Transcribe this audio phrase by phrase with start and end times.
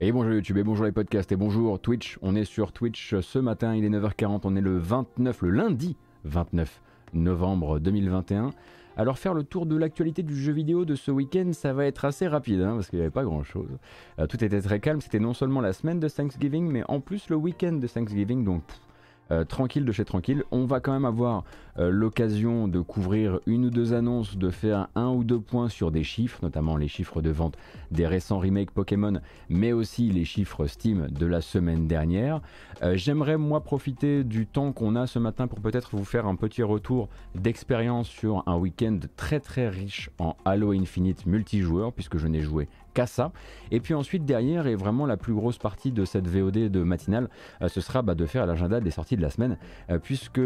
[0.00, 2.18] Et bonjour YouTube, et bonjour les podcasts, et bonjour Twitch.
[2.20, 5.96] On est sur Twitch ce matin, il est 9h40, on est le 29, le lundi
[6.24, 6.82] 29
[7.12, 8.50] novembre 2021.
[8.96, 12.04] Alors faire le tour de l'actualité du jeu vidéo de ce week-end, ça va être
[12.04, 13.68] assez rapide, hein, parce qu'il n'y avait pas grand-chose.
[14.18, 17.28] Euh, tout était très calme, c'était non seulement la semaine de Thanksgiving, mais en plus
[17.28, 18.64] le week-end de Thanksgiving, donc
[19.30, 20.44] euh, tranquille de chez tranquille.
[20.50, 21.44] On va quand même avoir
[21.78, 25.90] euh, l'occasion de couvrir une ou deux annonces, de faire un ou deux points sur
[25.90, 27.56] des chiffres, notamment les chiffres de vente
[27.90, 32.40] des récents remakes Pokémon, mais aussi les chiffres Steam de la semaine dernière.
[32.82, 36.36] Euh, j'aimerais moi profiter du temps qu'on a ce matin pour peut-être vous faire un
[36.36, 42.26] petit retour d'expérience sur un week-end très très riche en Halo Infinite multijoueur, puisque je
[42.26, 43.32] n'ai joué qu'à ça.
[43.70, 47.28] Et puis ensuite derrière, et vraiment la plus grosse partie de cette VOD de matinale,
[47.60, 49.58] euh, ce sera bah, de faire l'agenda des sorties de la semaine,
[49.90, 50.40] euh, puisque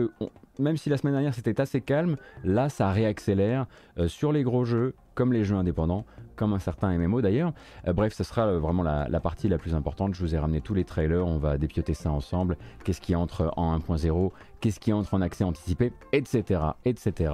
[0.58, 3.66] même si la semaine dernière c'était assez calme, là ça réaccélère
[3.98, 6.04] euh, sur les gros jeux, comme les jeux indépendants,
[6.36, 7.52] comme un certain MMO d'ailleurs.
[7.92, 10.14] bref, ce sera vraiment la, partie la plus importante.
[10.14, 12.56] Je vous ai ramené tous les trailers, on va dépioter ça ensemble.
[12.84, 16.60] Qu'est-ce qui entre en 1.0, qu'est-ce qui entre en accès anticipé, etc.
[16.84, 17.32] etc.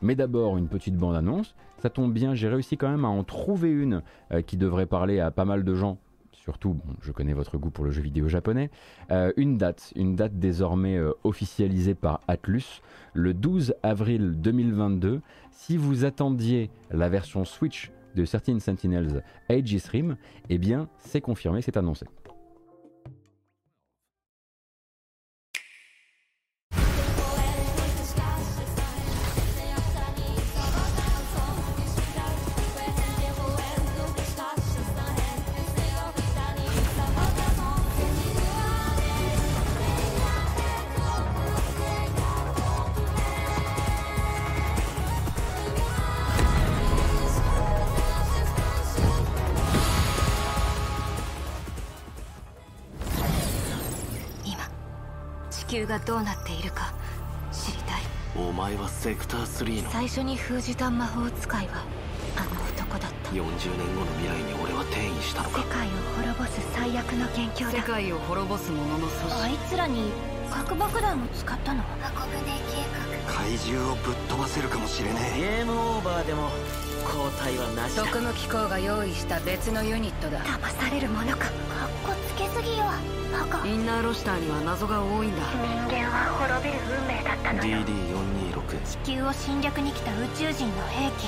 [0.00, 1.56] Mais d'abord une petite bande-annonce.
[1.84, 4.00] Ça tombe bien, j'ai réussi quand même à en trouver une
[4.32, 5.98] euh, qui devrait parler à pas mal de gens
[6.32, 8.70] surtout, je connais votre goût pour le jeu vidéo japonais,
[9.10, 12.80] euh, une date, une date désormais euh, officialisée par Atlus,
[13.12, 15.20] le 12 avril 2022.
[15.50, 20.16] Si vous attendiez la version Switch de Certain Sentinels Aegis Rim,
[20.48, 22.06] eh bien c'est confirmé, c'est annoncé.
[56.14, 56.94] どうなっているか
[57.50, 58.02] 知りたい。
[58.36, 59.90] お前はセクター3の。
[59.90, 61.82] 最初に封じた魔法使いは
[62.36, 63.30] あの男だった。
[63.30, 65.62] 40年後の未来に俺は転移したのか。
[65.62, 67.72] 世界を滅ぼす最悪の元凶だ。
[67.72, 70.12] 世界を滅ぼす者の組織あいつらに
[70.52, 72.86] 核爆弾を使ったの箱舟計
[73.26, 75.40] 画怪獣をぶっ飛ばせるかもしれねえ。
[75.40, 76.50] ゲームオーバーでも
[77.04, 78.02] 交代はなしだ。
[78.02, 80.40] 特務機構が用意した別のユニットだ。
[80.40, 81.44] 騙されるものか。
[81.44, 81.50] かっ
[82.04, 82.84] こつけすぎよ。
[83.32, 83.66] バカ。
[83.66, 85.42] インナーロシターには謎が多いんだ。
[85.88, 91.24] 人間は滅びる運命だったのよ DD426 地球を侵略に来た宇宙人の兵器。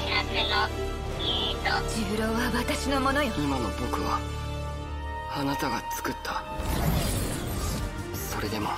[1.95, 3.33] ジブロは私のものよ。
[3.37, 4.21] 今の僕は
[5.35, 6.45] あなたが作った。
[8.15, 8.71] それでも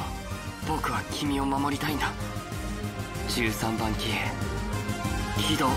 [0.66, 2.12] 僕は君を守りたいんだ。
[3.28, 4.08] 13番機
[5.38, 5.68] 起動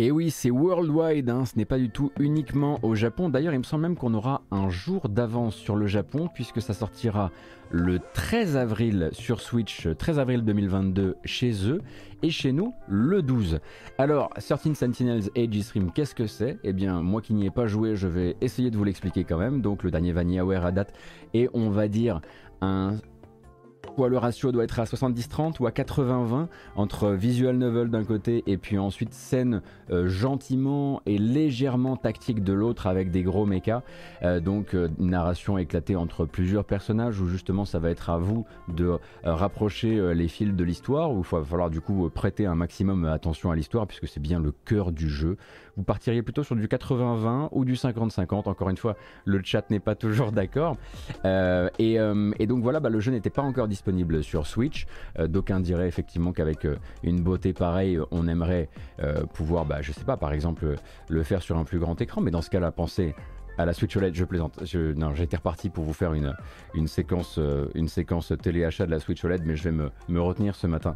[0.00, 3.28] Et oui, c'est worldwide, hein, ce n'est pas du tout uniquement au Japon.
[3.28, 6.72] D'ailleurs, il me semble même qu'on aura un jour d'avance sur le Japon, puisque ça
[6.72, 7.32] sortira
[7.72, 11.82] le 13 avril sur Switch, 13 avril 2022 chez eux,
[12.22, 13.58] et chez nous le 12.
[13.98, 16.58] Alors, 13 Sentinels Age Stream, qu'est-ce que c'est?
[16.62, 19.38] Eh bien, moi qui n'y ai pas joué, je vais essayer de vous l'expliquer quand
[19.38, 19.62] même.
[19.62, 20.92] Donc, le dernier VanillaWare à date,
[21.34, 22.20] et on va dire
[22.60, 22.94] un
[23.96, 28.56] le ratio doit être à 70-30 ou à 80-20 entre visual novel d'un côté et
[28.56, 33.82] puis ensuite scène euh, gentiment et légèrement tactique de l'autre avec des gros mechas.
[34.22, 38.44] Euh, donc euh, narration éclatée entre plusieurs personnages où justement ça va être à vous
[38.68, 43.04] de rapprocher les fils de l'histoire où il va falloir du coup prêter un maximum
[43.04, 45.36] attention à l'histoire puisque c'est bien le cœur du jeu.
[45.78, 48.48] Vous partiriez plutôt sur du 80-20 ou du 50-50.
[48.48, 50.76] Encore une fois, le chat n'est pas toujours d'accord.
[51.24, 54.86] Et, et, donc voilà, bah, le jeu n'était pas encore disponible sur Switch.
[55.18, 58.68] Euh, d'aucuns diraient effectivement qu'avec euh, une beauté pareille, on aimerait
[59.00, 60.76] euh, pouvoir, bah, je sais pas, par exemple,
[61.08, 62.20] le faire sur un plus grand écran.
[62.20, 63.14] Mais dans ce cas-là, pensez
[63.56, 64.62] à la Switch OLED, je plaisante.
[64.74, 67.40] Non, j'étais reparti pour vous faire une, séquence,
[67.74, 70.94] une séquence téléachat de la Switch OLED, mais je vais me retenir ce matin.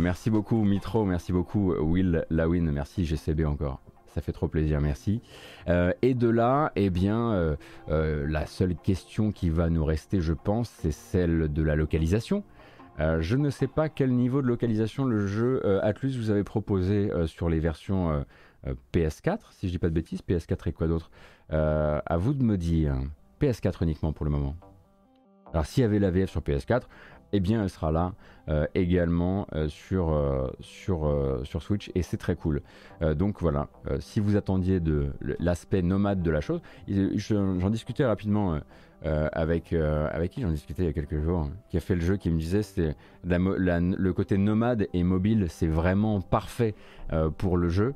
[0.00, 3.91] merci beaucoup Mitro, merci beaucoup Will Lawin, merci GCB encore.
[4.14, 5.22] Ça fait trop plaisir, merci.
[5.66, 7.56] et de là, eh bien,
[7.88, 12.44] la seule question qui va nous rester, je pense, c'est celle de la localisation.
[12.98, 17.48] je ne sais pas quel niveau de localisation le jeu Atlus vous avez proposé sur
[17.48, 18.24] les versions
[18.92, 20.20] PS4, si je dis pas de bêtises.
[20.28, 21.10] PS4 et quoi d'autre
[21.48, 22.96] À vous de me dire.
[23.40, 24.56] PS4 uniquement pour le moment.
[25.52, 26.82] Alors s'il y avait la VF sur PS4,
[27.32, 28.12] eh bien elle sera là
[28.48, 31.08] euh, également euh, sur, euh, sur,
[31.44, 32.62] sur Switch et c'est très cool.
[33.14, 33.68] donc voilà,
[34.00, 38.60] si vous attendiez de l'aspect nomade de la chose, j'en discutais rapidement
[39.02, 42.16] avec, avec qui j'en discutais il y a quelques jours, qui a fait le jeu,
[42.16, 46.74] qui me disait c'est le côté nomade et mobile, c'est vraiment parfait
[47.38, 47.94] pour le jeu.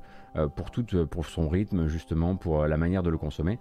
[0.55, 3.59] pour, tout, pour son rythme, justement, pour la manière de le consommer.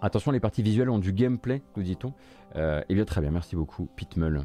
[0.00, 2.12] Attention, les parties visuelles ont du gameplay, nous dit-on.
[2.54, 4.42] eh bien, très bien, merci beaucoup, Pitmull.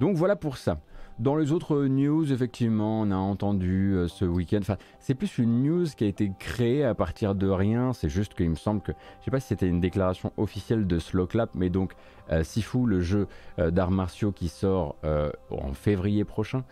[0.00, 0.78] Donc voilà pour ça.
[1.18, 4.58] Dans les autres news, effectivement, on a entendu euh, ce week-end.
[4.60, 7.94] Enfin, c'est plus une news qui a été créée à partir de rien.
[7.94, 10.98] C'est juste qu'il me semble que, je sais pas si c'était une déclaration officielle de
[10.98, 11.94] Slow Clap, mais donc
[12.30, 13.28] euh, Sifu, le jeu
[13.58, 14.96] euh, d'arts martiaux qui sort
[15.50, 16.64] en février prochain,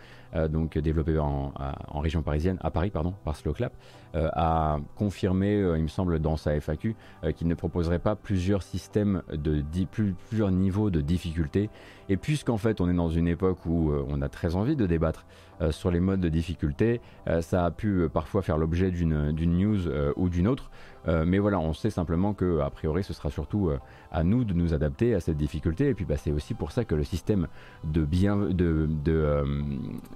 [0.49, 1.53] donc développé en,
[2.01, 3.73] région parisienne, à Paris, pardon, par Slow Clap,
[4.15, 6.97] a confirmé, il me semble, dans sa FAQ,
[7.37, 11.71] qu'il ne proposerait pas plusieurs systèmes de plusieurs niveaux de difficulté
[12.09, 14.87] et puisqu'en fait on est dans une époque où euh, on a très envie de
[14.87, 15.27] débattre
[15.61, 19.89] euh, sur les modes de difficulté, euh, ça a pu parfois faire l'objet d'une news
[20.17, 20.71] ou d'une autre.
[21.06, 23.71] Mais voilà, on sait simplement que a priori ce sera surtout
[24.11, 25.89] à nous de nous adapter à cette difficulté.
[25.89, 27.47] Et puis bah, c'est aussi pour ça que le système
[27.85, 28.89] de bien de,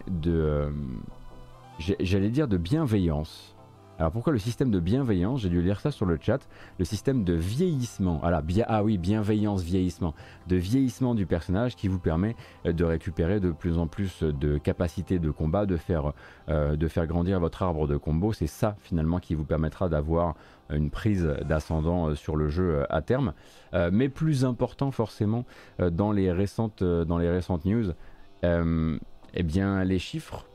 [0.08, 0.72] de
[1.78, 3.54] j'allais dire de bienveillance
[3.98, 5.40] alors pourquoi le système de bienveillance?
[5.40, 6.38] J'ai dû lire ça sur le chat.
[6.78, 8.20] Le système de vieillissement.
[8.22, 10.14] Ah, ah oui, bienveillance, vieillissement.
[10.46, 14.56] De vieillissement du personnage qui vous permet euh, de récupérer de plus en plus de
[14.56, 16.12] capacités de combat, de faire,
[16.48, 18.32] euh, de faire grandir votre arbre de combo.
[18.32, 20.36] C'est ça finalement qui vous permettra d'avoir
[20.70, 23.32] une prise d'ascendant euh, sur le jeu à terme.
[23.92, 25.44] mais plus important forcément
[25.78, 27.92] dans les récentes, dans les récentes news,
[28.42, 30.46] eh bien les chiffres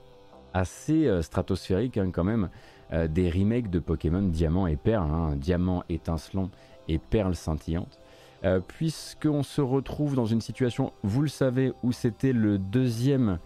[0.54, 2.50] assez stratosphériques hein, quand même
[2.94, 6.50] euh, des remakes de Pokémon Diamant et Perle, hein, Diamant étincelant
[6.88, 8.00] et Perle scintillante.
[8.44, 13.40] Euh, puisqu'on se retrouve dans une situation, vous le savez, où c'était le deuxième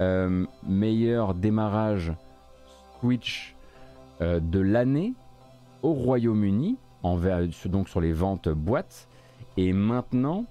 [0.00, 2.12] euh, meilleur démarrage
[3.00, 3.54] Switch
[4.20, 5.14] de l'année
[5.82, 6.76] au Royaume-Uni,
[7.66, 9.08] donc sur les ventes boîtes.
[9.56, 10.44] Et maintenant,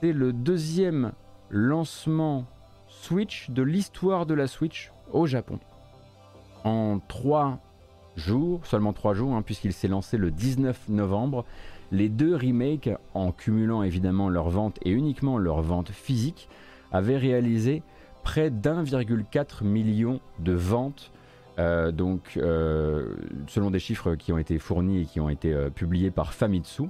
[0.00, 1.12] c'est le deuxième
[1.50, 2.44] lancement
[2.88, 5.58] Switch de l'histoire de la Switch au Japon
[6.64, 7.58] en trois
[8.16, 11.44] jours, seulement trois jours, hein, puisqu'il s'est lancé le 19 novembre.
[11.92, 16.48] Les deux remakes, en cumulant évidemment leurs ventes et uniquement leurs ventes physiques,
[16.92, 17.82] avaient réalisé
[18.22, 21.10] près d'1,4 million de ventes.
[21.60, 23.14] Euh, donc, euh,
[23.46, 26.84] selon des chiffres qui ont été fournis et qui ont été euh, publiés par Famitsu.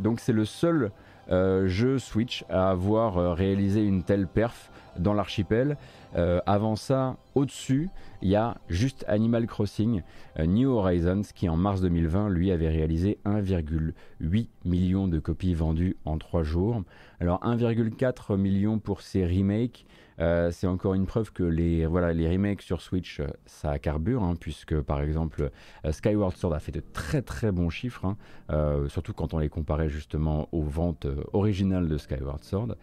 [0.00, 0.90] donc, c'est le seul
[1.28, 5.76] jeu Switch à avoir réalisé une telle perf dans l'archipel.
[6.14, 7.88] avant ça, au-dessus,
[8.22, 10.02] il y a juste Animal Crossing
[10.38, 16.18] New Horizons qui en mars 2020 lui avait réalisé 1,8 million de copies vendues en
[16.18, 16.82] 3 jours.
[17.18, 19.84] Alors 1,4 million pour ces remakes.
[20.20, 24.80] Euh, c'est encore une preuve que les, remakes sur Switch, euh, ça carbure, hein, puisque
[24.80, 25.50] par exemple
[25.90, 29.88] Skyward Sword a fait de très très bons chiffres, hein, surtout quand on les comparait
[29.88, 32.76] justement aux ventes originales de Skyward Sword.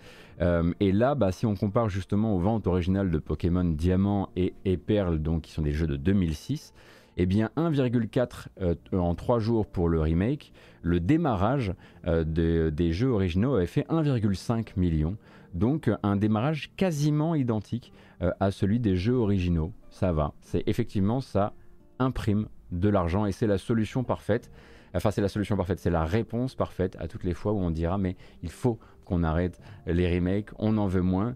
[0.79, 4.79] et là, bah, si on compare justement aux ventes originales de Pokémon Diamant et, et
[5.19, 6.73] donc qui sont des jeux de 2006,
[7.17, 10.53] eh bien 1,4 euh, en 3 jours pour le remake.
[10.81, 11.73] Le démarrage
[12.07, 12.23] euh,
[12.71, 15.17] des jeux originaux avait fait 1,5 million.
[15.53, 19.73] Donc un démarrage quasiment identique euh, à celui des jeux originaux.
[19.89, 20.33] Ça va.
[20.41, 21.53] C'est effectivement ça
[21.99, 24.49] imprime de l'argent et c'est la solution parfaite.
[24.93, 27.71] Enfin, c'est la solution parfaite, c'est la réponse parfaite à toutes les fois où on
[27.71, 31.35] dira mais il faut qu'on arrête les remakes, on en veut moins.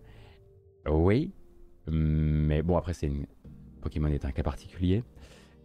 [0.90, 1.32] Oui,
[1.88, 3.12] mais bon après c'est
[3.82, 5.04] Pokémon est un cas particulier.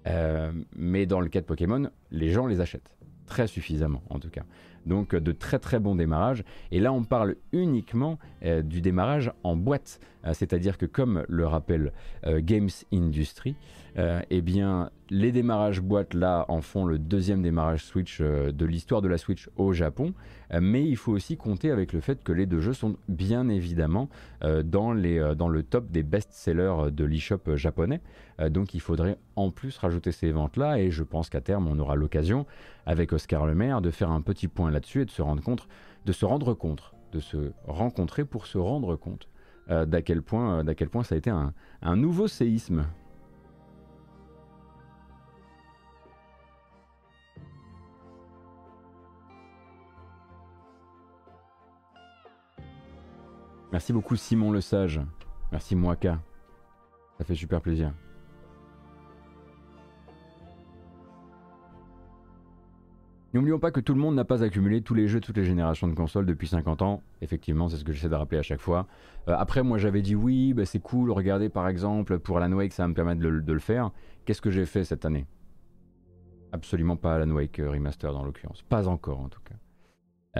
[0.06, 2.96] Euh, mais dans le cas de Pokémon, les gens les achètent.
[3.26, 4.44] Très suffisamment en tout cas.
[4.86, 6.44] Donc de très très bons démarrages.
[6.70, 10.00] Et là on parle uniquement euh, du démarrage en boîte.
[10.24, 11.92] Euh, c'est-à-dire que comme le rappelle
[12.26, 13.56] Games Industry,
[13.96, 19.08] eh bien les démarrages boîte là en font le deuxième démarrage Switch de l'histoire de
[19.08, 20.14] la Switch au Japon.
[20.60, 24.08] mais il faut aussi compter avec le fait que les deux jeux sont bien évidemment
[24.64, 28.00] dans, les, dans le top des best-sellers de l'eShop japonais.
[28.50, 31.96] donc il faudrait en plus rajouter ces ventes-là et je pense qu'à terme on aura
[31.96, 32.46] l'occasion
[32.86, 35.66] avec Oscar Le Maire de faire un petit point là-dessus et de se rendre compte,
[36.06, 36.54] de se rendre
[37.12, 39.28] de se rencontrer pour se rendre compte
[39.70, 42.84] euh, d'à quel point, d'à quel point ça a été un, un nouveau séisme.
[53.72, 55.00] Merci beaucoup Simon Le Sage.
[55.52, 56.20] Merci Moaka.
[57.18, 57.92] Ça fait super plaisir.
[63.32, 65.86] N'oublions pas que tout le monde n'a pas accumulé tous les jeux, toutes les générations
[65.86, 67.00] de consoles depuis 50 ans.
[67.20, 68.88] Effectivement, c'est ce que j'essaie de rappeler à chaque fois.
[69.28, 72.72] Euh, après, moi j'avais dit oui, bah, c'est cool, regardez par exemple, pour Alan Wake,
[72.72, 73.92] ça va me permettre de, le faire.
[74.24, 75.26] Qu'est-ce que j'ai fait cette année?
[76.52, 78.62] Absolument pas Alan Wake euh, Remaster dans l'occurrence.
[78.62, 79.54] Pas encore en tout cas.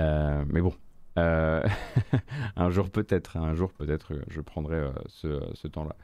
[0.01, 0.73] Euh, mais bon.
[1.17, 5.97] un jour peut-être, un jour peut-être, je prendrai ce temps-là.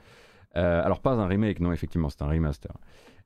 [0.55, 2.73] alors pas un remake, non effectivement c'est un remaster.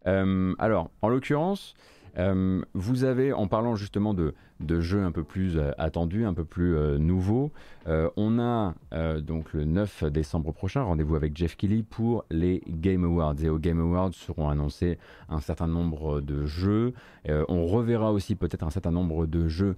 [0.05, 1.75] alors en l'occurrence,
[2.19, 4.35] euh, vous avez, en parlant justement de,
[4.81, 7.53] jeux un peu plus euh, attendus, un peu plus euh, nouveaux,
[8.17, 8.75] on a
[9.21, 13.35] donc le 9 décembre prochain rendez-vous avec Jeff Kelly pour les Game Awards.
[13.43, 14.99] Et aux Game Awards seront annoncés
[15.29, 16.93] un certain nombre de jeux.
[17.27, 19.75] on reverra aussi peut-être un certain nombre de jeux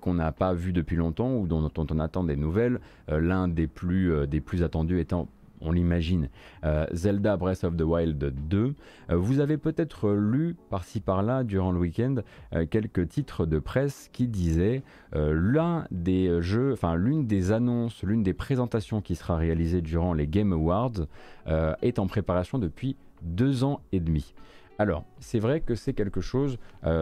[0.00, 2.78] qu'on n'a pas vus depuis longtemps ou dont, dont on attend des nouvelles.
[3.08, 5.26] L'un des plus, des plus attendus étant
[5.60, 6.28] on l'imagine,
[6.64, 8.74] euh, Zelda Breath of the Wild 2.
[9.10, 12.16] Euh, vous avez peut-être lu par-ci par-là durant le week-end
[12.54, 14.82] euh, quelques titres de presse qui disaient
[15.12, 20.26] l'un des jeux, enfin l'une des annonces, l'une des présentations qui sera réalisée durant les
[20.26, 21.06] Game Awards
[21.46, 24.34] est en préparation depuis deux ans et demi.
[24.78, 26.58] Alors, c'est vrai que c'est quelque chose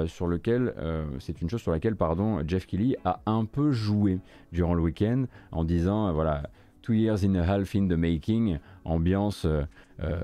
[0.06, 0.74] sur lequel,
[1.18, 4.20] c'est une chose sur laquelle, pardon, Jeff Kelly a un peu joué
[4.52, 6.44] durant le week-end en disant, voilà,
[6.84, 9.62] Two Years in a Half in the Making, ambiance, euh,
[10.02, 10.20] euh,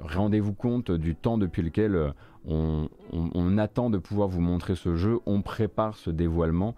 [0.00, 2.10] rendez-vous compte du temps depuis lequel euh,
[2.48, 6.74] on, attend de pouvoir vous montrer ce jeu, on prépare ce dévoilement,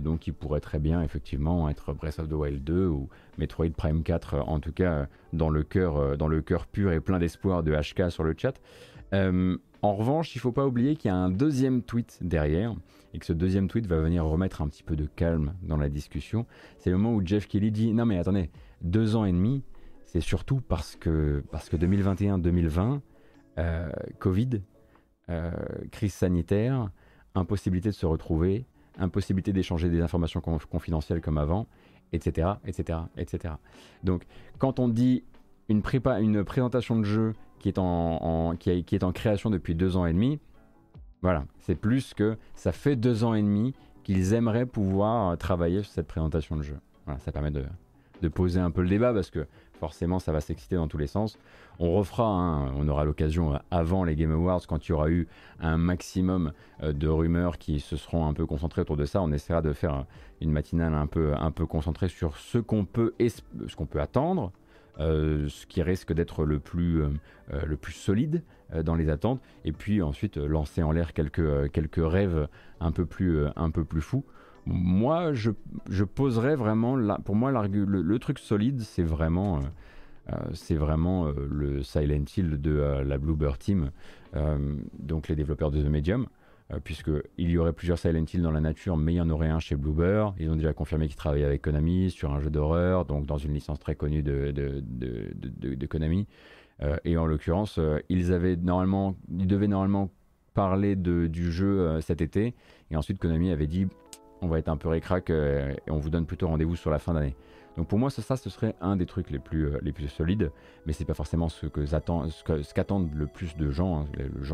[0.00, 4.02] donc il pourrait très bien effectivement être Breath of the Wild 2 ou Metroid Prime
[4.02, 7.72] 4, en tout cas dans le cœur, dans le cœur pur et plein d'espoir de
[7.74, 8.54] HK sur le chat.
[9.12, 12.74] en revanche, il ne faut pas oublier qu'il y a un deuxième tweet derrière
[13.14, 15.88] et que ce deuxième tweet va venir remettre un petit peu de calme dans la
[15.88, 16.46] discussion.
[16.78, 18.50] C'est le moment où Jeff Kelly dit non mais attendez,
[18.82, 19.62] deux ans et demi,
[20.04, 23.00] c'est surtout parce que, parce que 2021-2020,
[23.58, 24.60] euh, Covid,
[25.30, 25.50] euh,
[25.90, 26.90] crise sanitaire,
[27.34, 28.66] impossibilité de se retrouver,
[28.98, 31.66] impossibilité d'échanger des informations confidentielles comme avant,
[32.12, 33.54] etc., etc., etc.
[34.04, 34.24] Donc,
[34.58, 35.24] quand on dit
[35.68, 39.96] une, prépa, une présentation de jeu qui est en, qui, est en création depuis deux
[39.96, 40.40] ans et demi,
[41.22, 45.92] voilà, c'est plus que ça fait deux ans et demi qu'ils aimeraient pouvoir travailler sur
[45.92, 46.78] cette présentation de jeu.
[47.06, 47.64] Voilà, ça permet de,
[48.22, 51.06] de poser un peu le débat parce que forcément ça va s'exciter dans tous les
[51.06, 51.38] sens.
[51.78, 55.10] On refera, hein, on aura l'occasion euh, avant les Game Awards quand il y aura
[55.10, 55.26] eu
[55.60, 56.52] un maximum
[56.82, 59.20] euh, de rumeurs qui se seront un peu concentrées autour de ça.
[59.20, 60.06] On essaiera de faire
[60.40, 64.52] une matinale un peu, un peu concentrée sur ce qu'on peut, ce qu'on peut attendre,
[65.00, 67.02] euh, ce qui risque d'être le plus,
[67.50, 68.42] le plus solide
[68.84, 72.48] dans les attentes, et puis ensuite lancer en l'air quelques, quelques rêves
[72.80, 74.24] un peu plus, un peu plus fous.
[74.66, 75.50] Moi, je,
[75.90, 79.60] je poserais vraiment, pour moi, le, truc solide, c'est vraiment, euh,
[80.32, 83.90] euh, c'est vraiment euh, le Silent Hill de la Bluebird Team,
[84.98, 86.26] donc les développeurs de The Medium,
[86.84, 89.58] puisqu'il y aurait plusieurs Silent Hill dans la nature, mais il y en aurait un
[89.58, 90.34] chez Bluebird.
[90.38, 93.52] Ils ont déjà confirmé qu'ils travaillaient avec Konami sur un jeu d'horreur, donc dans une
[93.52, 96.26] licence très connue de Konami.
[97.04, 97.78] et en l'occurrence,
[98.08, 100.10] ils avaient normalement, ils devaient normalement
[100.54, 102.54] parler du jeu cet été,
[102.90, 103.86] et ensuite Konami avait dit
[104.42, 106.98] on va être un peu récrac euh, et on vous donne plutôt rendez-vous sur la
[106.98, 107.36] fin d'année.
[107.76, 110.50] Donc pour moi, ça, ce serait un des trucs les plus, euh, les plus solides,
[110.84, 114.06] mais c'est pas forcément ce ce qu'attendent le plus de gens, hein.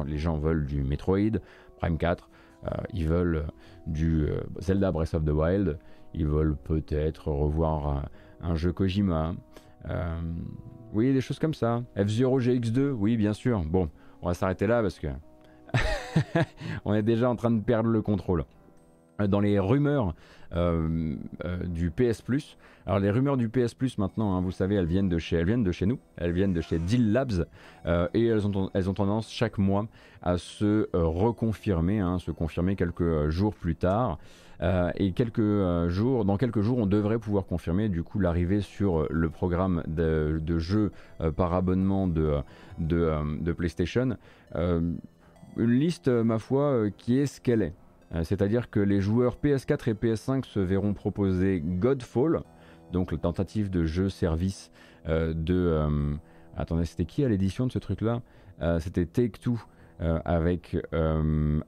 [0.07, 0.39] les, gens.
[0.39, 1.41] veulent du Metroid,
[1.79, 2.29] Prime 4,
[2.65, 3.47] euh, ils veulent
[3.87, 4.29] du
[4.61, 5.79] Zelda Breath of the Wild,
[6.15, 8.05] ils veulent peut-être revoir
[8.41, 9.35] un, jeu Kojima.
[10.93, 11.83] oui, des choses comme ça.
[11.97, 13.65] F-Zero GX2, oui, bien sûr.
[13.65, 13.89] Bon,
[14.23, 15.09] on va s'arrêter là parce que
[16.85, 18.45] on est déjà en train de perdre le contrôle
[19.27, 20.15] dans les rumeurs
[20.55, 22.57] euh, euh, du PS Plus.
[22.87, 25.45] Alors les rumeurs du PS Plus maintenant, hein, vous savez, elles viennent de chez, elles
[25.47, 27.47] viennent de chez nous, elles viennent de chez Deal Labs
[27.87, 29.87] euh, et elles ont, elles ont tendance chaque mois
[30.23, 34.19] à se reconfirmer, hein, se confirmer quelques jours plus tard.
[34.97, 39.29] et quelques jours, dans quelques jours, on devrait pouvoir confirmer du coup l'arrivée sur le
[39.29, 40.91] programme de, de jeux
[41.37, 42.39] par abonnement de,
[42.79, 44.17] de, de PlayStation.
[44.55, 44.99] une
[45.57, 47.75] liste, ma foi, qui est ce qu'elle est.
[48.15, 52.43] Euh, c'est-à-dire que les joueurs PS4 et PS5 se verront proposer Godfall,
[52.93, 54.71] donc la tentative de jeu-service
[55.09, 55.55] euh, de...
[55.55, 56.15] Euh,
[56.57, 58.23] attendez, c'était qui à l'édition de ce truc-là?
[58.81, 59.57] C'était Take-Two.
[60.25, 60.77] avec,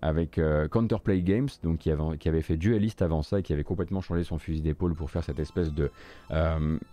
[0.03, 3.63] avec Counterplay Games, donc qui avait, qui avait, fait Duelist avant ça et qui avait
[3.63, 5.93] complètement changé son fusil d'épaule pour faire cette espèce de,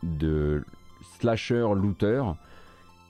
[0.03, 0.63] de
[1.19, 2.21] slasher looter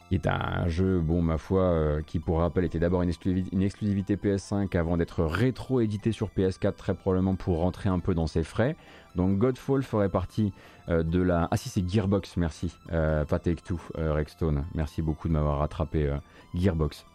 [0.07, 4.15] qui est un jeu, bon, ma foi, euh, qui pour rappel était d'abord une, exclusivité
[4.15, 8.75] PS5 avant d'être rétro-édité sur PS4, très probablement pour rentrer un peu dans ses frais.
[9.15, 10.53] Donc Godfall ferait partie
[10.87, 11.47] euh, de la...
[11.51, 12.73] Ah si, c'est Gearbox, merci.
[12.93, 14.65] Euh, pas Take-Two, Rexstone.
[14.75, 16.15] Merci beaucoup de m'avoir rattrapé
[16.55, 17.05] Gearbox.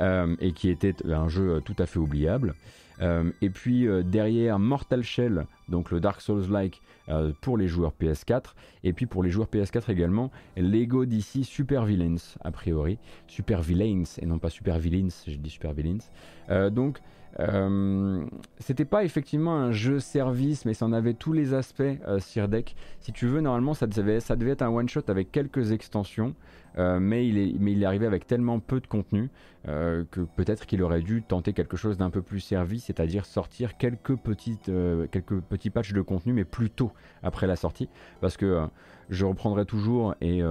[0.00, 2.54] et qui était un jeu tout à fait oubliable.
[3.00, 7.92] Euh, et puis euh, derrière Mortal Shell, donc le Dark Souls-like euh, pour les joueurs
[8.00, 8.54] PS4.
[8.84, 12.98] Et puis pour les joueurs PS4 également, Lego d'ici Super Villains, a priori.
[13.26, 16.70] Super Villains et non pas Super Villains, j'ai dit Super Villains.
[16.70, 17.00] donc
[17.38, 18.24] euh,
[18.58, 22.74] c'était pas effectivement un jeu service, mais ça en avait tous les aspects, euh, Deck.
[23.00, 26.34] Si tu veux, normalement, ça devait, être un one-shot avec quelques extensions,
[26.78, 29.30] mais, il est, mais il est arrivé avec tellement peu de contenu
[29.68, 33.76] euh, que peut-être qu'il aurait dû tenter quelque chose d'un peu plus service, c'est-à-dire sortir
[33.76, 34.70] quelques, petites,
[35.10, 37.88] quelques petits patchs de contenu, mais plus tôt après la sortie.
[38.20, 38.66] Parce que
[39.10, 40.42] je reprendrai toujours, et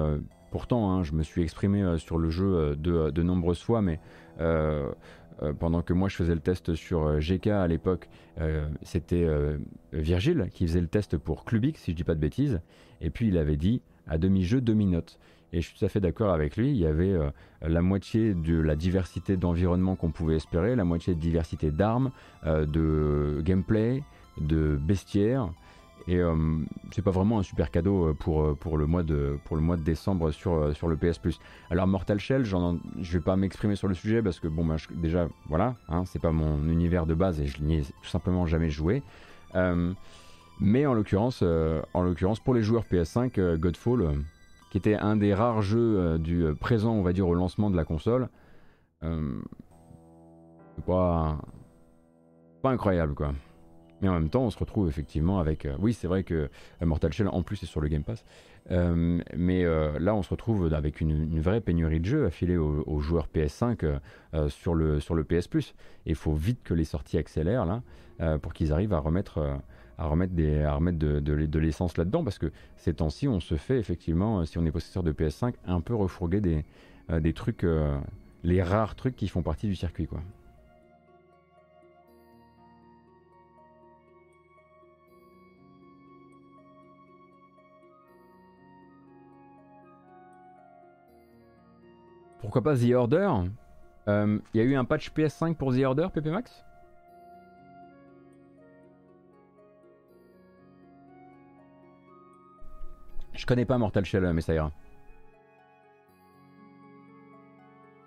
[0.52, 4.00] pourtant, hein, je me suis exprimé sur le jeu de, de nombreuses fois, mais
[5.42, 8.10] euh, pendant que moi je faisais le test sur euh, GK à l'époque,
[8.42, 9.28] euh, c'était
[9.94, 12.62] Virgile qui faisait le test pour Clubix, si je dis pas de bêtises,
[13.02, 15.20] et puis il avait dit à demi-jeu, demi-note.
[15.54, 17.16] Et je suis tout à fait d'accord avec lui, il y avait
[17.62, 22.12] la moitié de la diversité d'environnement qu'on pouvait espérer, la moitié de diversité d'armes,
[22.46, 24.04] de gameplay,
[24.40, 25.50] de bestiaires,
[26.10, 26.36] et euh,
[26.92, 29.62] c'est pas vraiment un super cadeau euh, pour, euh, pour, le, mois de, pour le
[29.62, 31.40] mois de décembre sur, sur le PS Plus.
[31.70, 35.28] Alors Mortal Shell, je vais pas m'exprimer sur le sujet parce que bon, bah, déjà,
[35.48, 38.72] voilà, hein, c'est pas mon univers de base et je n'y ai tout simplement jamais
[38.72, 39.04] joué.
[40.60, 41.44] mais en l'occurrence,
[41.94, 44.24] en l'occurrence, pour les joueurs PS5, Godfall,
[44.70, 47.86] qui était un des rares jeux du présent, on va dire, au lancement de la
[47.86, 48.30] console,
[50.86, 51.38] pas,
[52.62, 53.34] pas incroyable quoi.
[54.02, 55.66] Mais en même temps, on se retrouve effectivement avec.
[55.66, 56.50] Euh, oui, c'est vrai que
[56.82, 58.24] euh, Mortal Shell en plus est sur le Game Pass.
[58.72, 59.64] Euh, mais
[60.00, 64.00] là, on se retrouve avec une, vraie pénurie de jeux affilée aux, aux joueurs PS5
[64.50, 65.74] sur, le, sur le PS Plus.
[66.06, 67.82] Et il faut vite que les sorties accélèrent là
[68.42, 69.60] pour qu'ils arrivent à remettre,
[70.00, 72.24] à remettre, des, à remettre de, de, l'essence là-dedans.
[72.24, 75.82] Parce que ces temps-ci, on se fait effectivement, si on est possesseur de PS5, un
[75.82, 76.66] peu refourguer des,
[77.20, 77.66] des trucs,
[78.44, 80.08] les rares trucs qui font partie du circuit.
[80.08, 80.22] quoi.
[92.50, 93.30] Pourquoi pas The Order?
[94.08, 96.66] Il euh, y a eu un patch PS5 pour The Order, PP Max?
[103.40, 104.70] Je connais pas Mortal Shell, mais ça ira.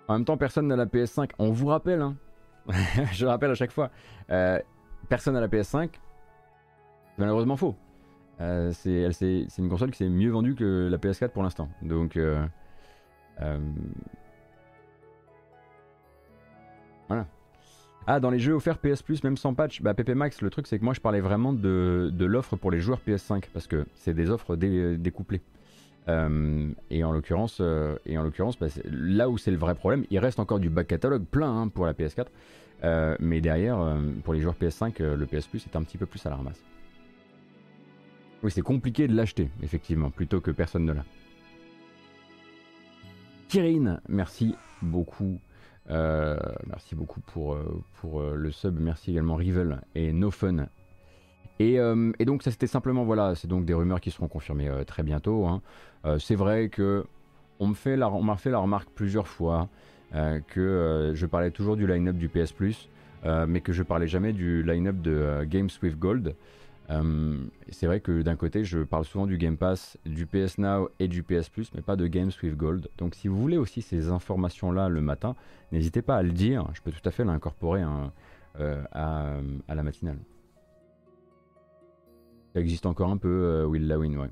[0.07, 1.31] En même temps, personne n'a la PS5.
[1.39, 2.15] On vous rappelle, hein.
[3.13, 3.89] je le rappelle à chaque fois.
[4.29, 4.59] Euh,
[5.09, 5.89] personne n'a la PS5.
[7.17, 7.75] Malheureusement faux.
[8.41, 11.67] Euh, c'est une console qui s'est mieux vendue que la PS4 pour l'instant.
[11.81, 12.15] Donc,
[17.07, 17.25] voilà.
[18.05, 20.67] Ah, dans les jeux offerts PS Plus, même sans patch, bah PP Max, le truc
[20.67, 24.13] c'est que moi je parlais vraiment de, l'offre pour les joueurs PS5 parce que c'est
[24.13, 25.41] des offres découplées.
[26.09, 30.39] Euh, et en l'occurrence, euh, et bah, là où c'est le vrai problème, il reste
[30.39, 32.25] encore du back catalogue plein hein, pour la PS4,
[32.83, 36.25] euh, mais derrière, pour les joueurs PS5, le PS Plus est un petit peu plus
[36.25, 36.61] à la ramasse.
[38.43, 41.05] Oui, c'est compliqué de l'acheter, effectivement, plutôt que personne ne l'a.
[43.47, 45.39] Kyrine, merci beaucoup
[45.89, 48.79] euh, merci beaucoup pour, euh, pour euh, le sub.
[48.79, 50.67] Merci également Rivel et No Fun.
[51.59, 55.03] Et, et donc ça c'était simplement voilà, c'est donc des rumeurs qui seront confirmées très
[55.03, 55.45] bientôt.
[55.45, 55.61] Hein.
[56.19, 57.05] c'est vrai que
[57.59, 59.69] on me fait m'a fait la remarque plusieurs fois
[60.11, 62.89] que je parlais toujours du line-up du PS Plus,
[63.23, 66.35] mais que je parlais jamais du line-up de Games with Gold.
[66.89, 70.89] Euh, c'est vrai que d'un côté, je parle souvent du Game Pass, du PS Now
[70.99, 72.89] et du PS Plus, mais pas de Games with Gold.
[72.97, 75.35] Donc si vous voulez aussi ces informations-là le matin,
[75.71, 76.67] n'hésitez pas à le dire.
[76.73, 78.11] Je peux tout à fait l'incorporer hein,
[78.59, 79.39] euh, à,
[79.73, 80.17] la matinale.
[82.53, 84.29] Ça existe encore un peu, euh, Will Lawin, ouais.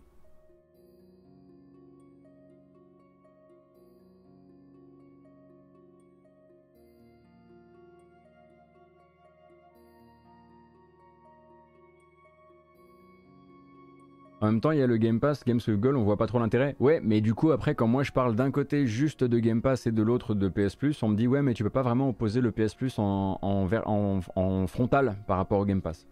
[14.41, 16.25] En même temps, il y a le Game Pass, Games with Gold, on voit pas
[16.25, 16.75] trop l'intérêt.
[16.80, 19.86] Ouais, mais du coup, après, quand moi je parle d'un côté juste de Game Pass
[19.86, 22.10] et de l'autre de PS Plus, on me dit ouais, mais tu peux pas vraiment
[22.10, 26.08] opposer le PS Plus en, en, frontal par rapport au Game Pass.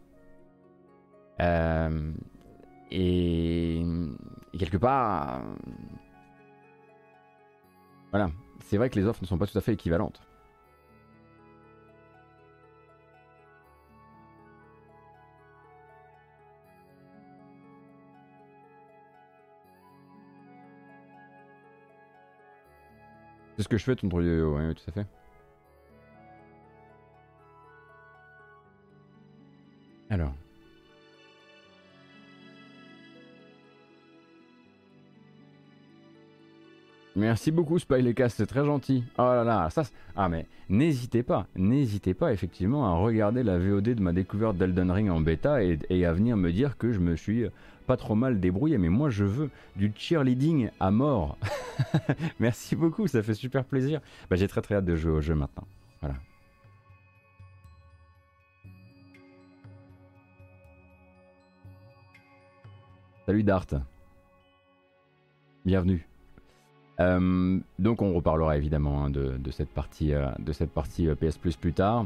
[1.41, 2.11] Euh,
[2.91, 3.83] et,
[4.59, 5.41] quelque part,
[8.11, 10.21] voilà, c'est vrai que les offres ne sont pas tout à fait équivalentes.
[23.59, 25.05] C'est ce que je fais, ton yo oui, tout à fait.
[37.29, 39.03] Merci beaucoup Spylecast, c'est très gentil.
[39.19, 39.83] Oh là là, ça
[40.15, 44.89] Ah mais n'hésitez pas, n'hésitez pas effectivement à regarder la VOD de ma découverte d'Elden
[44.89, 47.45] Ring en bêta et, à venir me dire que je me suis
[47.85, 48.79] pas trop mal débrouillé.
[48.79, 51.37] Mais moi je veux du cheerleading à mort.
[52.39, 54.01] Merci beaucoup, ça fait super plaisir.
[54.31, 55.67] Bah, J'ai très très hâte de jouer au jeu maintenant.
[56.01, 56.15] Voilà.
[63.27, 63.67] Salut Dart.
[65.63, 66.08] Bienvenue.
[66.99, 71.37] Euh, donc on reparlera évidemment hein, de, cette partie, euh, de cette partie euh, PS
[71.37, 72.05] Plus plus tard.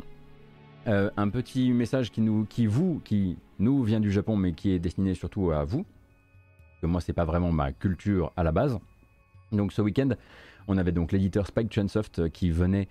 [0.86, 4.80] un petit message qui nous, qui vous, qui nous vient du Japon, mais qui est
[4.80, 5.86] destiné surtout à vous.
[6.82, 8.78] Que moi c'est pas vraiment ma culture à la base.
[9.52, 10.10] Donc ce week-end,
[10.68, 12.88] on avait donc l'éditeur Spike Chunsoft qui venait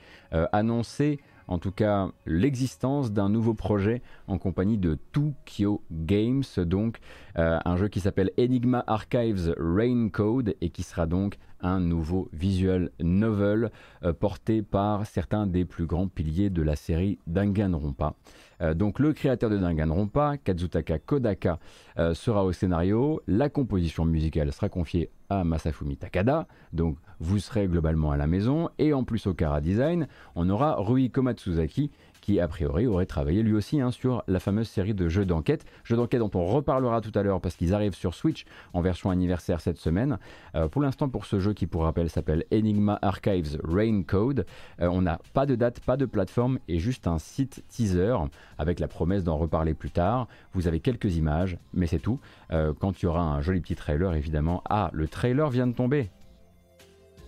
[0.52, 1.20] annoncer
[1.52, 6.98] en tout cas l'existence d'un nouveau projet en compagnie de Tokyo Games, donc
[7.36, 12.90] un jeu qui s'appelle Enigma Archives Rain Code et qui sera donc un nouveau visual
[13.00, 13.70] novel
[14.02, 18.14] euh, porté par certains des plus grands piliers de la série Danganronpa.
[18.60, 21.58] Euh, donc le créateur de Danganronpa, Kazutaka Kodaka,
[21.98, 23.22] euh, sera au scénario.
[23.26, 25.10] La composition musicale sera confiée
[25.44, 28.68] Masafumi Takada, donc vous serez globalement à la maison.
[28.78, 31.90] Et en plus au Kara Design, on aura Rui Komatsuzaki
[32.22, 35.66] qui a priori aurait travaillé lui aussi hein, sur la fameuse série de jeux d'enquête.
[35.84, 39.10] Jeux d'enquête dont on reparlera tout à l'heure parce qu'ils arrivent sur Switch en version
[39.10, 40.18] anniversaire cette semaine.
[40.54, 44.46] Euh, pour l'instant, pour ce jeu qui, pour rappel, s'appelle Enigma Archives Rain Code,
[44.80, 48.16] euh, on n'a pas de date, pas de plateforme et juste un site teaser
[48.56, 50.28] avec la promesse d'en reparler plus tard.
[50.52, 52.20] Vous avez quelques images, mais c'est tout.
[52.52, 54.62] Euh, quand il y aura un joli petit trailer, évidemment.
[54.70, 56.08] Ah, le trailer vient de tomber.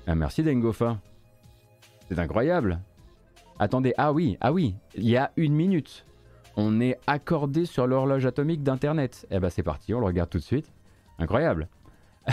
[0.07, 0.99] Ah, merci Dengofa.
[2.09, 2.79] C'est incroyable.
[3.59, 6.05] Attendez, ah oui, ah oui, il y a une minute.
[6.57, 9.27] On est accordé sur l'horloge atomique d'Internet.
[9.31, 10.73] Eh ben c'est parti, on le regarde tout de suite.
[11.19, 11.69] Incroyable.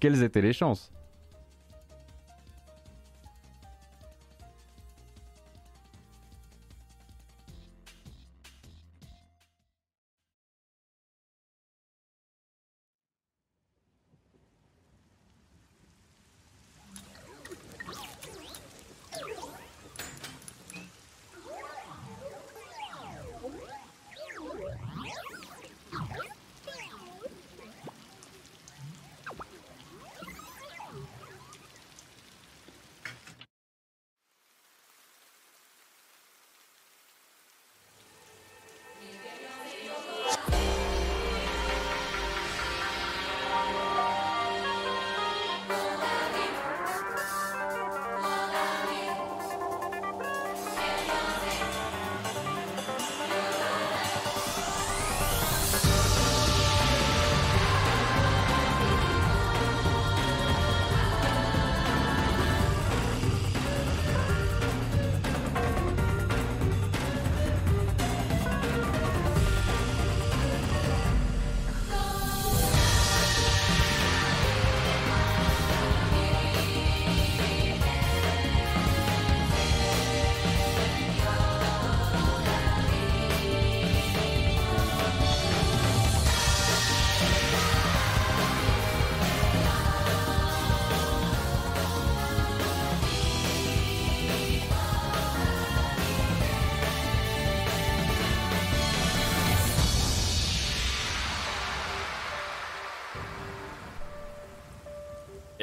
[0.00, 0.92] Quelles étaient les chances?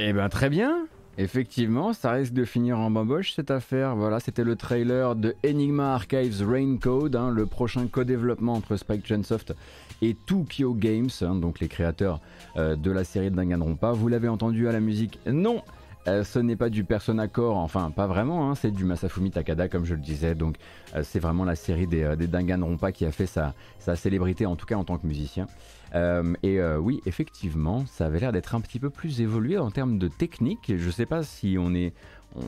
[0.06, 0.86] Eh ben très bien.
[1.18, 3.96] Effectivement, ça risque de finir en bamboche cette affaire.
[3.96, 9.08] Voilà, c'était le trailer de Enigma Archives Rain Code, hein, le prochain co-développement entre Spike
[9.08, 9.54] Chunsoft
[10.02, 12.20] et Tokyo Games, hein, donc les créateurs
[12.58, 13.94] euh, de la série de Danganronpa.
[13.94, 15.20] Vous l'avez entendu à la musique?
[15.26, 15.64] Non
[16.10, 19.70] euh, ce n'est pas du Persona Core, enfin pas vraiment, hein, c'est du Masafumi Takada
[19.70, 20.58] comme je le disais, donc
[20.98, 24.58] euh, c'est vraiment la série des, des Danganronpa qui a fait sa, sa, célébrité en
[24.58, 25.48] tout cas en tant que musicien.
[25.96, 29.72] Euh, et euh, oui, effectivement, ça avait l'air d'être un petit peu plus évolué en
[29.72, 30.74] termes de technique.
[30.76, 31.94] Je ne sais pas si on est.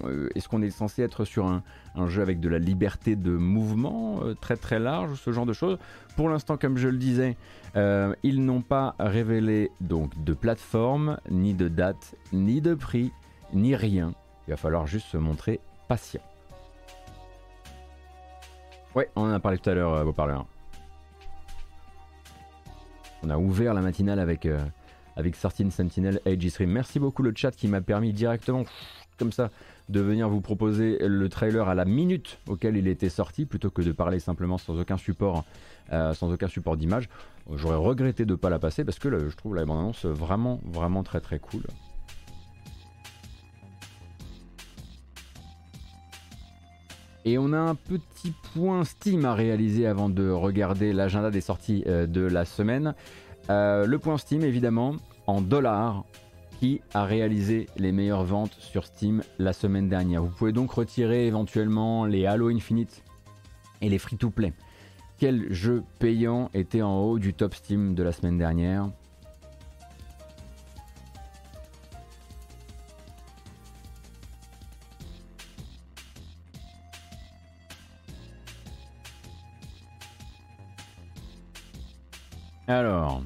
[0.06, 1.62] Euh, est-ce qu'on est censé être sur un,
[2.08, 5.78] jeu avec de la liberté de mouvement très très large, ce genre de choses
[6.16, 7.38] Pour l'instant, comme je le disais,
[7.76, 13.12] ils n'ont pas révélé donc de plateforme, ni de date, ni de prix,
[13.54, 14.14] ni rien.
[14.48, 16.22] Il va falloir juste se montrer patient.
[18.96, 20.48] Ouais, on en a parlé tout à l'heure, vos parleurs.
[23.26, 24.64] On a ouvert la matinale avec, euh,
[25.16, 26.70] avec Sartin Sentinel Age Stream.
[26.70, 28.66] Merci beaucoup le chat qui m'a permis directement,
[29.18, 29.50] comme ça,
[29.90, 33.82] de venir vous proposer le trailer à la minute auquel il était sorti, plutôt que
[33.82, 35.44] de parler simplement sans aucun support,
[35.92, 37.10] euh, support d'image.
[37.52, 41.02] J'aurais regretté de ne pas la passer parce que je trouve la bande-annonce vraiment, vraiment
[41.02, 41.64] très très cool.
[47.28, 51.84] Et on a un petit point Steam à réaliser avant de regarder l'agenda des sorties
[51.88, 52.94] euh, de la semaine.
[53.50, 56.04] Euh, le point Steam, évidemment, en dollars,
[56.60, 60.22] qui a réalisé les meilleures ventes sur Steam la semaine dernière.
[60.22, 63.04] Vous pouvez donc retirer éventuellement les Halo Infinite
[63.82, 64.54] et les free-to-play.
[65.18, 68.90] Quel jeu payant était en haut du top Steam de la semaine dernière?
[82.68, 83.22] Alors,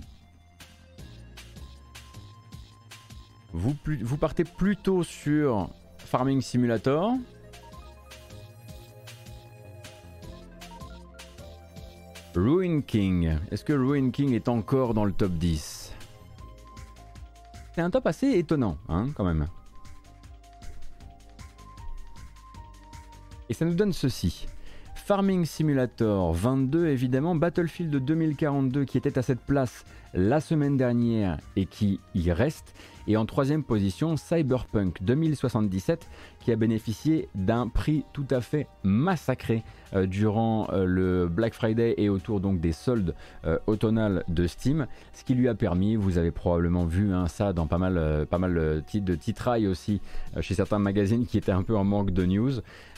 [3.53, 7.13] vous, partez plutôt sur Farming Simulator.
[12.35, 13.37] Ruin King.
[13.51, 15.93] Est-ce que Ruin King est encore dans le top 10
[17.73, 19.47] C'est un top assez étonnant, hein, quand même.
[23.49, 24.47] Et ça nous donne ceci.
[25.09, 31.65] Farming Simulator 22, évidemment, Battlefield 2042 qui était à cette place la semaine dernière et
[31.65, 32.75] qui y reste.
[33.09, 36.07] Et en troisième position, Cyberpunk 2077
[36.39, 39.63] qui a bénéficié d'un prix tout à fait massacré
[39.95, 44.85] euh, durant euh, le Black Friday et autour donc des soldes euh, automnales de Steam,
[45.13, 48.37] ce qui lui a permis, vous avez probablement vu hein, ça dans pas mal, pas
[48.37, 50.01] mal de titrailles aussi
[50.41, 52.51] chez certains magazines qui étaient un peu en manque de news,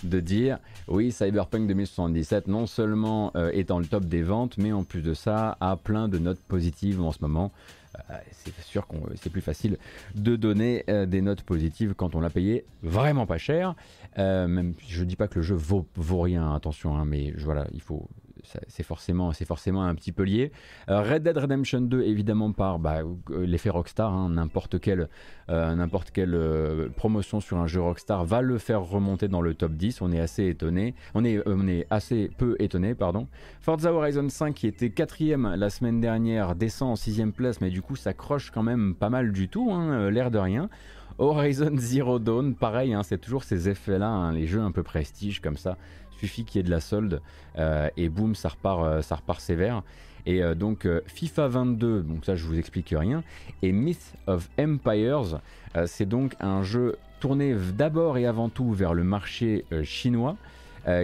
[0.04, 4.84] de dire oui Cyberpunk 2077 non seulement est dans le top des ventes, mais en
[4.84, 7.54] plus de ça a plein de notes positives en ce moment.
[8.10, 9.78] Euh, c'est sûr que c'est plus facile
[10.16, 13.76] de donner euh, des notes positives quand on l'a payé vraiment pas cher.
[14.18, 17.68] Euh, même, je dis pas que le jeu vaut, vaut rien, attention, hein, mais voilà,
[17.74, 18.08] il faut,
[18.43, 20.51] c'est forcément, forcément un petit peu lié.
[20.89, 25.08] Euh, Red Dead Redemption 2, évidemment par bah, euh, l'effet Rockstar, hein, n'importe quelle,
[25.49, 30.01] euh, promotion sur un jeu Rockstar va le faire remonter dans le top 10.
[30.01, 33.27] On est assez étonné, on est assez peu étonné, pardon.
[33.62, 37.82] Forza Horizon 5 qui était quatrième la semaine dernière descend en sixième place, mais du
[37.82, 40.69] coup ça croche quand même pas mal du tout, hein, l'air de rien.
[41.17, 45.58] Horizon Zero Dawn, pareil, hein, c'est toujours ces effets-là, les jeux un peu prestige comme
[45.58, 45.77] ça
[46.21, 47.21] suffit qu'il y ait de la solde
[47.57, 49.81] euh, et boum, ça repart, euh, ça repart sévère.
[50.27, 53.23] Et euh, donc FIFA 22, donc ça je vous explique rien.
[53.63, 55.41] Et Myth of Empires,
[55.86, 60.36] c'est donc un jeu tourné d'abord et avant tout vers le marché chinois,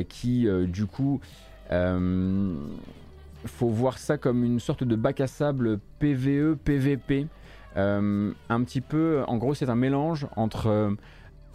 [0.10, 1.22] qui du coup,
[1.70, 7.28] faut voir ça comme une sorte de bac à sable PVE, PVP.
[7.76, 10.96] un petit peu, en gros, c'est un mélange entre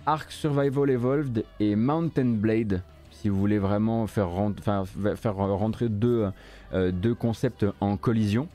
[0.07, 2.83] Ark Survival Evolved et Mountain Blade
[3.23, 6.29] si vous voulez vraiment faire, rentrer deux,
[6.75, 8.49] euh, deux, concepts en collision.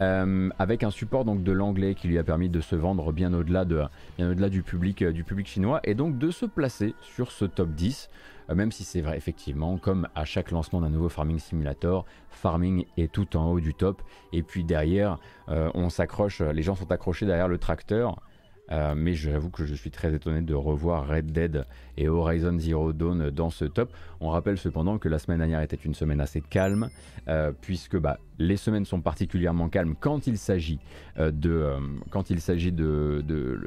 [0.00, 3.32] Euh, avec un support donc de l'anglais qui lui a permis de se vendre bien
[3.32, 3.82] au-delà de,
[4.20, 7.70] au-delà du public euh, du public chinois et donc de se placer sur ce top
[7.70, 8.08] 10
[8.54, 13.10] même si c'est vrai effectivement comme à chaque lancement d'un nouveau farming simulator farming est
[13.10, 14.00] tout en haut du top
[14.32, 18.22] et puis derrière on s'accroche les gens sont accrochés derrière le tracteur
[18.70, 21.64] euh, mais j'avoue que je suis très étonné de revoir Red Dead
[21.96, 23.92] et Horizon Zero Dawn dans ce top.
[24.20, 26.90] On rappelle cependant que la semaine dernière était une semaine assez calme,
[27.28, 30.80] euh, puisque bah, les semaines sont particulièrement calmes quand il s'agit
[31.18, 31.72] euh, de,
[32.10, 33.24] quand il s'agit de,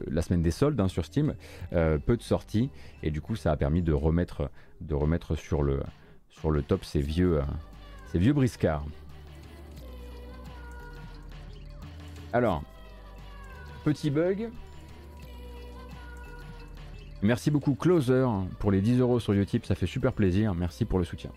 [0.10, 1.34] la semaine des soldes hein, sur Steam,
[1.72, 2.70] peu de sorties,
[3.04, 4.50] et du coup ça a permis de remettre,
[4.82, 5.82] de remettre sur, le,
[6.30, 7.42] sur le top ces vieux,
[8.12, 8.86] ces vieux briscards.
[12.34, 12.64] Alors,
[13.84, 14.50] petit bug,
[17.24, 18.26] Merci beaucoup Closer
[18.58, 21.30] pour les 10 euros sur Utip, ça fait super plaisir, merci pour le soutien.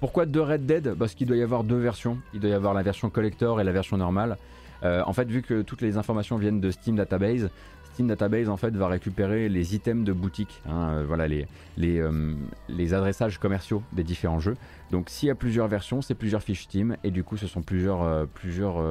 [0.00, 0.94] Pourquoi deux Red Dead?
[0.94, 3.64] Parce qu'il doit y avoir deux versions, il doit y avoir la version collector et
[3.64, 4.36] la version normale.
[4.82, 7.48] Euh, en fait, vu que toutes les informations viennent de Steam Database,
[7.94, 11.46] Steam Database en fait va récupérer les items de boutique, hein, euh, voilà les,
[11.78, 12.34] les, euh,
[12.68, 14.56] les, adressages commerciaux des différents jeux.
[14.90, 17.62] Donc s'il y a plusieurs versions, c'est plusieurs fiches Steam et du coup ce sont
[17.62, 18.84] plusieurs, plusieurs,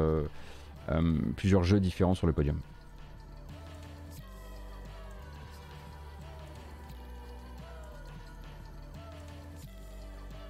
[1.36, 2.58] plusieurs jeux différents sur le podium.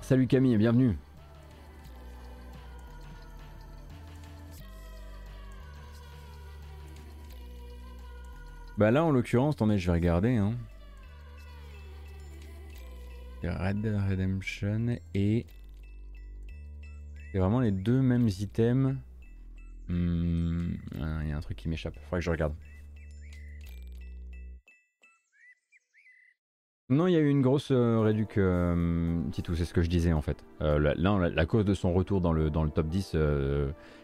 [0.07, 0.95] Salut Camille, bienvenue.
[8.77, 10.35] Bah là en l'occurrence, attendez, je vais regarder.
[10.35, 10.53] Hein.
[13.41, 15.47] Red Dead Redemption et...
[17.31, 18.95] C'est vraiment les deux mêmes items.
[19.87, 22.53] Hmm, ah, il y a un truc qui m'échappe, faudrait que je regarde.
[26.89, 30.21] Non, il y a eu une grosse euh, euh, c'est ce que je disais en
[30.21, 30.45] fait.
[30.61, 33.15] Euh, là, la, cause de son retour dans le, top 10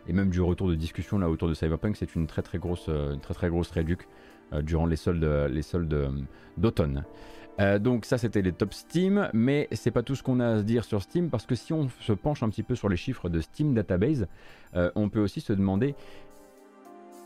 [0.08, 2.88] et même du retour de discussion là autour de Cyberpunk, c'est une très très grosse,
[2.88, 4.08] une grosse réduc
[4.64, 6.26] durant les soldes, les soldes
[6.58, 7.04] d'automne.
[7.60, 10.58] Euh, donc ça c'était les top Steam, mais c'est pas tout ce qu'on a à
[10.60, 12.98] se dire sur Steam parce que si on se penche un petit peu sur les
[12.98, 14.28] chiffres de Steam Database,
[14.76, 15.96] euh, on peut aussi se demander.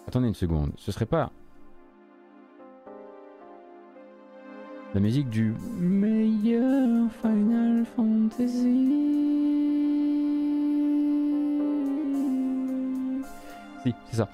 [0.07, 1.31] Attendez une seconde, ce serait pas
[4.95, 8.93] la musique du meilleur Final Fantasy
[13.83, 14.29] Si, c'est ça.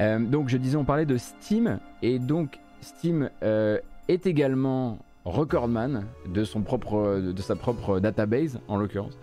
[0.00, 6.44] Euh, donc je disais, on parlait de Steam et donc Steam est également recordman de,
[6.44, 9.18] son propre, de sa propre database en l'occurrence.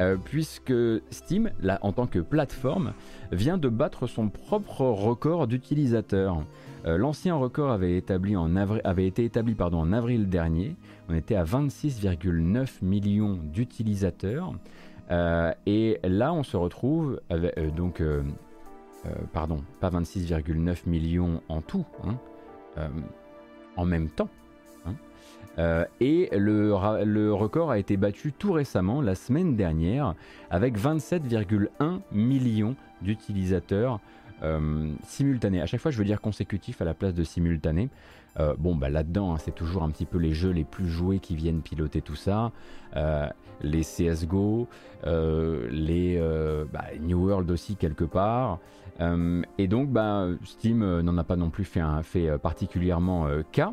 [0.00, 0.72] Euh, puisque
[1.10, 2.92] Steam, là, en tant que plateforme,
[3.32, 6.44] vient de battre son propre record d'utilisateurs.
[6.88, 10.74] Euh, l'ancien record avait, établi en avait été établi en avril dernier.
[11.08, 14.54] On était à 26,9 millions d'utilisateurs.
[15.10, 18.02] Euh, et là, on se retrouve avec, donc,
[19.32, 22.88] pardon, pas 26,9 millions en tout, hein,
[23.76, 24.28] en même temps.
[25.58, 26.72] Euh, et le,
[27.32, 30.14] record a été battu tout récemment, la semaine dernière,
[30.50, 34.00] avec 27,1 millions d'utilisateurs
[34.42, 35.60] euh, simultanés.
[35.60, 37.88] À chaque fois, je veux dire consécutif à la place de simultané.
[38.38, 41.18] Euh, bon, bah là-dedans, hein, c'est toujours un petit peu les jeux les plus joués
[41.18, 42.52] qui viennent piloter tout ça.
[43.62, 44.68] les CSGO,
[45.04, 46.20] les
[46.72, 48.58] bah, New World aussi quelque part.
[49.58, 53.72] et donc, bah, Steam n'en a pas non plus fait, un, fait particulièrement cas.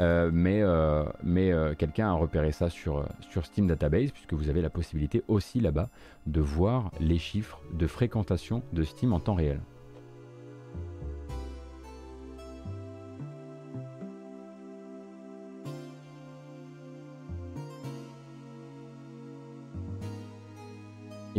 [0.00, 3.04] Euh, mais euh, euh, quelqu'un a repéré ça sur
[3.42, 5.90] Steam Database, puisque vous avez la possibilité aussi là-bas
[6.26, 9.60] de voir les chiffres de fréquentation de Steam en temps réel.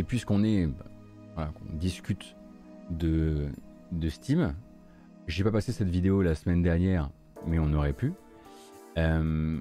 [0.02, 0.68] Et puisqu'on est,
[1.36, 2.34] on discute
[2.90, 3.46] de,
[3.92, 4.52] de Steam,
[5.28, 7.08] j'ai pas passé cette vidéo la semaine dernière,
[7.46, 8.12] mais on aurait pu.
[8.98, 9.60] Euh,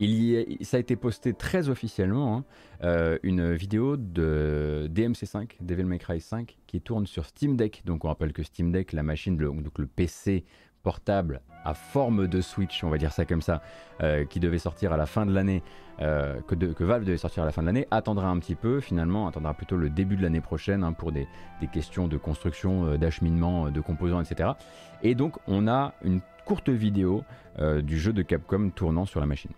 [0.00, 2.44] il y ça a été posté très officiellement, hein,
[2.82, 7.82] euh, une vidéo de DMC5, Devil May Cry 5, qui tourne sur Steam Deck.
[7.84, 10.46] Donc on rappelle que Steam Deck, la machine, donc le PC
[10.82, 13.62] portable à forme de Switch, on va dire ça comme ça,
[14.02, 15.62] euh, qui devait sortir à la fin de l'année,
[15.98, 19.28] que, que, Valve devait sortir à la fin de l'année, attendra un petit peu, finalement,
[19.28, 21.28] attendra plutôt le début de l'année prochaine hein, pour des,
[21.72, 24.50] questions de construction, d'acheminement de composants, etc.
[25.04, 27.24] Et donc on a une courte vidéo
[27.58, 29.52] euh, du jeu de Capcom tournant sur la machine.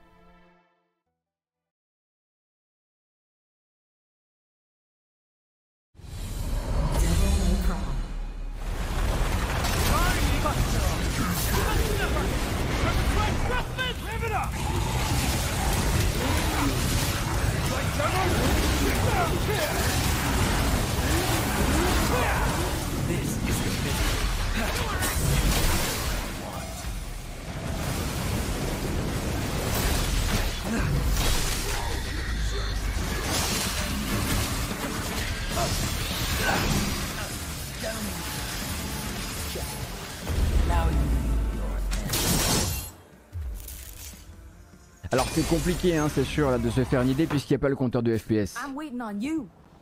[45.64, 47.74] Compliqué, hein, c'est sûr, là, de se faire une idée puisqu'il n'y a pas le
[47.74, 48.58] compteur de FPS.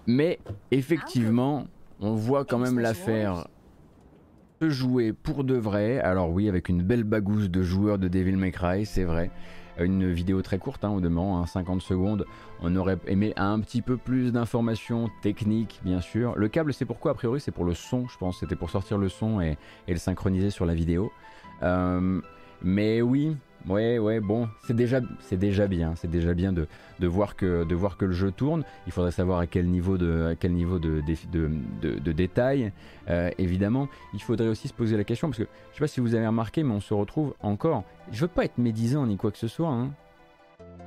[0.06, 0.38] Mais
[0.70, 1.66] effectivement,
[1.98, 3.48] on voit quand même l'affaire
[4.60, 5.98] se jouer pour de vrai.
[5.98, 9.32] Alors oui, avec une belle bagousse de joueurs de Devil May Cry, c'est vrai.
[9.76, 12.26] Une vidéo très courte, hein, au demeurant, 50 secondes.
[12.60, 16.36] On aurait aimé un petit peu plus d'informations techniques, bien sûr.
[16.36, 18.38] Le câble, c'est pourquoi A priori, c'est pour le son, je pense.
[18.38, 21.10] C'était pour sortir le son et, le synchroniser sur la vidéo.
[21.64, 22.20] Euh,
[22.62, 23.36] mais oui,
[23.68, 26.66] Ouais, ouais, bon, c'est déjà, c'est déjà bien, c'est déjà bien de,
[26.98, 28.64] de, voir que, de voir que le jeu tourne.
[28.86, 32.72] Il faudrait savoir à quel niveau de, à quel niveau de, de, de détail.
[33.08, 36.00] Euh, évidemment, il faudrait aussi se poser la question parce que je sais pas si
[36.00, 37.84] vous avez remarqué, mais on se retrouve encore.
[38.10, 39.70] Je veux pas être médisant ni quoi que ce soit.
[39.70, 39.90] Hein.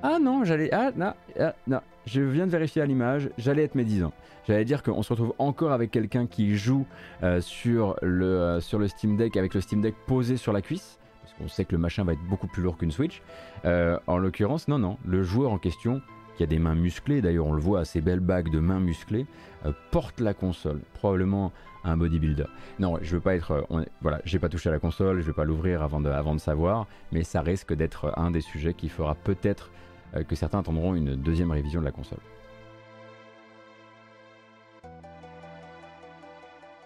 [0.03, 3.75] Ah non, j'allais, ah non, ah, non, je viens de vérifier à l'image, j'allais être
[3.75, 4.11] médisant.
[4.47, 6.85] J'allais dire qu'on se retrouve encore avec quelqu'un qui joue
[7.23, 10.61] euh, sur, le, euh, sur le Steam Deck avec le Steam Deck posé sur la
[10.61, 10.99] cuisse
[11.41, 13.21] on sait que le machin va être beaucoup plus lourd qu'une Switch.
[13.65, 16.02] Euh, en l'occurrence, non, non, le joueur en question,
[16.38, 18.80] qui a des mains musclées, d'ailleurs on le voit à ses belles bagues de mains
[18.80, 19.26] musclées,
[19.65, 21.52] euh, porte la console, probablement
[21.84, 22.48] un bodybuilder.
[22.80, 25.34] Non, je veux pas être, euh, voilà, j'ai pas touché à la console, je vais
[25.34, 28.89] pas l'ouvrir avant de, avant de savoir, mais ça risque d'être un des sujets qui
[28.89, 29.71] fera peut-être
[30.30, 32.19] que certains attendront une deuxième révision de la console.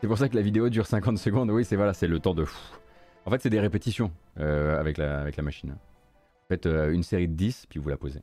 [0.02, 1.52] C'est pour ça que la vidéo dure 50 secondes.
[1.52, 2.46] Oui, c'est voilà, c'est le temps de.
[3.30, 5.76] En fait, c'est des répétitions euh, avec, la, avec la machine.
[6.48, 8.22] Faites euh, une série de 10, puis vous la posez.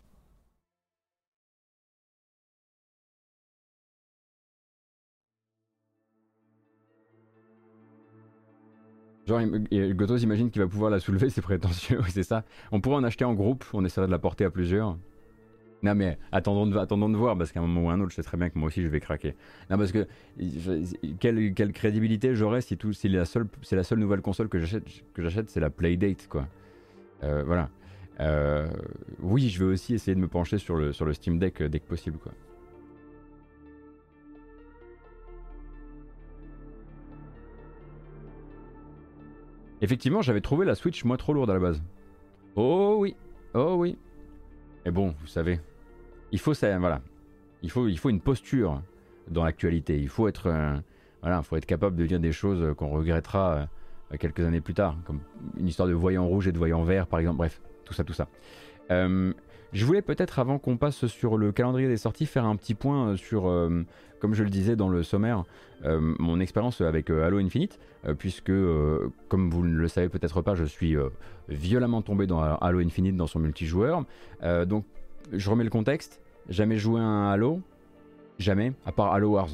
[9.28, 12.42] Genre, et Gotos imagine qu'il va pouvoir la soulever, c'est prétentieux, oui, c'est ça.
[12.72, 14.98] On pourrait en acheter en groupe, on essaierait de la porter à plusieurs.
[15.83, 18.37] Non mais attendons de, voir, parce qu'à un moment ou un autre, je sais très
[18.37, 19.35] bien que moi aussi je vais craquer.
[19.70, 20.07] Non parce que
[21.20, 25.51] quelle, crédibilité j'aurais si la, seule, c'est la seule nouvelle console que j'achète, que j'achète
[25.51, 26.49] c'est la Playdate, quoi.
[27.22, 27.68] Euh, voilà.
[28.20, 28.68] Euh,
[29.20, 31.68] oui, je vais aussi essayer de me pencher sur le, sur le Steam Deck euh,
[31.68, 32.33] dès que possible, quoi.
[39.83, 41.83] Effectivement, j'avais trouvé la Switch moi trop lourde à la base.
[42.55, 43.14] Oh oui,
[43.55, 43.99] oh oui.
[44.87, 45.59] Et bon, vous savez,
[46.30, 47.03] il faut ça, voilà,
[47.62, 48.80] il faut, il faut une posture
[49.28, 49.99] dans l'actualité.
[49.99, 53.68] Il faut être, euh, faut être capable de dire des choses qu'on regrettera
[54.12, 55.18] euh, quelques années plus tard, comme
[55.59, 57.39] une histoire de voyant rouge et de voyant vert, par exemple.
[57.39, 58.28] Bref, tout ça, tout ça.
[58.91, 59.32] Euh,
[59.72, 63.09] je voulais peut-être, avant qu'on passe sur le calendrier des sorties, faire un petit point
[63.09, 63.84] euh, sur, euh,
[64.20, 65.45] comme je le disais dans le sommaire,
[65.84, 67.78] mon expérience avec Halo Infinite,
[68.18, 68.51] puisque,
[69.28, 70.97] comme vous ne le savez peut-être pas, je suis
[71.49, 74.05] violemment tombé dans Halo Infinite dans son multijoueur.
[74.66, 74.87] Donc,
[75.32, 76.22] je remets le contexte.
[76.49, 77.61] Jamais joué à un Halo,
[78.39, 79.51] jamais, à part Halo Wars.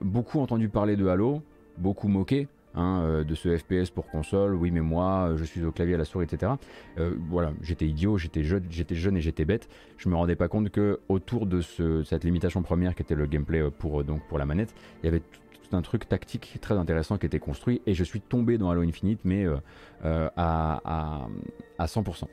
[0.00, 1.42] Beaucoup entendu parler de Halo,
[1.76, 2.48] beaucoup moqué.
[2.78, 5.96] Hein, euh, de ce FPS pour console, oui mais moi euh, je suis au clavier
[5.96, 6.52] à la souris, etc.
[6.98, 9.68] Euh, voilà, j'étais idiot, j'étais jeune, j'étais jeune et j'étais bête.
[9.98, 13.26] Je me rendais pas compte que autour de ce- cette limitation première qui était le
[13.26, 15.40] gameplay pour, donc, pour la manette, il y avait tout,
[15.76, 19.20] un truc tactique très intéressant qui était construit et je suis tombé dans Halo Infinite
[19.24, 19.44] mais
[20.02, 21.28] à, à,
[21.78, 22.24] à 100%.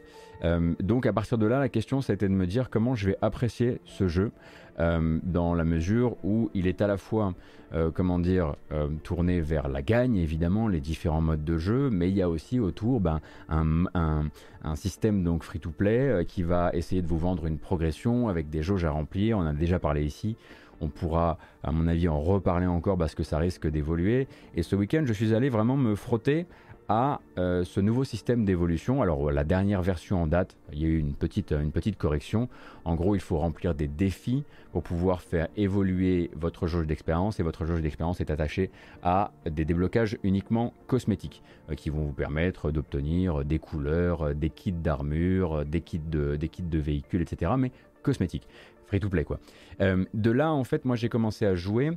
[0.44, 2.96] Euh, donc à partir de là, la question ça a été de me dire comment
[2.96, 4.32] je vais apprécier ce jeu
[4.80, 7.34] euh, dans la mesure où il est à la fois,
[7.74, 12.10] euh, comment dire, euh, tourné vers la gagne, évidemment, les différents modes de jeu, mais
[12.10, 14.30] il y a aussi autour ben, un,
[14.76, 18.92] système donc free-to-play qui va essayer de vous vendre une progression avec des jauges à
[18.92, 19.38] remplir.
[19.38, 20.36] On en a déjà parlé ici.
[20.82, 24.28] On pourra, à mon avis, en reparler encore parce que ça risque d'évoluer.
[24.56, 26.48] Et ce week-end, je suis allé vraiment me frotter
[26.88, 29.02] à euh, ce nouveau système d'évolution.
[29.02, 32.50] Alors la dernière version en date, il y a eu une petite, une petite correction.
[32.84, 37.44] En gros, il faut remplir des défis pour pouvoir faire évoluer votre jauge d'expérience et
[37.44, 38.70] votre jauge d'expérience est attachée
[39.04, 44.50] à des déblocages uniquement cosmétiques euh, qui vont vous permettre d'obtenir des couleurs, euh, des
[44.50, 47.54] kits d'armure, des kits de, des kits de véhicules, etc.
[47.58, 47.72] Mais
[48.04, 48.48] cosmétiques,
[48.86, 49.40] free to play quoi.
[49.80, 51.92] De là, en fait, moi j'ai commencé à jouer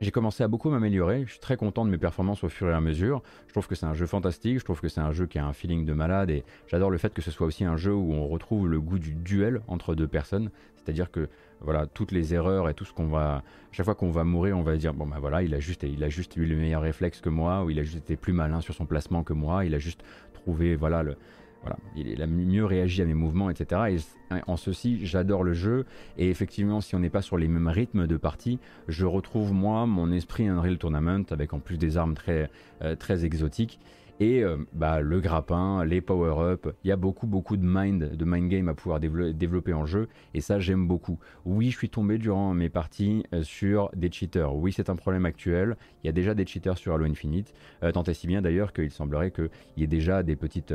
[0.00, 1.24] j'ai commencé à beaucoup m'améliorer.
[1.26, 3.22] Je suis très content de mes performances au fur et à mesure.
[3.48, 4.58] Je trouve que c'est un jeu fantastique.
[4.58, 6.96] Je trouve que c'est un jeu qui a un feeling de malade et j'adore le
[6.96, 9.94] fait que ce soit aussi un jeu où on retrouve le goût du duel entre
[9.94, 10.50] deux personnes.
[10.76, 11.28] C'est-à-dire que
[11.60, 13.42] voilà, toutes les erreurs et tout ce qu'on va,
[13.72, 16.02] chaque fois qu'on va mourir, on va dire bon ben voilà, il a juste, il
[16.02, 18.62] a juste eu le meilleur réflexe que moi, ou il a juste été plus malin
[18.62, 21.16] sur son placement que moi, il a juste trouvé voilà le,
[21.62, 23.96] voilà, il a mieux réagi à mes mouvements, etc.
[24.30, 25.84] Et en ceci, j'adore le jeu.
[26.16, 28.58] Et effectivement, si on n'est pas sur les mêmes rythmes de partie,
[28.88, 32.50] je retrouve moi mon esprit Unreal Tournament avec en plus des armes très,
[32.82, 33.78] euh, très exotiques.
[34.20, 38.24] Et euh, bah, le grappin, les power-up, il y a beaucoup beaucoup de mind, de
[38.26, 41.18] mind game à pouvoir développer, en jeu, et ça j'aime beaucoup.
[41.46, 44.54] Oui, je suis tombé durant mes parties euh, sur des cheaters.
[44.54, 45.78] Oui, c'est un problème actuel.
[46.04, 48.74] Il y a déjà des cheaters sur Halo Infinite, euh, tant et si bien d'ailleurs
[48.74, 49.48] qu'il semblerait qu'il
[49.78, 50.74] y ait déjà des petites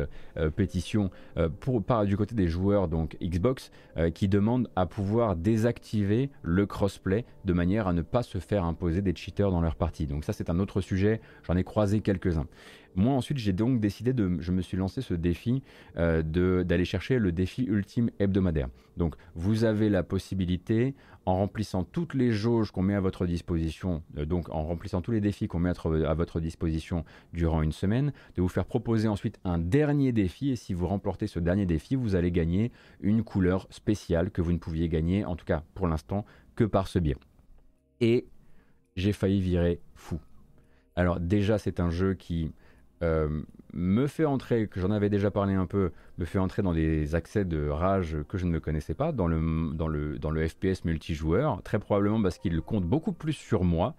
[0.56, 1.12] pétitions
[1.60, 3.72] pour, du côté des joueurs donc Xbox
[4.14, 9.02] qui demandent à pouvoir désactiver le crossplay de manière à ne pas se faire imposer
[9.02, 10.08] des cheaters dans leur partie.
[10.08, 11.22] Donc ça c'est un autre sujet.
[11.44, 12.48] J'en ai croisé quelques-uns.
[12.96, 15.64] Moi ensuite j'ai donc décidé de, je me suis lancé ce défi
[15.98, 16.22] euh,
[16.64, 18.70] d'aller chercher le défi ultime hebdomadaire.
[18.98, 24.04] Donc vous avez la possibilité en remplissant toutes les jauges qu'on met à votre disposition,
[24.18, 28.14] euh, donc en remplissant tous les défis qu'on met à votre disposition durant une semaine,
[28.36, 31.96] de vous faire proposer ensuite un dernier défi et si vous remportez ce dernier défi,
[31.96, 32.72] vous allez gagner
[33.02, 36.26] une couleur spéciale que vous ne pouviez gagner, en tout cas pour l'instant,
[36.56, 37.18] que par ce biais.
[38.02, 38.28] Et
[38.96, 40.20] j'ai failli virer fou.
[40.96, 42.52] Alors déjà c'est un jeu qui
[43.04, 43.42] euh,
[43.74, 47.14] me fait entrer, que j'en avais déjà parlé un peu, me fait entrer dans des
[47.14, 50.86] accès de rage que je ne connaissais pas dans le, dans le, dans le FPS
[50.86, 53.96] multijoueur, très probablement parce qu'il compte beaucoup plus sur moi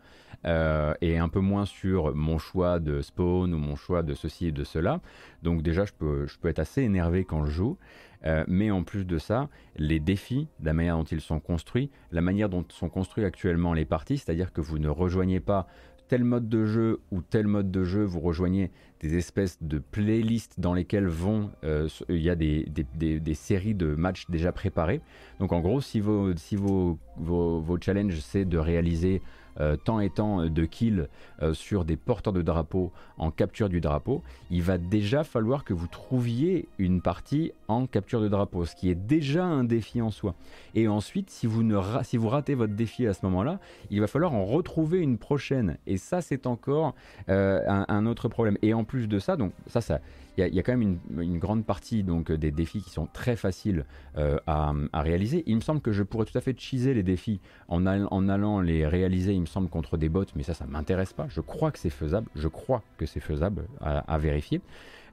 [0.46, 4.46] euh, et un peu moins sur mon choix de spawn ou mon choix de ceci
[4.46, 5.00] et de cela.
[5.42, 7.78] Donc déjà, je peux, je peux être assez énervé quand je joue.
[8.24, 12.22] Euh, mais en plus de ça, les défis, la manière dont ils sont construits, la
[12.22, 15.66] manière dont sont construits actuellement les parties, c'est-à-dire que vous ne rejoignez pas
[16.08, 20.58] tel mode de jeu ou tel mode de jeu, vous rejoignez des espèces de playlists
[20.58, 25.00] dans lesquelles vont, euh, il y a des, des, des, séries de matchs déjà préparés.
[25.38, 29.20] Donc en gros, si vos, si vos, vos challenges c'est de réaliser
[29.60, 31.08] euh, tant et tant de kills
[31.42, 35.72] euh, sur des porteurs de drapeau en capture du drapeau, il va déjà falloir que
[35.72, 40.10] vous trouviez une partie en capture de drapeau, ce qui est déjà un défi en
[40.10, 40.34] soi.
[40.74, 43.58] Et ensuite, si vous, ne si vous ratez votre défi à ce moment-là,
[43.90, 45.78] il va falloir en retrouver une prochaine.
[45.86, 46.94] Et ça, c'est encore
[47.28, 48.58] un, un, autre problème.
[48.62, 50.00] Et en plus de ça, donc ça, ça
[50.38, 53.86] il y, a quand même une, grande partie donc, des défis qui sont très faciles
[54.18, 55.42] euh, à, réaliser.
[55.46, 58.86] Il me semble que je pourrais tout à fait cheeser les défis en, allant les
[58.86, 61.26] réaliser, il me semble, contre des bots, mais ça, ça m'intéresse pas.
[61.28, 64.60] Je crois que c'est faisable, je crois que c'est faisable à, vérifier.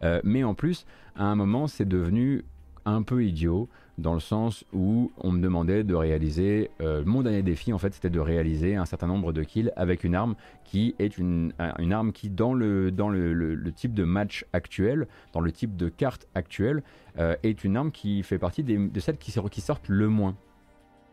[0.03, 2.43] Euh, mais en plus, à un moment, c'est devenu
[2.85, 7.43] un peu idiot dans le sens où on me demandait de réaliser, euh, mon dernier
[7.43, 10.95] défi en fait c'était de réaliser un certain nombre de kills avec une arme qui
[10.97, 15.51] est une, une arme qui dans, le, dans le, type de match actuel, dans le
[15.51, 16.81] type de carte actuelle,
[17.19, 20.35] euh, est une arme qui fait partie des, de celles qui, qui sortent le moins.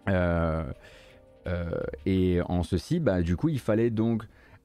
[0.08, 0.64] Euh,
[2.06, 4.24] et en ceci, bah, du coup il fallait donc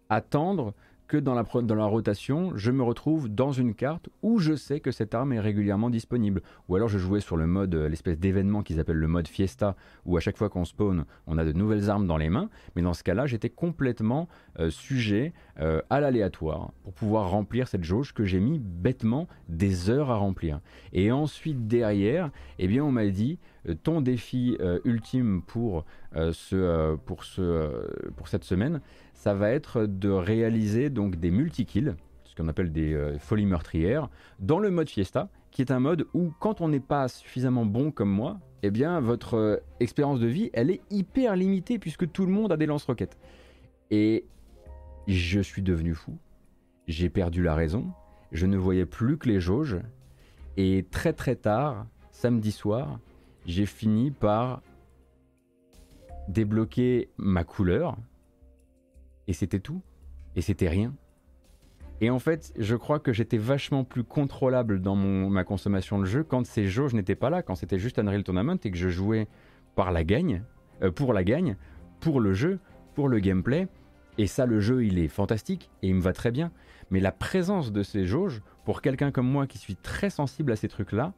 [0.10, 0.74] attendre
[1.08, 5.14] que dans la, rotation, je me retrouve dans une carte où je sais que cette
[5.14, 6.42] arme est régulièrement disponible.
[6.68, 9.76] Ou alors je jouais sur le mode, euh, l'espèce d'événement qu'ils appellent le mode Fiesta,
[10.06, 12.50] où à chaque fois qu'on spawn, on a de nouvelles armes dans les mains.
[12.76, 14.28] Mais dans ce cas-là, j'étais complètement
[14.60, 19.90] euh, sujet euh, à l'aléatoire pour pouvoir remplir cette jauge que j'ai mis bêtement des
[19.90, 20.60] heures à remplir.
[20.94, 23.40] Et ensuite, derrière, eh bien, on m'a dit
[23.82, 28.80] ton défi ultime pour, ce, pour, ce, pour cette semaine,
[29.16, 31.96] ça va être de réaliser donc des multi-kills,
[32.26, 34.10] ce qu'on appelle des euh, folies meurtrières,
[34.40, 37.90] dans le mode Fiesta, qui est un mode où quand on n'est pas suffisamment bon
[37.90, 42.26] comme moi, eh bien votre euh, expérience de vie, elle est hyper limitée puisque tout
[42.26, 43.18] le monde a des lance-roquettes.
[43.90, 44.26] Et
[45.08, 46.18] je suis devenu fou.
[46.88, 47.88] J'ai perdu la raison.
[48.32, 49.78] Je ne voyais plus que les jauges.
[50.58, 53.00] Et très très tard, samedi soir,
[53.46, 54.62] j'ai fini par
[56.28, 57.98] débloquer ma couleur,
[59.28, 59.82] et c'était tout.
[60.36, 60.94] Et c'était rien.
[62.02, 66.06] Et en fait, je crois que j'étais vachement plus contrôlable dans mon, ma consommation de
[66.06, 68.90] jeu quand ces jauges n'étaient pas là, quand c'était juste Unreal Tournament et que je
[68.90, 69.28] jouais
[69.76, 70.44] par la gagne,
[70.82, 71.56] euh, pour la gagne,
[72.02, 72.60] pour le jeu,
[72.96, 73.68] pour le gameplay.
[74.18, 76.52] Et ça, le jeu, il est fantastique et il me va très bien.
[76.92, 80.56] Mais la présence de ces jauges, pour quelqu'un comme moi qui suis très sensible à
[80.56, 81.14] ces trucs-là,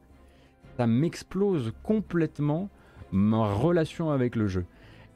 [0.76, 2.68] ça m'explose complètement
[3.10, 4.64] ma relation avec le jeu.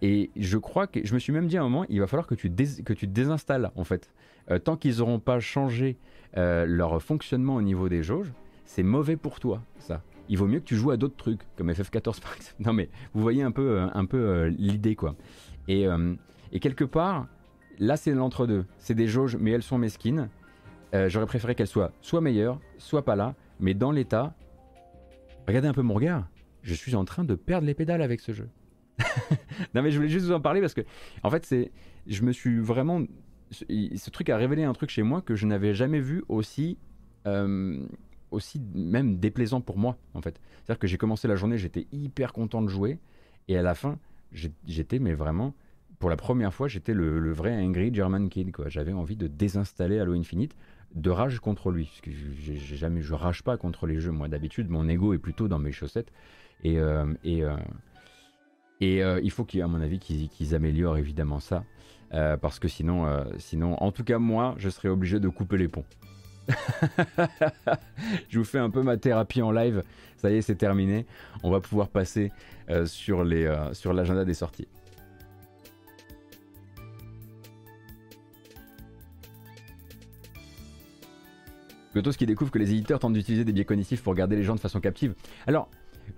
[0.03, 2.27] Et je crois que je me suis même dit à un moment, il va falloir
[2.27, 4.11] que tu, que tu déinstalles en fait.
[4.51, 5.97] Euh, tant qu'ils n'auront pas changé
[6.37, 8.33] euh, leur fonctionnement au niveau des jauges,
[8.65, 10.03] c'est mauvais pour toi, ça.
[10.29, 12.57] Il vaut mieux que tu joues à d'autres trucs, comme FF14 par exemple.
[12.59, 15.15] Non mais vous voyez un peu, euh, un peu l'idée quoi.
[15.69, 15.87] Et,
[16.51, 17.29] et, quelque part,
[17.79, 18.65] là c'est l'entre-deux.
[18.79, 20.29] C'est des jauges, mais elles sont mesquines.
[21.07, 23.37] J'aurais préféré qu'elles soient soit meilleures, soit pas là.
[23.61, 24.35] Mais dans l'état,
[25.47, 26.27] regardez un peu mon regard.
[26.63, 28.49] Je suis en train de perdre les pédales avec ce jeu.
[29.75, 30.83] non mais je voulais juste vous en parler parce que
[31.23, 31.71] en fait c'est
[32.07, 33.03] je me suis vraiment
[33.53, 36.79] ce truc a révélé un truc chez moi que je n'avais jamais vu aussi
[37.27, 37.79] euh,
[38.31, 40.41] aussi même déplaisant pour moi en fait.
[40.57, 42.99] C'est-à-dire que j'ai commencé la journée, j'étais hyper content de jouer
[43.49, 43.99] et à la fin
[44.33, 45.55] j'étais mais vraiment
[45.99, 48.69] pour la première fois j'étais le, vrai angry German kid quoi.
[48.69, 50.57] J'avais envie de désinstaller Halo Infinite
[50.95, 54.29] de rage contre lui parce que j'ai jamais je rage pas contre les jeux moi
[54.29, 56.13] d'habitude mon ego est plutôt dans mes chaussettes
[56.65, 57.57] et, euh, et euh,
[58.83, 61.63] et euh, il faut, qu'à mon avis, qu'ils améliorent évidemment ça.
[62.15, 65.57] Euh, parce que sinon, euh, sinon, en tout cas, moi, je serais obligé de couper
[65.57, 65.85] les ponts.
[68.29, 69.85] je vous fais un peu ma thérapie en live.
[70.17, 71.07] Ça y est, c'est terminé.
[71.45, 72.33] On va pouvoir passer
[72.85, 74.67] sur l'agenda des sorties.
[81.95, 84.57] Gotos qui découvre que les éditeurs tentent d'utiliser des biais cognitifs pour garder les gens
[84.57, 85.15] de façon captive.
[85.47, 85.69] Alors,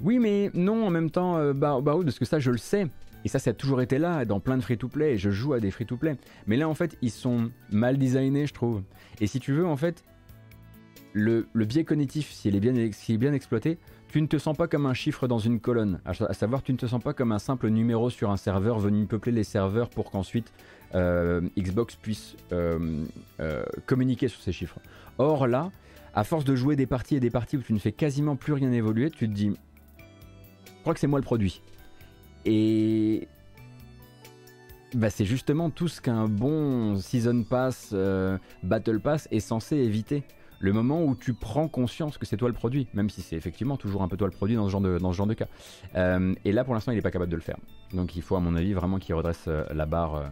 [0.01, 2.87] oui, mais non, en même temps, euh, bah, bah parce que ça, je le sais.
[3.25, 5.15] Et ça, ça a toujours été là dans plein de free-to-play.
[5.15, 6.17] Et je joue à des free-to-play.
[6.47, 8.83] Mais là, en fait, ils sont mal designés, je trouve.
[9.21, 10.05] Et si tu veux, en fait,
[11.15, 13.79] le, biais cognitif, s'il est, bien, est bien exploité,
[14.09, 16.01] tu ne te sens pas comme un chiffre dans une colonne.
[16.05, 19.07] À, savoir, tu ne te sens pas comme un simple numéro sur un serveur venu
[19.07, 20.53] peupler les serveurs pour qu'ensuite
[20.95, 23.03] euh, Xbox puisse euh,
[23.87, 24.79] communiquer sur ces chiffres.
[25.19, 25.71] Or là,
[26.15, 28.53] à force de jouer des parties et des parties où tu ne fais quasiment plus
[28.53, 29.57] rien évoluer, tu te dis
[30.85, 31.63] crois que c'est moi le produit.
[32.45, 33.27] Et
[34.93, 40.25] bah, c'est justement tout ce qu'un bon Season Pass, euh, Battle Pass est censé éviter.
[40.61, 43.79] Le moment où tu prends conscience que c'est toi le produit, même si c'est effectivement
[43.79, 45.47] toujours un peu toi le produit dans ce genre de, cas.
[45.97, 47.57] Euh, et là, pour l'instant, il n'est pas capable de le faire.
[47.95, 50.31] Donc il faut, à mon avis, vraiment qu'il redresse euh, la barre,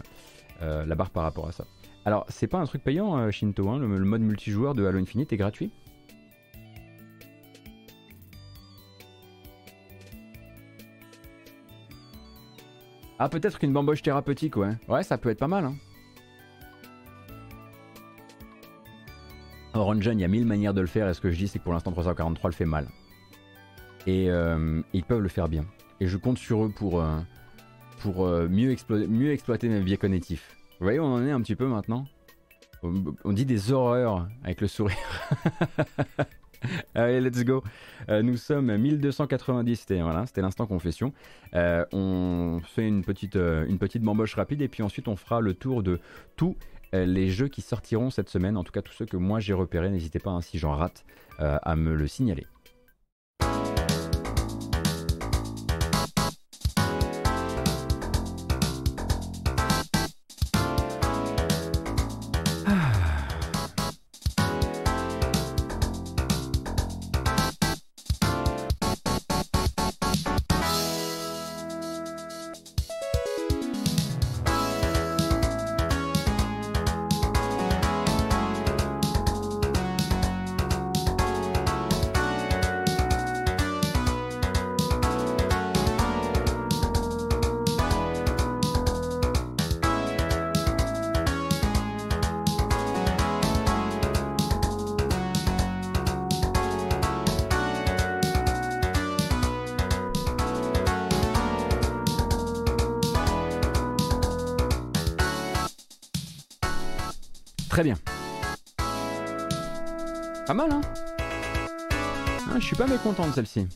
[0.61, 1.65] la barre par rapport à ça.
[2.05, 5.37] Alors, c'est pas un truc payant, Shinto, hein, le, mode multijoueur de Halo Infinite est
[5.37, 5.73] gratuit
[13.25, 14.73] Ah, peut-être qu'une bamboche thérapeutique, ouais.
[14.89, 15.65] Ouais, ça peut être pas mal.
[15.65, 15.77] Hein.
[19.75, 21.61] Orange il y a mille manières de le faire, et ce que je dis, c'est
[21.61, 22.89] que pour l'instant, 343 le fait mal.
[24.09, 25.65] Et euh, ils peuvent le faire bien.
[26.01, 27.21] Et je compte sur eux pour, euh,
[28.07, 28.75] euh, mieux,
[29.07, 30.57] mieux exploiter mes biais cognitifs.
[30.81, 32.09] Vous voyez, on en est un petit peu maintenant?
[32.83, 34.97] On dit des horreurs avec le sourire.
[36.95, 37.63] Allez, let's go.
[38.09, 41.13] nous sommes 1290, c'était l'instant confession.
[41.55, 45.83] on fait une petite, une petite bamboche rapide et puis ensuite on fera le tour
[45.83, 46.01] de
[46.37, 46.57] tous
[46.93, 49.91] les jeux qui sortiront cette semaine, en tout cas tous ceux que moi j'ai repérés.
[49.91, 51.05] N'hésitez pas, hein, si j'en rate,
[51.39, 52.47] à me le signaler.
[113.33, 113.67] Celle-ci.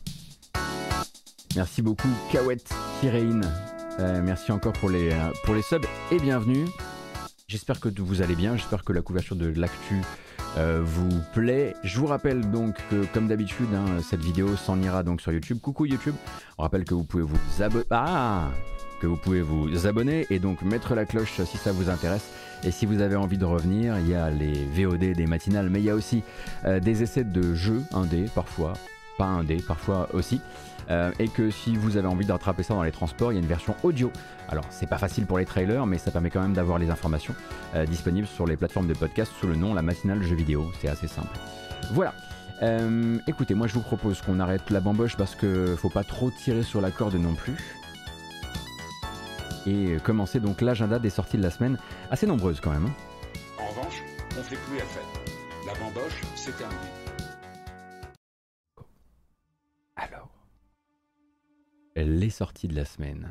[1.57, 2.65] Merci beaucoup, Kawet
[3.01, 3.41] Kirein.
[3.99, 6.67] Euh, merci encore pour les, euh, pour les subs et bienvenue.
[7.49, 10.03] J'espère que vous allez bien, j'espère que la couverture de l'actu
[10.59, 11.75] euh, vous plaît.
[11.83, 15.59] Je vous rappelle donc que comme d'habitude, hein, cette vidéo s'en ira donc sur YouTube.
[15.63, 16.15] Coucou YouTube.
[16.59, 17.87] On rappelle que vous pouvez vous abonner.
[17.91, 18.51] Ah
[19.01, 22.31] que vous pouvez vous abonner et donc mettre la cloche si ça vous intéresse.
[22.65, 25.81] Et si vous avez envie de revenir, il y a les VOD des matinales, mais
[25.81, 26.23] il y a aussi
[26.65, 28.73] des essais de jeux indé parfois,
[29.19, 30.41] pas indé parfois aussi.
[30.89, 33.39] Euh, et que si vous avez envie de rattraper ça dans les transports, il y
[33.39, 34.13] a une version audio.
[34.49, 37.35] Alors c'est pas facile pour les trailers, mais ça permet quand même d'avoir les informations
[37.75, 40.71] euh, disponibles sur les plateformes de podcast sous le nom La Matinale Jeux Vidéo.
[40.81, 41.37] C'est assez simple.
[41.93, 42.15] Voilà.
[43.27, 46.63] écoutez, moi je vous propose qu'on arrête la bamboche parce que faut pas trop tirer
[46.63, 47.57] sur la corde non plus
[49.67, 51.79] et commencer donc l'agenda des sorties de la semaine,
[52.11, 52.87] assez nombreuses quand même.
[52.87, 53.61] Hein.
[53.61, 54.03] En revanche,
[54.39, 55.01] on fait plus FF.
[55.67, 57.06] La bamboche, c'est terminé.
[62.05, 63.29] Les sorties de la semaine.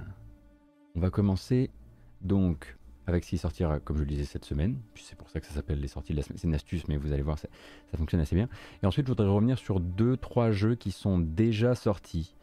[0.96, 1.70] On va commencer
[2.22, 4.78] donc avec ce qui sortira, comme je le disais, cette semaine.
[4.96, 6.38] C'est pour ça que ça s'appelle les sorties de la semaine.
[6.40, 7.48] C'est une astuce, mais vous allez voir, ça,
[7.96, 8.50] fonctionne assez bien.
[8.82, 12.36] Et ensuite, je voudrais revenir sur deux, trois jeux qui sont déjà sortis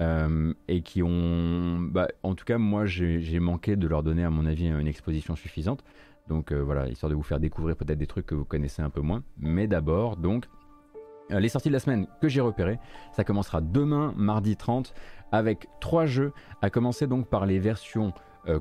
[0.00, 4.30] euh, et qui ont, bah, en tout cas, moi, j'ai manqué de leur donner, à
[4.30, 5.84] mon avis, une exposition suffisante.
[6.28, 8.90] Donc euh, voilà, histoire de vous faire découvrir peut-être des trucs que vous connaissez un
[8.90, 9.22] peu moins.
[9.38, 10.46] Mais d'abord, donc,
[11.30, 12.78] euh, les sorties de la semaine que j'ai repérées,
[13.12, 14.94] ça commencera demain, mardi 30,
[15.32, 18.12] avec trois jeux, à commencer donc par les versions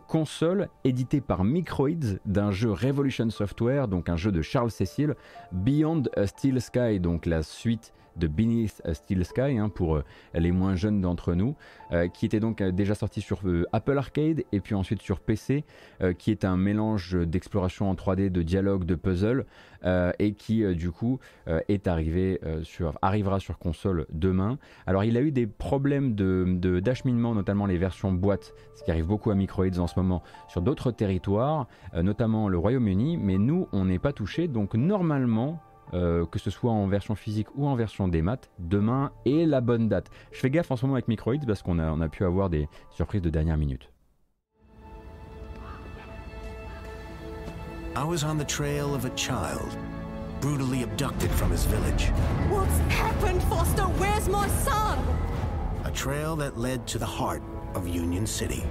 [0.07, 5.15] console éditées par Microids d'un jeu Revolution Software, donc un jeu de Charles Cecil,
[5.53, 10.03] Beyond a Steel Sky, donc la suite de Beneath Steel Sky hein, pour euh,
[10.33, 11.55] les moins jeunes d'entre nous,
[11.91, 13.41] euh, qui était donc euh, déjà sorti sur
[13.71, 15.63] Apple Arcade et puis ensuite sur PC,
[16.17, 19.45] qui est un mélange d'exploration en 3D, de dialogue, de puzzle,
[20.19, 21.19] et qui du coup
[21.67, 24.57] est arrivé sur, arrivera sur console demain.
[24.85, 29.07] Alors il a eu des problèmes de, d'acheminement, notamment les versions boîte, ce qui arrive
[29.07, 33.85] beaucoup à Microids en ce moment, sur d'autres territoires, notamment le Royaume-Uni, mais nous on
[33.85, 35.61] n'est pas touché, donc normalement
[35.93, 39.61] euh, que ce soit en version physique ou en version des maths, demain est la
[39.61, 40.09] bonne date.
[40.31, 42.49] Je fais gaffe en ce moment avec Microids parce qu'on a, on a pu avoir
[42.49, 43.89] des surprises de dernière minute.
[47.95, 49.75] I was on the trail of a child,
[50.39, 52.11] brutally abducted from his village.
[52.47, 53.85] What's happened, Foster?
[53.97, 54.99] Where's my son?
[55.83, 57.41] A trail that led to the heart
[57.73, 58.63] of Union City.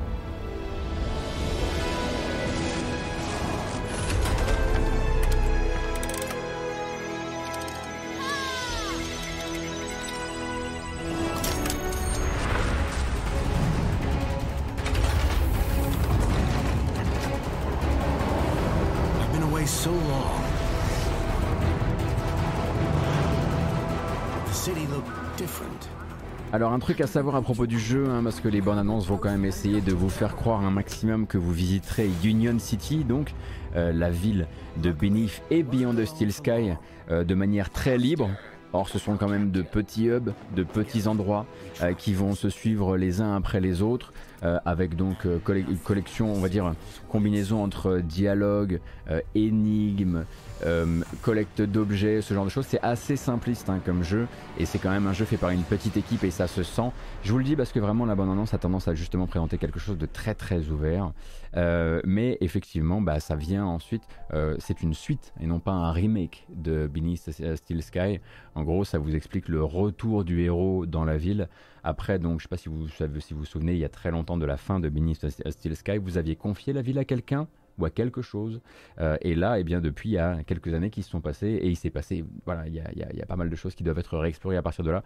[26.76, 29.16] Un truc à savoir à propos du jeu, hein, parce que les bonnes annonces vont
[29.16, 33.32] quand même essayer de vous faire croire un maximum que vous visiterez Union City, donc
[33.76, 34.46] euh, la ville
[34.76, 36.74] de Beneath et Beyond the Steel Sky,
[37.10, 38.28] euh, de manière très libre.
[38.74, 41.46] Or, ce sont quand même de petits hubs, de petits endroits
[41.80, 44.12] euh, qui vont se suivre les uns après les autres,
[44.66, 46.74] avec donc une collection, on va dire,
[47.08, 48.80] combinaison entre dialogue,
[49.34, 50.24] énigmes,
[51.22, 52.66] collecte d'objets, ce genre de choses.
[52.66, 54.26] C'est assez simpliste hein, comme jeu,
[54.58, 56.90] et c'est quand même un jeu fait par une petite équipe, et ça se sent.
[57.22, 59.58] Je vous le dis parce que vraiment, la bonne annonce a tendance à justement présenter
[59.58, 61.12] quelque chose de très très ouvert.
[62.04, 64.02] mais effectivement, bah, ça vient ensuite,
[64.58, 68.20] c'est une suite et non pas un remake de Beneath Steel Sky.
[68.54, 71.48] En gros, ça vous explique le retour du héros dans la ville.
[71.84, 74.10] Après, donc, je sais pas si vous si vous, vous souvenez, il y a très
[74.10, 77.46] longtemps de la fin de Beneath Steel Sky, vous aviez confié la ville à quelqu'un?
[77.78, 78.60] Ou à quelque chose.
[78.98, 81.58] Euh, et là, eh bien, depuis, il y a quelques années qui se sont passées
[81.60, 83.74] et il s'est passé, voilà, il y, a, il y a pas mal de choses
[83.74, 85.02] qui doivent être réexplorées à partir de là.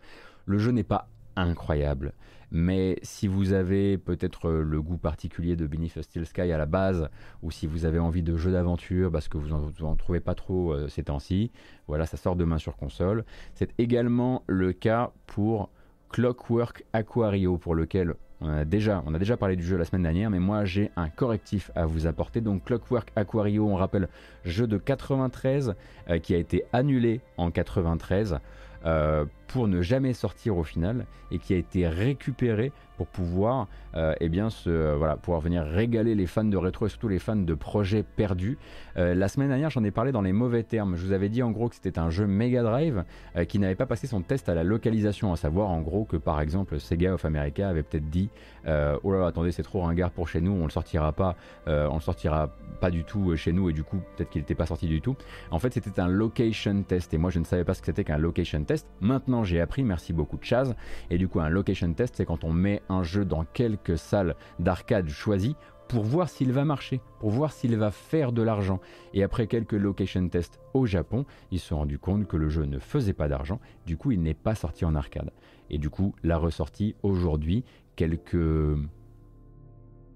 [0.47, 2.13] Le jeu n'est pas incroyable.
[2.51, 6.67] Mais si vous avez peut-être euh, le goût particulier de Beneath Steel Sky à la
[6.67, 7.09] base,
[7.43, 10.73] ou si vous avez envie de jeux d'aventure parce que vous n'en trouvez pas trop
[10.73, 11.53] euh, ces temps-ci,
[11.87, 13.25] voilà, ça sort demain sur console.
[13.55, 15.71] C'est également le cas pour
[16.11, 19.03] Clockwork Aquario, pour lequel on a, déjà,
[19.37, 22.41] parlé du jeu la semaine dernière, mais moi j'ai un correctif à vous apporter.
[22.41, 24.09] Donc Clockwork Aquario, on rappelle,
[24.45, 25.75] jeu de 93
[26.09, 28.39] euh, qui a été annulé en 93.
[28.87, 34.15] Euh, pour ne jamais sortir au final et qui a été récupéré pour pouvoir, euh,
[34.21, 37.19] eh bien, se, euh, voilà, pouvoir venir régaler les fans de rétro et surtout les
[37.19, 38.59] fans de projets perdus.
[38.97, 40.97] la semaine dernière, j'en ai parlé dans les mauvais termes.
[40.97, 43.05] Je vous avais dit en gros que c'était un jeu Mega Drive
[43.49, 46.43] qui n'avait pas passé son test à la localisation, à savoir en gros que par
[46.43, 48.29] exemple Sega of America avait peut-être dit
[48.67, 51.37] oh là là, attendez, c'est trop ringard pour chez nous, on le sortira pas,
[51.67, 54.67] on le sortira pas du tout chez nous et du coup peut-être qu'il n'était pas
[54.67, 55.17] sorti du tout.
[55.51, 58.05] En fait, c'était un location test et moi je ne savais pas ce que c'était
[58.05, 58.87] qu'un location test.
[59.01, 60.75] Maintenant, j'ai appris, merci beaucoup Chaz.
[61.11, 64.35] Et du coup, un location test, c'est quand on met un jeu dans quelques salles
[64.59, 65.57] d'arcade choisies
[65.89, 68.79] pour voir s'il va marcher, pour voir s'il va faire de l'argent.
[69.13, 72.65] Et après quelques location tests au Japon, ils se sont rendus compte que le jeu
[72.65, 75.33] ne faisait pas d'argent, du coup il n'est pas sorti en arcade.
[75.69, 77.65] Et du coup, la ressortie aujourd'hui,
[77.97, 78.77] quelques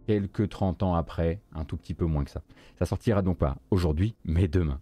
[0.07, 2.43] quelques 30 ans après, un tout petit peu moins que ça.
[2.79, 4.81] Ça sortira donc pas aujourd'hui, mais demain.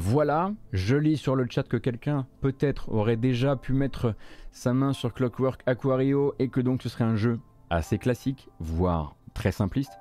[0.00, 4.14] Voilà, je lis sur le chat que quelqu'un peut-être aurait déjà pu mettre
[4.50, 7.38] sa main sur Clockwork Aquario et que donc ce serait un jeu
[7.68, 9.92] assez classique, voire très simpliste.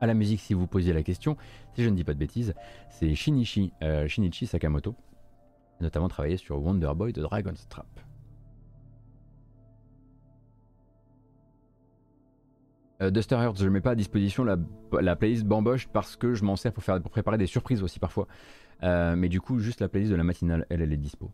[0.00, 1.36] À la musique, si vous posiez la question,
[1.74, 2.54] si je ne dis pas de bêtises,
[2.90, 4.94] c'est Shinichi, euh, Shinichi Sakamoto,
[5.80, 7.88] notamment travaillé sur Wonder Boy de Dragon's Trap.
[13.02, 16.44] Euh, Duster Hearts, je ne mets pas à disposition la, playlist Bamboche parce que je
[16.44, 18.28] m'en sers pour, faire, pour préparer des surprises aussi parfois.
[18.82, 21.30] Euh, mais du coup, juste la playlist de la matinale, elle, elle est dispo.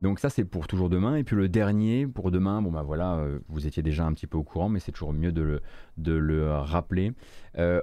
[0.00, 1.16] Donc ça c'est pour toujours demain.
[1.16, 4.28] Et puis le dernier pour demain, bon bah voilà, euh, vous étiez déjà un petit
[4.28, 5.60] peu au courant, mais c'est toujours mieux de le,
[5.96, 7.12] de le rappeler.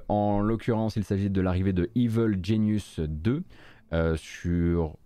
[0.08, 3.44] en l'occurrence, il s'agit de l'arrivée de Evil Genius 2
[4.16, 4.98] sur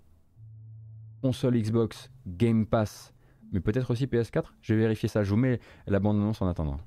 [1.23, 3.13] console Xbox, Game Pass
[3.51, 4.45] mais peut-être aussi PS4.
[4.61, 5.23] Je vais vérifier ça.
[5.23, 6.79] Je vous mets la bande-annonce en attendant.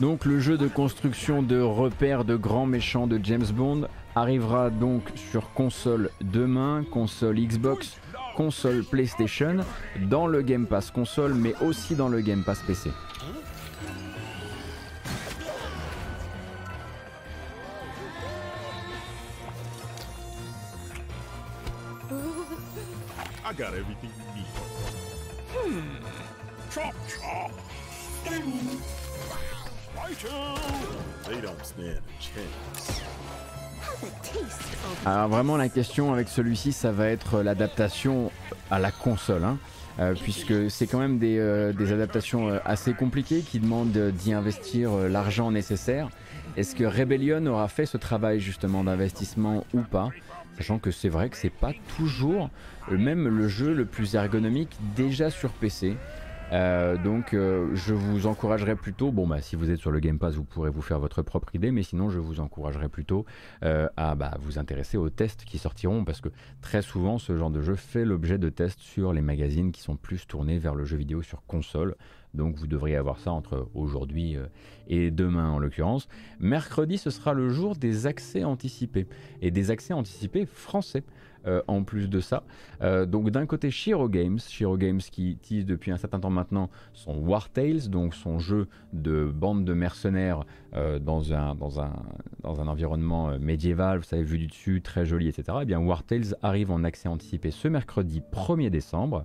[0.00, 5.02] Donc le jeu de construction de repères de grands méchants de James Bond arrivera donc
[5.14, 7.98] sur console demain, console Xbox,
[8.36, 9.58] console PlayStation
[10.08, 12.90] dans le Game Pass console, mais aussi dans le Game Pass PC.
[23.44, 24.31] I got everything you need.
[35.04, 38.30] Alors vraiment la question avec celui-ci ça va être l'adaptation
[38.70, 39.44] à la console.
[39.44, 39.58] Hein.
[39.98, 44.32] Euh, puisque c'est quand même des, euh, des adaptations euh, assez compliquées qui demandent d'y
[44.32, 46.08] investir euh, l'argent nécessaire.
[46.56, 50.08] Est-ce que Rebellion aura fait ce travail justement d'investissement ou pas?
[50.56, 52.50] Sachant que c'est vrai que c'est pas toujours
[52.90, 55.96] euh, même le jeu le plus ergonomique déjà sur PC.
[56.52, 60.18] Euh, donc euh, je vous encouragerais plutôt, bon bah si vous êtes sur le Game
[60.18, 63.24] Pass vous pourrez vous faire votre propre idée, mais sinon je vous encouragerais plutôt
[63.64, 66.28] euh, à bah, vous intéresser aux tests qui sortiront parce que
[66.60, 69.96] très souvent ce genre de jeu fait l'objet de tests sur les magazines qui sont
[69.96, 71.96] plus tournés vers le jeu vidéo sur console.
[72.34, 74.38] Donc vous devriez avoir ça entre aujourd'hui
[74.88, 76.08] et demain en l'occurrence.
[76.40, 79.06] Mercredi ce sera le jour des accès anticipés
[79.42, 81.02] et des accès anticipés français.
[81.46, 82.44] Euh, en plus de ça.
[82.82, 86.70] Euh, donc d'un côté Shiro Games, Shiro Games qui tease depuis un certain temps maintenant
[86.92, 92.68] son War Tales, donc son jeu de bande de mercenaires euh, dans, un, dans, un,
[92.68, 95.58] environnement médiéval, vous savez, vu du dessus, très joli, etc.
[95.62, 99.24] Et bien War Tales arrive en accès anticipé ce mercredi 1er décembre.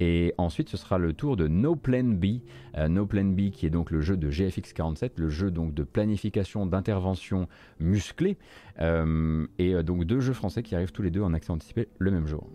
[0.00, 2.40] Et ensuite, ce sera le tour de No Plan B.
[2.76, 5.74] Euh, no Plan B, qui est donc le jeu de GFX 47, le jeu donc
[5.74, 7.48] de planification d'intervention
[7.80, 8.36] musclée.
[8.80, 11.88] Euh, et euh, donc deux jeux français qui arrivent tous les deux en accès anticipé
[11.98, 12.46] le même jour.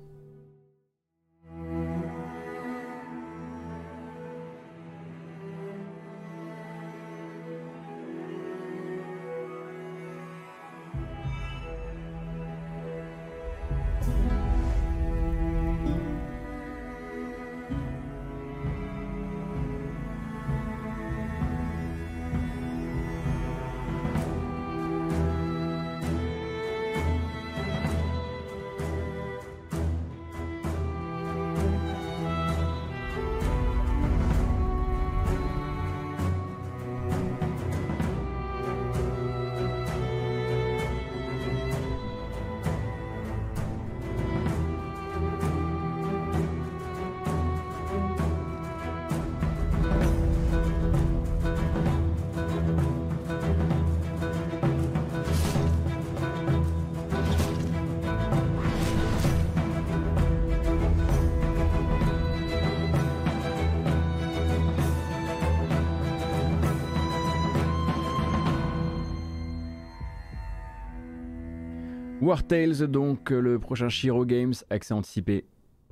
[72.32, 75.44] War Tales, donc euh, le prochain Shiro Games, accès anticipé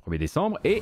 [0.06, 0.58] 1er décembre.
[0.64, 0.80] Et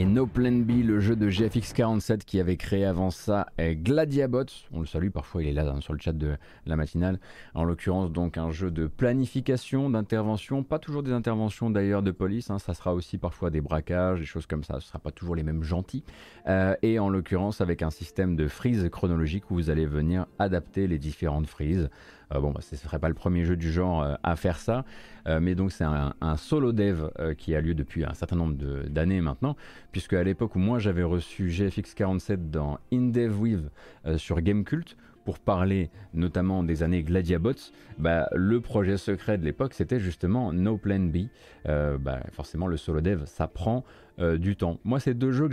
[0.00, 4.80] Et No Plan B, le jeu de GFX47 qui avait créé avant ça Gladiabot, on
[4.80, 7.20] le salue, parfois il est là hein, sur le chat de la matinale,
[7.52, 12.48] en l'occurrence donc un jeu de planification, d'intervention, pas toujours des interventions d'ailleurs de police,
[12.48, 15.36] hein, ça sera aussi parfois des braquages, des choses comme ça, ce sera pas toujours
[15.36, 16.02] les mêmes gentils,
[16.46, 20.86] Euh, et en l'occurrence avec un système de freeze chronologique où vous allez venir adapter
[20.86, 21.90] les différentes frises.
[22.34, 24.58] Euh, bon, bah, ce ne serait pas le premier jeu du genre euh, à faire
[24.58, 24.84] ça,
[25.26, 28.54] euh, mais donc c'est un, solo dev qui a lieu depuis un certain nombre
[28.88, 29.56] d'années maintenant,
[29.92, 33.70] puisque à l'époque où moi j'avais reçu GFX47 dans IndevWith
[34.06, 39.74] euh, sur Gamecult, pour parler notamment des années Gladiabots, bah, le projet secret de l'époque
[39.74, 41.26] c'était justement No Plan B.
[41.66, 43.84] Bah, forcément le solo dev ça prend
[44.20, 44.78] euh, du temps.
[44.84, 45.46] Moi c'est deux jeux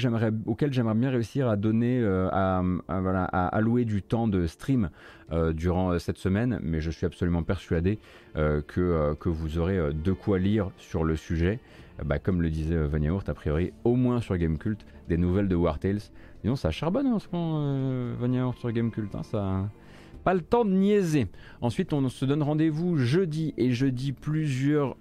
[0.45, 2.61] auxquels j'aimerais bien réussir à donner, euh, à,
[2.99, 4.89] voilà, à allouer du temps de stream
[5.31, 7.99] euh, durant cette semaine, mais je suis absolument persuadé
[8.35, 11.59] que, que vous aurez de quoi lire sur le sujet.
[12.05, 15.55] Bah, comme le disait Vania Hurt, a priori, au moins sur Gamecult, des nouvelles de
[15.55, 16.01] War Tales.
[16.43, 19.15] Disons, ça charbonne en ce moment, Vania Hurt sur Gamecult.
[19.15, 19.69] Hein, ça...
[20.23, 21.27] Pas le temps de niaiser.
[21.61, 24.95] Ensuite, on se donne rendez-vous jeudi et jeudi plusieurs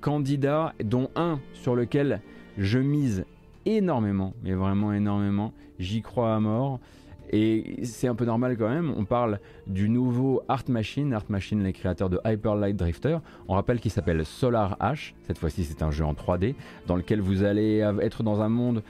[0.00, 2.22] candidats, dont un sur lequel
[2.60, 3.24] je mise
[3.66, 5.52] énormément, mais vraiment énormément.
[5.78, 6.78] J'y crois à mort.
[7.32, 9.38] Et c'est un peu normal quand même, on parle
[9.68, 13.92] du nouveau Art Machine, Art Machine les créateurs de Hyper Light Drifter, on rappelle qu'il
[13.92, 16.56] s'appelle Solar Ash, cette fois-ci c'est un jeu en 3D,
[16.88, 18.82] dans lequel vous allez être dans un monde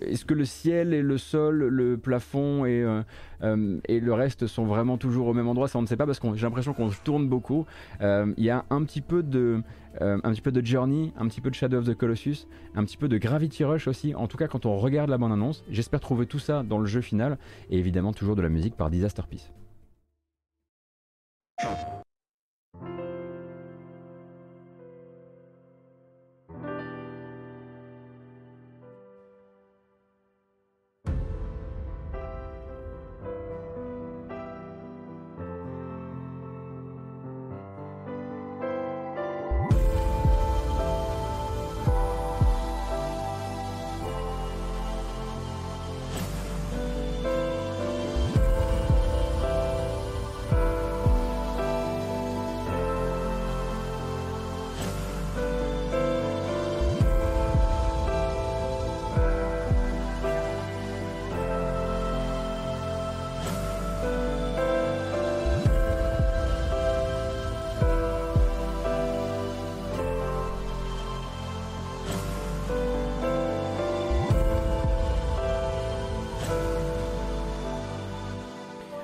[0.00, 3.02] est-ce que le ciel et le sol, le plafond et, euh,
[3.42, 5.68] euh, et le reste sont vraiment toujours au même endroit?
[5.68, 7.66] Ça, on ne sait pas parce que j'ai l'impression qu'on tourne beaucoup.
[8.00, 9.62] Euh, il y a un petit, peu de,
[10.00, 12.96] un petit peu de Journey, un petit peu de Shadow of the Colossus, un petit
[12.96, 14.14] peu de Gravity Rush aussi.
[14.14, 17.00] En tout cas, quand on regarde la bande-annonce, j'espère trouver tout ça dans le jeu
[17.00, 17.38] final
[17.70, 19.50] et évidemment toujours de la musique par Disaster Peace.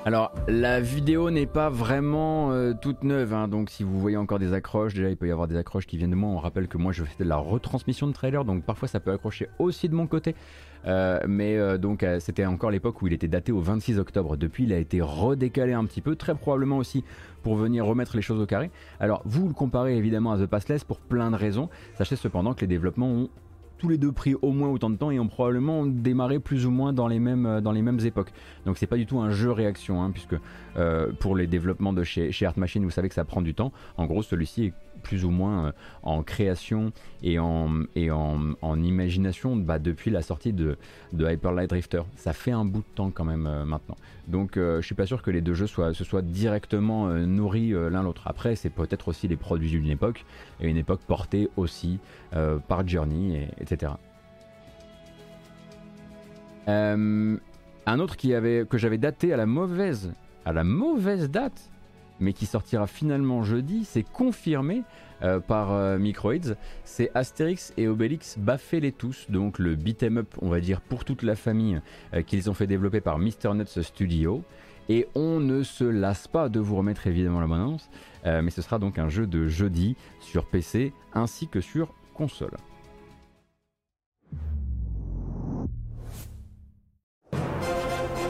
[0.03, 4.39] Alors, la vidéo n'est pas vraiment euh, toute neuve, hein, donc si vous voyez encore
[4.39, 6.31] des accroches, déjà il peut y avoir des accroches qui viennent de moi.
[6.31, 9.11] On rappelle que moi je fais de la retransmission de trailer, donc parfois ça peut
[9.11, 10.33] accrocher aussi de mon côté.
[10.87, 14.37] Euh, mais euh, donc c'était encore l'époque où il était daté au 26 octobre.
[14.37, 17.03] Depuis, il a été redécalé un petit peu, très probablement aussi
[17.43, 18.71] pour venir remettre les choses au carré.
[18.99, 21.69] Alors, vous le comparez évidemment à The Passless pour plein de raisons.
[21.99, 23.29] Sachez cependant que les développements ont
[23.81, 26.69] tous les deux pris au moins autant de temps et ont probablement démarré plus ou
[26.69, 28.31] moins dans les mêmes, euh, époques.
[28.67, 30.35] Donc c'est pas du tout un jeu réaction, hein, puisque
[30.77, 33.55] euh, pour les développements de chez, chez Art Machine, vous savez que ça prend du
[33.55, 33.71] temps.
[33.97, 34.73] En gros, celui-ci est
[35.03, 35.71] plus ou moins euh,
[36.03, 36.91] en création
[37.23, 40.77] et en, et en, imagination bah, depuis la sortie de,
[41.13, 42.01] de Hyper Light Drifter.
[42.15, 43.95] Ça fait un bout de temps quand même maintenant.
[44.27, 48.03] Donc je suis pas sûr que les deux jeux soient, se soient directement nourris l'un
[48.03, 48.23] l'autre.
[48.25, 50.25] Après, c'est peut-être aussi les produits d'une époque
[50.61, 51.99] et une époque portée aussi
[52.67, 53.93] par Journey, etc.
[56.67, 60.13] un autre qui avait, que j'avais daté à la mauvaise,
[60.45, 61.69] à la mauvaise date,
[62.21, 64.83] mais qui sortira finalement jeudi, c'est confirmé
[65.23, 70.49] euh, par euh, Microids, c'est Astérix et Obélix Baffez-les tous, donc le beat'em up, on
[70.49, 71.81] va dire, pour toute la famille
[72.13, 73.53] euh, qu'ils ont fait développer par Mr.
[73.53, 74.43] Nuts Studio.
[74.89, 77.89] Et on ne se lasse pas de vous remettre évidemment la annonce,
[78.25, 82.57] mais ce sera donc un jeu de jeudi sur PC ainsi que sur console.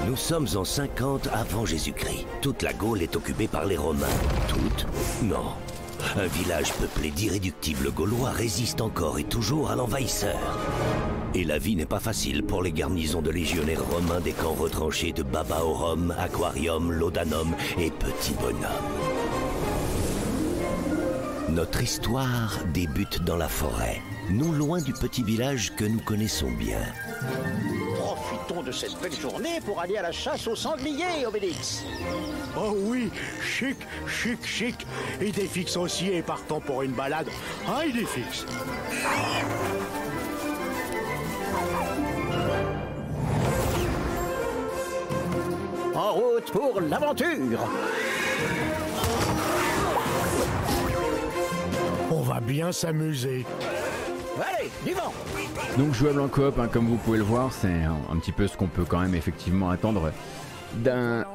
[0.08, 2.26] Nous sommes en 50 avant Jésus-Christ.
[2.42, 4.08] Toute la Gaule est occupée par les Romains.
[4.48, 4.88] Toute
[5.24, 5.54] Non.
[6.18, 10.40] Un village peuplé d'irréductibles Gaulois résiste encore et toujours à l'envahisseur.
[11.36, 15.12] Et la vie n'est pas facile pour les garnisons de légionnaires romains des camps retranchés
[15.12, 18.66] de Babaorum, Aquarium, Laudanum et Petit Bonhomme.
[21.50, 26.80] Notre histoire débute dans la forêt, nous loin du petit village que nous connaissons bien
[28.60, 31.84] de cette belle journée pour aller à la chasse aux sangliers, Obélix.
[32.58, 33.10] Oh oui,
[33.42, 33.78] chic,
[34.08, 34.76] chic, chic.
[35.22, 37.28] Idéfix aussi est partant pour une balade.
[37.68, 38.46] Hein, Idéfix
[45.96, 47.60] En route pour l'aventure
[52.12, 53.46] On va bien s'amuser.
[55.78, 58.58] Donc jouable en coop, hein, comme vous pouvez le voir, c'est un, petit peu ce
[58.58, 60.12] qu'on peut quand même effectivement attendre
[60.76, 61.26] d'un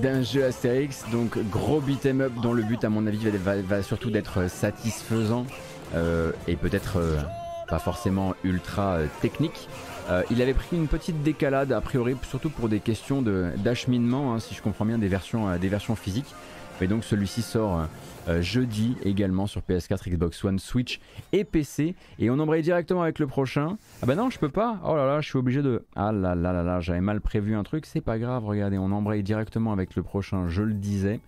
[0.00, 4.10] d'un jeu Astérix, donc gros beat'em up dont le but à mon avis va, surtout
[4.10, 5.46] d'être satisfaisant
[5.94, 7.18] euh, et peut-être euh,
[7.68, 9.68] pas forcément ultra euh, technique.
[10.30, 14.54] il avait pris une petite décalade a priori surtout pour des questions d'acheminement, hein, si
[14.54, 16.34] je comprends bien, des versions, physiques.
[16.80, 17.86] Mais donc celui-ci sort
[18.40, 21.00] jeudi également sur PS4, Xbox One, Switch
[21.32, 21.94] et PC.
[22.18, 23.76] Et on embraye directement avec le prochain.
[24.02, 24.80] Ah bah non, je peux pas.
[24.84, 25.84] Oh là là, je suis obligé de.
[25.96, 27.86] Ah là là là là, j'avais mal prévu un truc.
[27.86, 31.20] C'est pas grave, regardez, on embraye directement avec le prochain, je le disais.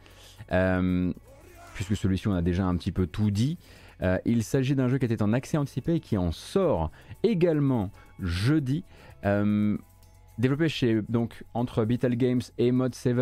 [0.53, 1.13] Euh,
[1.75, 3.59] puisque celui-ci, on a déjà un petit peu tout dit.
[4.03, 6.91] Euh, il s'agit d'un jeu qui était en accès anticipé et qui en sort
[7.23, 7.91] également
[8.21, 8.85] jeudi.
[10.39, 13.17] Développé chez, donc, entre Beetle Games et Mod 7,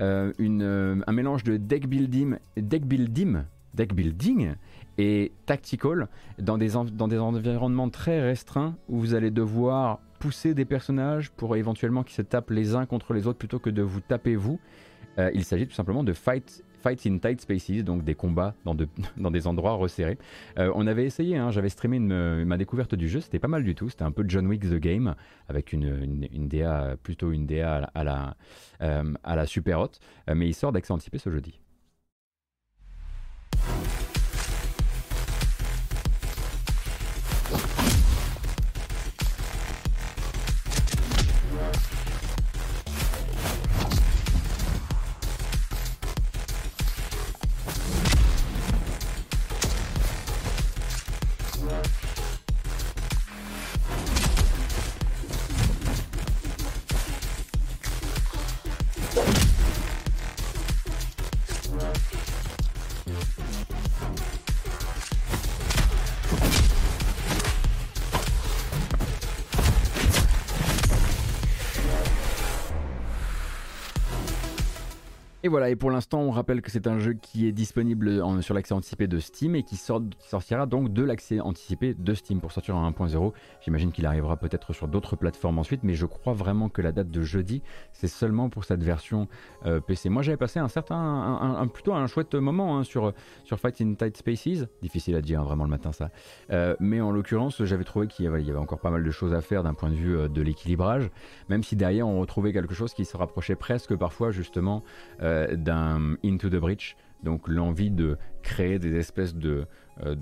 [0.00, 3.42] euh, euh, un mélange de deck building, deck building,
[3.74, 4.54] deck building
[4.96, 10.64] et tactical dans des, dans des environnements très restreints où vous allez devoir pousser des
[10.64, 14.00] personnages pour éventuellement qu'ils se tapent les uns contre les autres plutôt que de vous
[14.00, 14.58] taper vous.
[15.18, 19.30] Euh, il s'agit tout simplement de fight Fights in Tight Spaces, donc des combats dans,
[19.30, 20.18] des endroits resserrés.
[20.58, 23.74] Euh, on avait essayé, hein, j'avais streamé ma découverte du jeu, c'était pas mal du
[23.74, 25.14] tout, c'était un peu John Wick The Game,
[25.48, 28.36] avec une, DA, plutôt une DA à la,
[28.80, 29.92] à la, super hot,
[30.34, 31.60] mais il sort d'accès anticipé ce jeudi.
[75.58, 78.74] Voilà, et pour l'instant, on rappelle que c'est un jeu qui est disponible sur l'accès
[78.74, 82.88] anticipé de Steam et qui, sortira donc de l'accès anticipé de Steam pour sortir en
[82.88, 83.32] 1.0.
[83.60, 87.10] J'imagine qu'il arrivera peut-être sur d'autres plateformes ensuite, mais je crois vraiment que la date
[87.10, 89.26] de jeudi, c'est seulement pour cette version
[89.66, 90.10] euh, PC.
[90.10, 93.94] Moi, j'avais passé un certain, un, plutôt un chouette moment hein, sur, sur Fight in
[93.94, 94.68] Tight Spaces.
[94.80, 96.12] Difficile à dire hein, vraiment le matin, ça.
[96.52, 99.40] Euh, mais en l'occurrence, j'avais trouvé qu'il y, avait encore pas mal de choses à
[99.40, 101.10] faire d'un point de vue euh, de l'équilibrage,
[101.48, 104.84] même si derrière, on retrouvait quelque chose qui se rapprochait presque parfois justement
[105.56, 109.66] d'un Into the Breach, donc l'envie de créer des espèces de,
[110.04, 110.14] euh,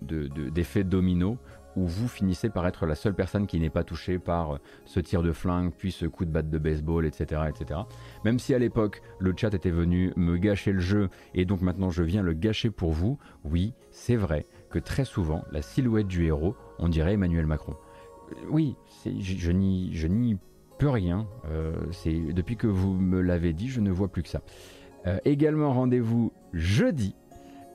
[0.00, 1.38] d'effets de, domino
[1.76, 5.22] où vous finissez par être la seule personne qui n'est pas touchée par ce tir
[5.22, 7.42] de flingue, puis ce coup de batte de baseball, etc.
[7.48, 7.80] etc.
[8.24, 11.90] Même si à l'époque le chat était venu me gâcher le jeu et donc maintenant
[11.90, 16.26] je viens le gâcher pour vous, oui, c'est vrai que très souvent la silhouette du
[16.26, 17.76] héros, on dirait Emmanuel Macron.
[18.32, 20.38] Euh, oui, je, je n'y
[20.86, 21.26] rien.
[21.50, 24.40] Euh, c'est depuis que vous me l'avez dit, je ne vois plus que ça.
[25.06, 27.14] Euh, également rendez-vous jeudi.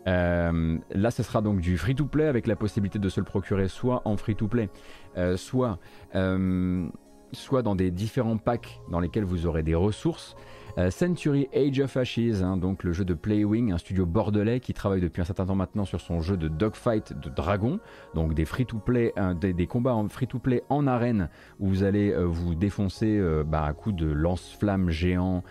[0.08, 4.02] Euh, là, ce sera donc du free-to-play avec la possibilité de se le procurer soit
[4.06, 4.70] en free-to-play,
[5.36, 5.80] soit,
[7.32, 10.36] soit dans des différents packs dans lesquels vous aurez des ressources.
[10.78, 14.74] Euh, Century Age of Ashes, hein, donc le jeu de Playwing, un studio bordelais qui
[14.74, 17.80] travaille depuis un certain temps maintenant sur son jeu de dogfight de dragon,
[18.14, 23.18] donc des free-to-play, des, combats en free-to-play en arène où vous allez euh, vous défoncer
[23.18, 25.44] euh, bah, à coups de lance-flammes géants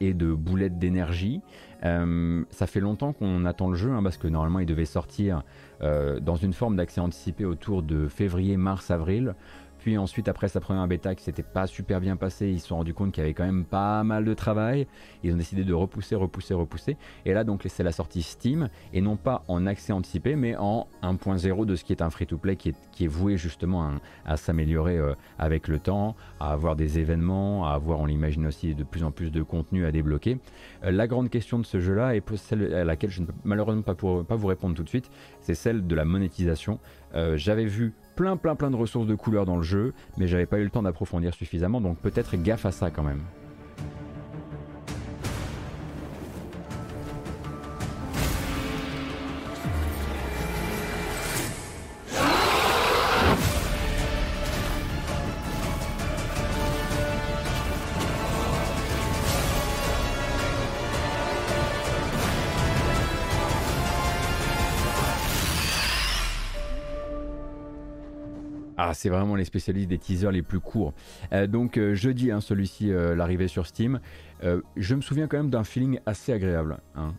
[0.00, 1.40] et de boulettes d'énergie.
[1.82, 5.42] ça fait longtemps qu'on attend le jeu hein, parce que normalement il devait sortir
[5.80, 9.34] dans une forme d'accès anticipé autour de février, mars, avril.
[9.82, 12.76] Puis ensuite, après sa première bêta qui s'était pas super bien passée, ils se sont
[12.76, 14.86] rendus compte qu'il y avait quand même pas mal de travail.
[15.24, 16.96] Ils ont décidé de repousser, repousser, repousser.
[17.26, 20.86] Et là, donc, c'est la sortie Steam, et non pas en accès anticipé, mais en
[21.02, 23.90] 1.0 de ce qui est un free-to-play qui est, qui est voué justement
[24.24, 28.76] à, s'améliorer euh, avec le temps, à avoir des événements, à avoir, on l'imagine aussi,
[28.76, 30.38] de plus en plus de contenu à débloquer.
[30.84, 33.82] Euh, la grande question de ce jeu-là, et celle à laquelle je ne peux malheureusement
[33.82, 35.10] pas, pour, vous répondre tout de suite,
[35.40, 36.78] c'est celle de la monétisation.
[37.16, 40.46] Euh, j'avais vu plein plein plein de ressources de couleurs dans le jeu, mais j'avais
[40.46, 43.22] pas eu le temps d'approfondir suffisamment, donc peut-être gaffe à ça quand même.
[69.02, 70.94] C'est vraiment les spécialistes des teasers les plus courts.
[71.32, 73.98] Euh, donc euh, jeudi, hein, celui-ci, euh, l'arrivée sur Steam.
[74.76, 77.14] je me souviens quand même d'un feeling assez agréable, hein,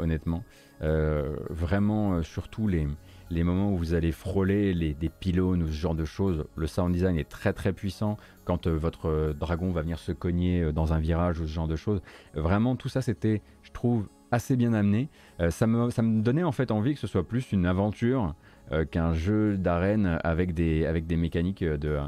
[0.00, 0.42] honnêtement.
[0.80, 2.88] vraiment, surtout les,
[3.30, 6.44] les moments où vous allez frôler les, des pylônes ou ce genre de choses.
[6.56, 10.92] Le sound design est très très puissant quand votre dragon va venir se cogner dans
[10.92, 12.02] un virage ou ce genre de choses.
[12.34, 15.10] Vraiment, tout ça, c'était, je trouve, assez bien amené.
[15.50, 18.34] ça, me, donnait en fait envie que ce soit plus une aventure
[18.90, 22.00] qu'un jeu d'arène avec des, avec des mécaniques de,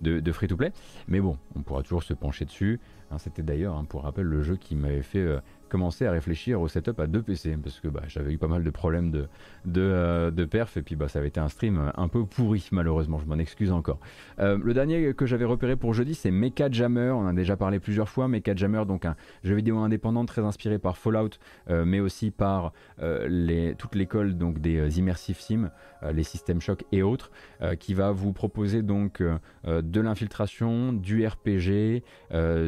[0.00, 0.72] de, de free-to-play.
[1.08, 2.80] Mais bon, on pourra toujours se pencher dessus.
[3.10, 5.40] Hein, c'était d'ailleurs, hein, pour rappel, le jeu qui m'avait fait euh,
[5.70, 8.62] commencer à réfléchir au setup à deux PC parce que bah, j'avais eu pas mal
[8.62, 9.28] de problèmes de,
[9.64, 12.68] de, euh, de, perf et puis bah, ça avait été un stream un peu pourri
[12.72, 14.00] malheureusement, je m'en excuse encore.
[14.38, 17.56] Euh, le dernier que j'avais repéré pour jeudi c'est Mecha Jammer, on en a déjà
[17.56, 21.30] parlé plusieurs fois, Mecha Jammer donc un jeu vidéo indépendant très inspiré par Fallout
[21.68, 25.70] mais aussi par les, toute l'école donc des immersive sim,
[26.12, 27.30] les systèmes choc et autres
[27.78, 29.22] qui va vous proposer donc
[29.64, 32.02] de l'infiltration, du RPG,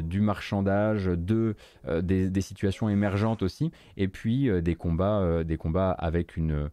[0.02, 1.56] du marchandage, de,
[1.88, 6.70] euh, des, situations émergentes aussi, et puis euh, des combats, euh, des combats avec une,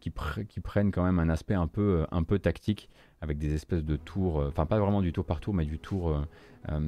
[0.00, 0.12] qui,
[0.48, 2.90] qui, prennent quand même un aspect un peu, un peu tactique.
[3.22, 5.78] avec des espèces de tours, euh, enfin pas vraiment du tour par tour, mais du
[5.78, 6.26] tour, euh,
[6.70, 6.80] euh,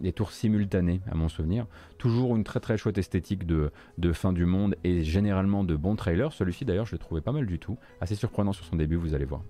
[0.00, 1.66] des tours simultanés à mon souvenir.
[1.96, 5.94] Toujours une très très chouette esthétique de, de fin du monde et généralement de bons
[5.94, 6.32] trailers.
[6.32, 9.14] Celui-ci d'ailleurs je l'ai trouvé pas mal du tout, assez surprenant sur son début, vous
[9.14, 9.42] allez voir.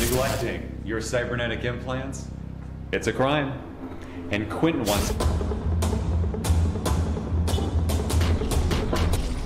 [0.00, 2.30] Neglecting your cybernetic implants?
[2.92, 3.52] It's a crime.
[4.32, 5.10] And Quentin wants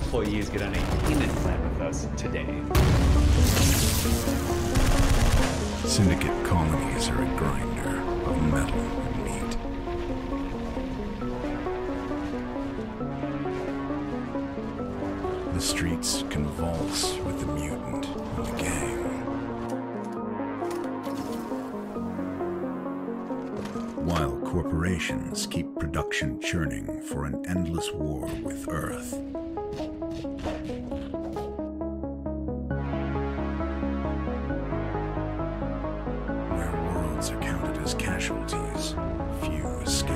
[0.03, 2.45] employees get on a payment plan with us today.
[5.87, 7.99] Syndicate colonies are a grinder
[8.29, 9.57] of metal and meat.
[15.53, 18.84] The streets convulse with the mutant and the gang.
[24.85, 29.13] Corporations keep production churning for an endless war with Earth.
[36.51, 38.93] Where worlds are counted as casualties,
[39.41, 40.14] few escape.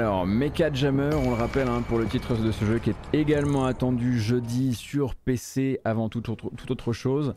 [0.00, 2.96] Alors, Mecha Jammer, on le rappelle hein, pour le titre de ce jeu qui est
[3.12, 7.34] également attendu jeudi sur PC avant toute autre, chose.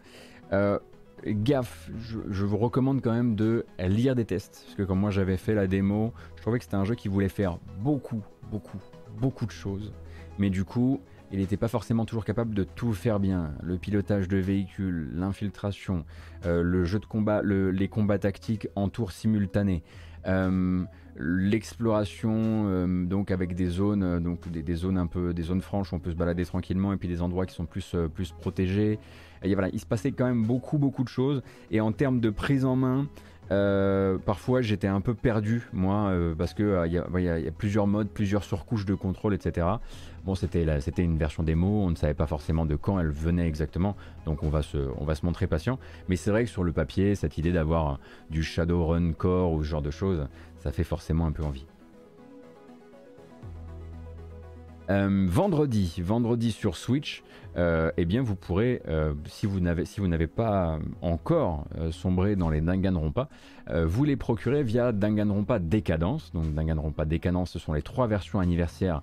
[0.54, 0.80] Euh,
[1.28, 4.62] gaffe, je, vous recommande quand même de lire des tests.
[4.64, 7.10] Parce que comme moi j'avais fait la démo, je trouvais que c'était un jeu qui
[7.10, 8.80] voulait faire beaucoup, beaucoup,
[9.20, 9.92] beaucoup de choses.
[10.38, 11.02] Mais du coup,
[11.34, 13.52] il n'était pas forcément toujours capable de tout faire bien.
[13.62, 16.06] Le pilotage de véhicules, l'infiltration,
[16.46, 19.84] euh, le jeu de combat, le- les combats tactiques en tours simultanés.
[20.28, 20.86] Euh,
[21.16, 22.32] l'exploration
[22.68, 25.96] euh, donc avec des zones euh, donc des, zones un peu des zones franches où
[25.96, 29.00] on peut se balader tranquillement et puis des endroits qui sont plus euh, plus protégés.
[29.44, 31.44] Et voilà il se passait quand même beaucoup beaucoup de choses.
[31.70, 33.08] Et en termes de prise en main
[34.26, 38.86] parfois j'étais un peu perdu moi parce que il y, a- plusieurs modes plusieurs surcouches
[38.86, 39.68] de contrôle etc
[40.26, 43.48] bon c'était c'était une version démo on ne savait pas forcément de quand elle venait
[43.48, 43.96] exactement
[44.26, 45.78] donc on va se on va se montrer patient.
[46.10, 48.00] Mais c'est vrai que sur le papier cette idée d'avoir
[48.32, 50.26] du Shadowrun Core ou ce genre de choses
[50.64, 51.66] ça fait forcément un peu envie.
[54.90, 57.24] Euh, vendredi, vendredi sur Switch,
[57.58, 60.02] euh, eh bien vous pourrez, euh, si vous n'avez si
[60.36, 63.30] pas encore euh, sombré dans les Danganronpa,
[63.86, 66.34] vous les procurer via Danganronpa Décadence.
[66.34, 69.02] Donc Danganronpa Décadence, ce sont les trois versions anniversaires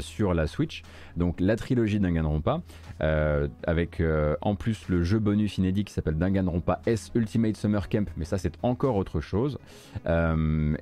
[0.00, 0.82] sur la Switch.
[1.16, 2.60] Donc la trilogie Danganronpa,
[3.00, 4.02] avec
[4.42, 8.36] en plus le jeu bonus inédit qui s'appelle Danganronpa S Ultimate Summer Camp, mais ça
[8.36, 9.58] c'est encore autre chose.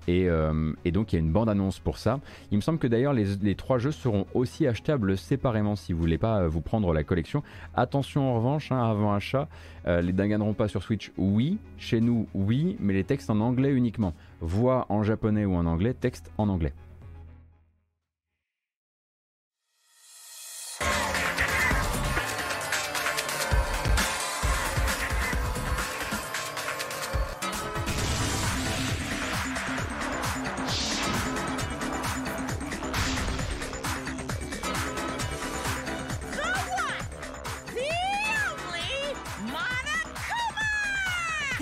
[0.09, 0.28] Et,
[0.84, 2.18] et donc il y a une bande annonce pour ça.
[2.51, 6.01] Il me semble que d'ailleurs les, les trois jeux seront aussi achetables séparément si vous
[6.01, 7.43] voulez pas vous prendre la collection.
[7.74, 9.49] Attention en revanche, hein, avant achat,
[9.87, 11.59] euh, les Danganronpa sur Switch, oui.
[11.79, 14.15] Chez nous, oui, mais les textes en anglais uniquement.
[14.41, 16.73] Voix en japonais ou en anglais, texte en anglais.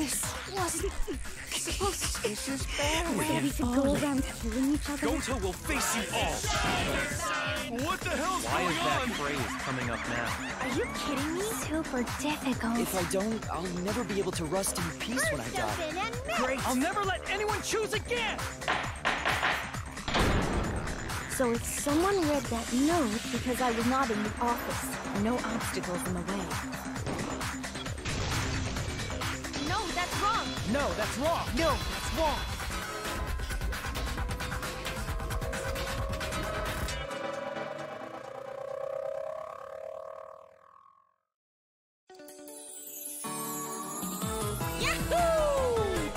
[0.01, 0.25] This
[0.55, 0.93] wasn't
[1.51, 2.23] supposed to.
[2.23, 3.19] This is bad.
[3.19, 5.07] We could go around killing each other.
[5.07, 6.33] Goto will face you all.
[7.85, 10.29] What the hell's Why going is that phrase coming up now?
[10.63, 11.43] Are you kidding me?
[11.43, 12.79] Super difficult.
[12.79, 16.11] If I don't, I'll never be able to rust in peace when I die.
[16.39, 16.67] Great.
[16.67, 18.39] I'll never let anyone choose again.
[21.29, 26.07] So if someone read that note because I was not in the office, no obstacles
[26.07, 27.00] in the way.
[30.73, 31.47] No, that's wrong.
[31.57, 32.39] No, that's wrong.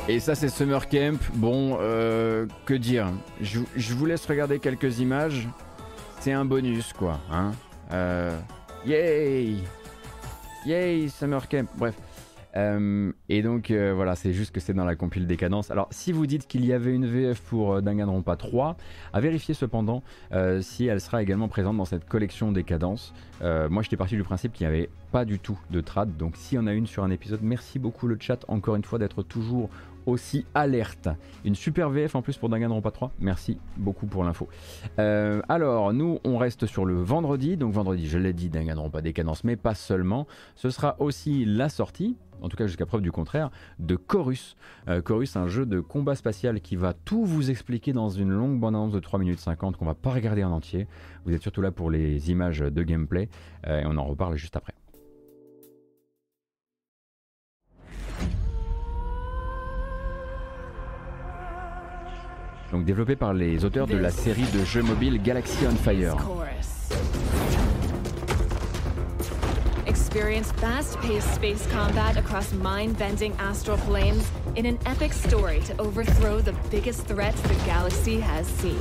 [0.07, 1.17] Et ça c'est Summer Camp.
[1.33, 3.07] Bon, euh, que dire?
[3.41, 5.47] Je, vous laisse regarder quelques images.
[6.19, 7.53] C'est un bonus quoi, hein.
[7.91, 8.37] Euh,
[8.85, 9.55] yay,
[10.67, 11.67] yay Summer Camp.
[11.75, 11.95] Bref.
[12.55, 15.71] Euh, et donc euh, voilà, c'est juste que c'est dans la compile Décadence.
[15.71, 18.77] Alors si vous dites qu'il y avait une VF pour euh, Danganronpa 3,
[19.13, 23.13] à vérifier cependant euh, si elle sera également présente dans cette collection Décadence.
[23.41, 26.55] Moi j'étais parti du principe qu'il n'y avait pas du tout de trad, donc s'il
[26.55, 29.21] y en a une sur un épisode, merci beaucoup le chat encore une fois d'être
[29.21, 29.69] toujours
[30.05, 31.09] aussi alerte.
[31.43, 33.11] Une super VF en plus pour Danganronpa 3.
[33.19, 34.47] Merci beaucoup pour l'info.
[34.97, 37.55] Alors, nous, on reste sur le vendredi.
[37.55, 40.27] Donc, vendredi, je l'ai dit, Danganronpa Décadence, mais pas seulement.
[40.55, 43.49] Ce sera aussi la sortie, en tout cas jusqu'à preuve du contraire,
[43.79, 44.55] de Chorus.
[44.89, 48.59] Euh, Chorus, un jeu de combat spatial qui va tout vous expliquer dans une longue
[48.59, 50.87] bande-annonce de 3 minutes 50 qu'on va pas regarder en entier.
[51.25, 53.29] Vous êtes surtout là pour les images de gameplay
[53.67, 54.73] euh, et on en reparle juste après.
[62.71, 66.17] Donc développé par les auteurs de la série de jeux mobiles Galaxy on Fire.
[70.13, 76.53] Experience fast-paced space combat across mind-bending astral planes in an epic story to overthrow the
[76.69, 78.79] biggest threats the galaxy has seen.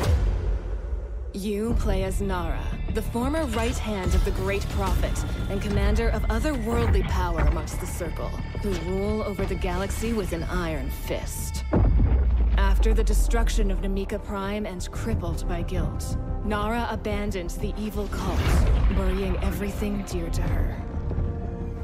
[1.33, 6.21] You play as Nara, the former right hand of the Great Prophet and commander of
[6.25, 8.29] otherworldly power amongst the Circle,
[8.61, 11.65] who rule over the galaxy with an iron fist.
[12.59, 18.39] After the destruction of Namika Prime and crippled by guilt, Nara abandoned the evil cult,
[18.95, 20.92] burying everything dear to her.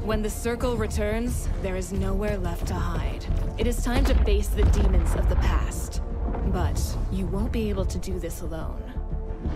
[0.03, 3.25] When the circle returns, there is nowhere left to hide.
[3.57, 6.01] It is time to face the demons of the past.
[6.47, 6.81] But
[7.11, 8.81] you won't be able to do this alone.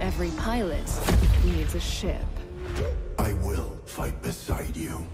[0.02, 0.84] Every pilot
[1.46, 2.26] needs a ship.
[3.18, 5.06] I will fight beside you.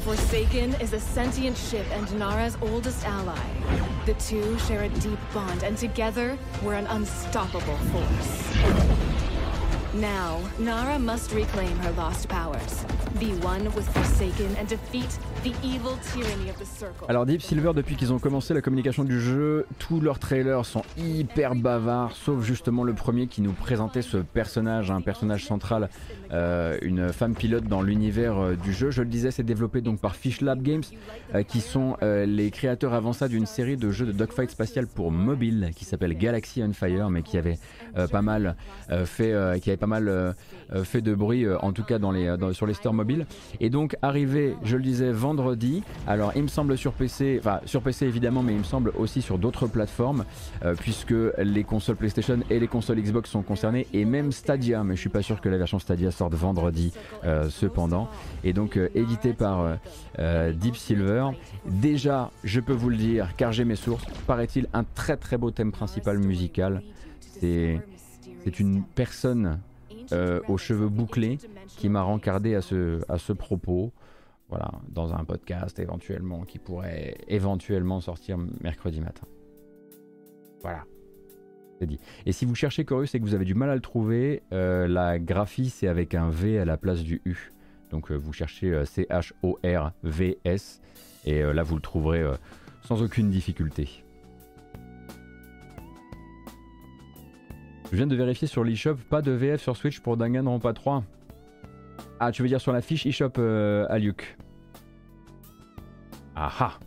[0.00, 3.44] Forsaken is a sentient ship and Nara's oldest ally.
[4.06, 9.23] The two share a deep bond, and together, we're an unstoppable force.
[10.00, 12.84] Now, Nara must reclaim her lost powers,
[13.20, 17.06] be one with Forsaken, and defeat the evil tyranny of the Circle.
[17.08, 20.82] Alors Deep Silver, depuis qu'ils ont commencé la communication du jeu, tous leurs trailers sont
[20.98, 25.88] hyper bavards, sauf justement le premier qui nous présentait ce personnage, un personnage central,
[26.32, 28.90] euh, une femme pilote dans l'univers euh, du jeu.
[28.90, 30.82] Je le disais, c'est développé donc par Fish Lab Games,
[31.36, 35.70] euh, qui sont les créateurs avant d'une série de jeux de dogfight spatial pour mobile
[35.76, 37.58] qui s'appelle Galaxy on Fire, mais qui avait
[38.10, 38.56] pas mal
[39.04, 40.32] fait, qui avait pas mal euh,
[40.72, 43.26] euh, fait de bruit, euh, en tout cas dans les, dans- sur les stores mobiles.
[43.60, 45.82] Et donc arrivé, je le disais, vendredi.
[46.06, 49.20] Alors il me semble sur PC, enfin sur PC évidemment, mais il me semble aussi
[49.20, 50.24] sur d'autres plateformes,
[50.80, 55.00] puisque les consoles PlayStation et les consoles Xbox sont concernées, et même Stadia, mais je
[55.00, 56.92] suis pas sûr que la version Stadia sorte vendredi
[57.50, 58.08] cependant.
[58.42, 59.76] Et donc édité par
[60.18, 61.26] Deep Silver.
[61.66, 65.50] Déjà, je peux vous le dire, car j'ai mes sources, paraît-il un très très beau
[65.50, 66.82] thème principal musical.
[67.40, 69.58] C'est une personne
[70.12, 73.92] euh, aux cheveux bouclés qui m'a rencardé à ce, à ce propos.
[74.48, 79.26] Voilà, dans un podcast éventuellement qui pourrait éventuellement sortir mercredi matin.
[80.60, 80.84] Voilà,
[81.78, 81.98] c'est dit.
[82.26, 84.86] Et si vous cherchez Chorus et que vous avez du mal à le trouver, euh,
[84.86, 87.52] la graphie c'est avec un V à la place du U.
[87.90, 90.80] Donc euh, vous cherchez C-H-O-R-V-S
[91.24, 92.22] et là vous le trouverez
[92.82, 94.03] sans aucune difficulté.
[97.90, 101.04] Je viens de vérifier sur l'eShop, pas de VF sur Switch pour Danganronpa 3.
[102.18, 104.36] Ah, tu veux dire sur la fiche eShop euh, Aliuk
[106.34, 106.78] Ah ah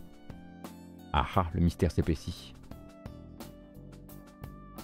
[1.12, 2.54] Ah ah, le mystère s'épaissit.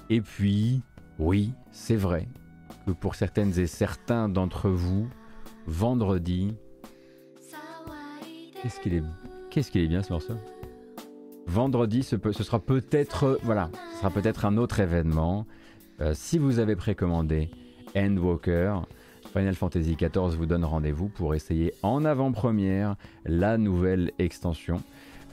[0.08, 0.82] Et puis,
[1.18, 2.28] oui, c'est vrai
[2.86, 5.08] que pour certaines et certains d'entre vous,
[5.66, 6.54] vendredi.
[8.62, 9.02] Qu'est-ce qu'il est,
[9.50, 10.34] qu'est-ce qu'il est bien ce morceau?
[11.46, 15.46] Vendredi, ce sera peut-être, euh, voilà, ce sera peut-être un autre événement.
[16.00, 17.50] Euh, si vous avez précommandé
[17.96, 18.80] Endwalker,
[19.32, 24.82] Final Fantasy XIV vous donne rendez-vous pour essayer en avant-première la nouvelle extension.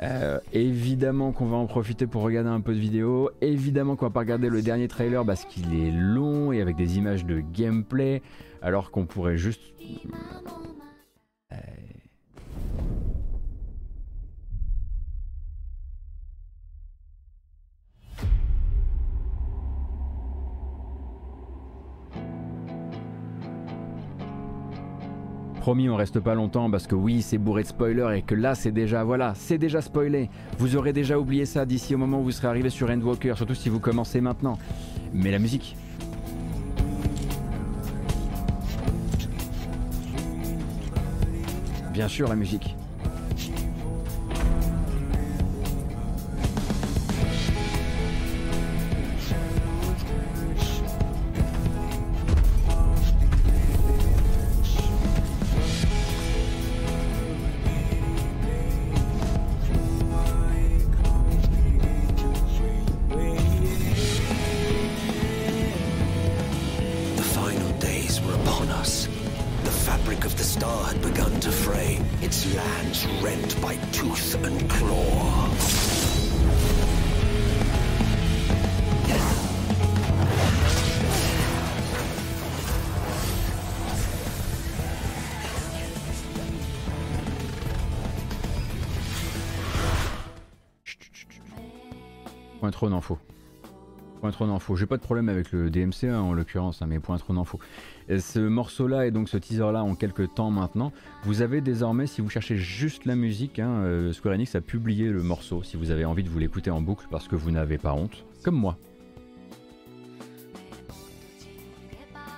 [0.03, 3.29] Euh, évidemment qu'on va en profiter pour regarder un peu de vidéos.
[3.41, 6.97] Évidemment qu'on va pas regarder le dernier trailer parce qu'il est long et avec des
[6.97, 8.21] images de gameplay,
[8.61, 9.61] alors qu'on pourrait juste.
[11.51, 11.55] Euh,
[25.61, 28.55] Promis, on reste pas longtemps parce que oui, c'est bourré de spoilers et que là,
[28.55, 30.31] c'est déjà, voilà, c'est déjà spoilé.
[30.57, 33.53] Vous aurez déjà oublié ça d'ici au moment où vous serez arrivé sur Endwalker, surtout
[33.53, 34.57] si vous commencez maintenant.
[35.13, 35.75] Mais la musique.
[41.93, 42.75] Bien sûr, la musique.
[92.71, 93.17] Point trop d'infos.
[94.21, 94.77] Point trop d'infos.
[94.77, 97.59] J'ai pas de problème avec le DMC hein, en l'occurrence, hein, mais point trop d'infos.
[98.07, 100.93] Ce morceau-là et donc ce teaser-là ont quelques temps maintenant.
[101.23, 105.09] Vous avez désormais, si vous cherchez juste la musique, hein, euh, Square Enix a publié
[105.09, 107.77] le morceau si vous avez envie de vous l'écouter en boucle parce que vous n'avez
[107.77, 108.77] pas honte, comme moi.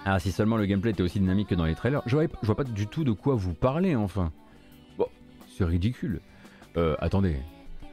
[0.05, 2.01] Ah, si seulement le gameplay était aussi dynamique que dans les trailers.
[2.07, 4.31] Je vois, pas du tout de quoi vous parlez enfin.
[4.97, 5.07] Bon,
[5.47, 6.22] c'est ridicule.
[6.76, 7.35] Euh, attendez.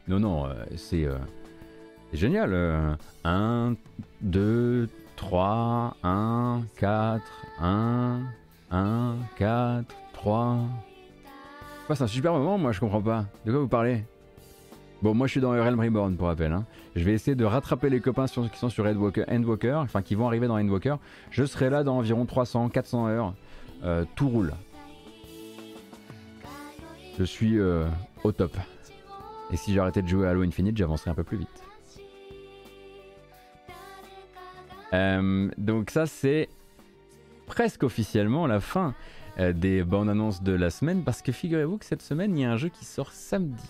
[0.08, 1.06] Non, non, euh, c'est.
[2.10, 2.96] C'est génial.
[3.24, 3.74] 1,
[4.22, 7.22] 2, 3, 1, 4,
[7.60, 8.20] 1,
[8.70, 10.58] 1, 4, 3.
[11.86, 13.24] Quoi, c'est un super moment, moi je comprends pas.
[13.44, 14.04] De quoi vous parlez?
[15.02, 16.52] Bon, moi je suis dans Realm Reborn pour rappel.
[16.52, 16.64] hein.
[16.94, 20.46] Je vais essayer de rattraper les copains qui sont sur Endwalker, enfin qui vont arriver
[20.46, 20.96] dans Endwalker.
[21.30, 23.34] Je serai là dans environ 300, 400 heures.
[23.82, 24.52] Euh, tout roule.
[27.18, 27.86] Je suis euh,
[28.24, 28.56] au top.
[29.52, 31.62] Et si j'arrêtais de jouer à Halo Infinite, j'avancerais un peu plus vite.
[34.92, 36.48] Euh, donc ça c'est
[37.46, 38.94] presque officiellement la fin
[39.38, 42.44] euh, des bandes annonces de la semaine parce que figurez-vous que cette semaine il y
[42.44, 43.68] a un jeu qui sort samedi.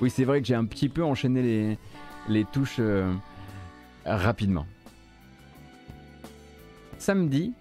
[0.00, 1.78] Oui c'est vrai que j'ai un petit peu enchaîné
[2.28, 3.12] les, touches euh,
[4.04, 4.66] rapidement.
[6.98, 7.54] Samedi.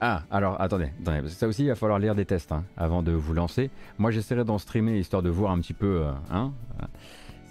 [0.00, 3.12] Ah, alors attendez, attendez, ça aussi il va falloir lire des tests hein, avant de
[3.12, 3.70] vous lancer.
[3.98, 6.04] Moi j'essaierai d'en streamer histoire de voir un petit peu.
[6.30, 6.52] hein.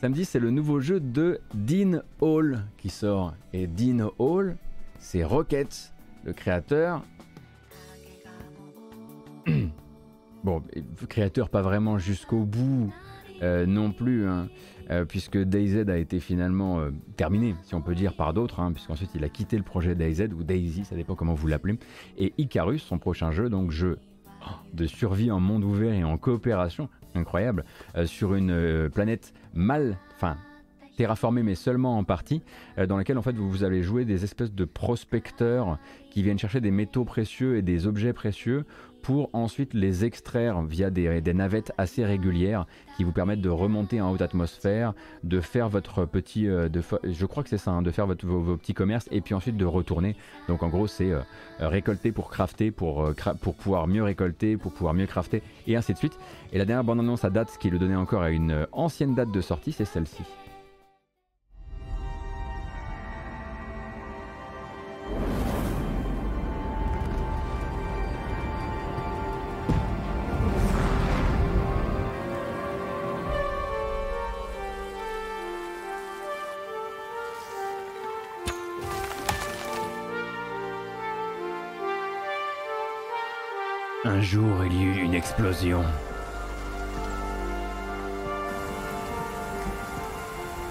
[0.03, 3.35] Samedi, c'est le nouveau jeu de Dean Hall qui sort.
[3.53, 4.57] Et Dean Hall,
[4.99, 5.93] c'est Rocket,
[6.25, 7.05] le créateur.
[10.43, 10.61] bon,
[11.07, 12.93] créateur pas vraiment jusqu'au bout
[13.43, 14.49] euh, non plus, hein,
[14.91, 18.73] euh, puisque DayZ a été finalement euh, terminé, si on peut dire, par d'autres, hein,
[18.73, 21.79] puisqu'ensuite il a quitté le projet DayZ ou Daisy, ça dépend comment vous l'appelez.
[22.17, 23.99] Et Icarus, son prochain jeu, donc jeu
[24.73, 27.63] de survie en monde ouvert et en coopération, incroyable,
[27.95, 30.37] euh, sur une planète mal, enfin
[30.95, 32.41] terraformée mais seulement en partie,
[32.77, 35.79] euh, dans laquelle en fait vous, vous allez jouer des espèces de prospecteurs
[36.11, 38.65] qui viennent chercher des métaux précieux et des objets précieux
[39.03, 42.65] pour ensuite les extraire via des, navettes assez régulières
[42.95, 44.93] qui vous permettent de remonter en haute atmosphère,
[45.23, 46.69] de faire votre petit, euh,
[47.03, 49.65] je crois que c'est ça, hein, de faire vos, petits commerces et puis ensuite de
[49.65, 50.15] retourner.
[50.47, 51.21] Donc en gros c'est euh,
[51.59, 55.93] récolter pour crafter, pour, euh, pour pouvoir mieux récolter, pour pouvoir mieux crafter et ainsi
[55.93, 56.17] de suite.
[56.53, 59.15] Et la dernière bande annonce à date, ce qui le donnait encore à une ancienne
[59.15, 60.23] date de sortie, c'est celle-ci.
[84.05, 85.81] Un jour, il y eut une explosion.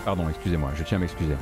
[0.04, 1.36] Pardon, excusez-moi, je tiens à m'excuser.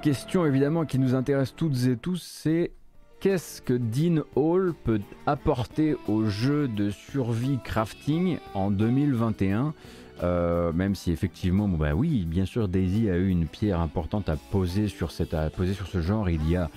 [0.00, 2.72] Question évidemment qui nous intéresse toutes et tous, c'est
[3.20, 9.74] qu'est-ce que Dean Hall peut apporter au jeu de survie crafting en 2021
[10.22, 14.36] Euh, même si effectivement, bah oui, bien sûr, Daisy a eu une pierre importante à
[14.36, 16.68] poser sur, cette, à poser sur ce genre il y a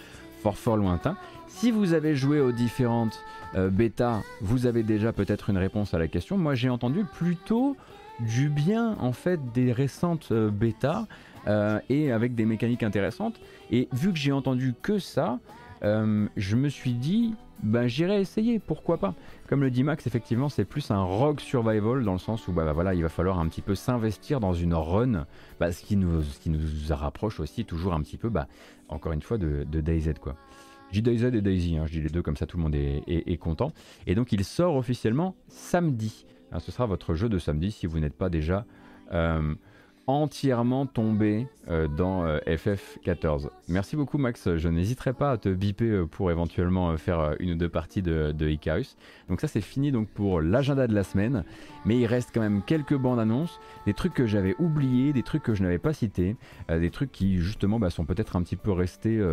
[0.41, 1.17] fort fort lointain.
[1.47, 3.19] Si vous avez joué aux différentes
[3.55, 6.37] euh, bêtas, vous avez déjà peut-être une réponse à la question.
[6.37, 7.75] Moi, j'ai entendu plutôt
[8.19, 11.07] du bien en fait des récentes euh, bêtas
[11.47, 13.39] euh, et avec des mécaniques intéressantes.
[13.71, 15.39] Et vu que j'ai entendu que ça,
[15.83, 19.13] euh, je me suis dit, ben j'irai essayer, pourquoi pas.
[19.47, 22.65] Comme le dit Max, effectivement, c'est plus un rogue survival dans le sens où bah,
[22.65, 25.25] bah, voilà, il va falloir un petit peu s'investir dans une run,
[25.59, 26.59] bah, ce, qui nous, ce qui nous
[26.91, 28.47] rapproche aussi toujours un petit peu, bah,
[28.89, 30.35] encore une fois, de, de DayZ quoi.
[30.93, 32.75] Je dis DayZ et Daisy, hein, je dis les deux comme ça tout le monde
[32.75, 33.71] est, est, content.
[34.05, 36.27] Et donc il sort officiellement samedi.
[36.53, 38.65] Hein, ce sera votre jeu de samedi si vous n'êtes pas déjà
[39.11, 39.55] euh,
[40.05, 43.49] entièrement tombé euh, dans euh, FF14.
[43.69, 47.69] Merci beaucoup Max, je n'hésiterai pas à te biper pour éventuellement faire une ou deux
[47.69, 48.97] parties de, de Icarus.
[49.29, 51.43] Donc ça c'est fini donc pour l'agenda de la semaine,
[51.85, 55.41] mais il reste quand même quelques bandes annonces, des trucs que j'avais oubliés, des trucs
[55.41, 56.35] que je n'avais pas cités,
[56.69, 59.25] des trucs qui justement bah, sont peut-être un petit peu restés,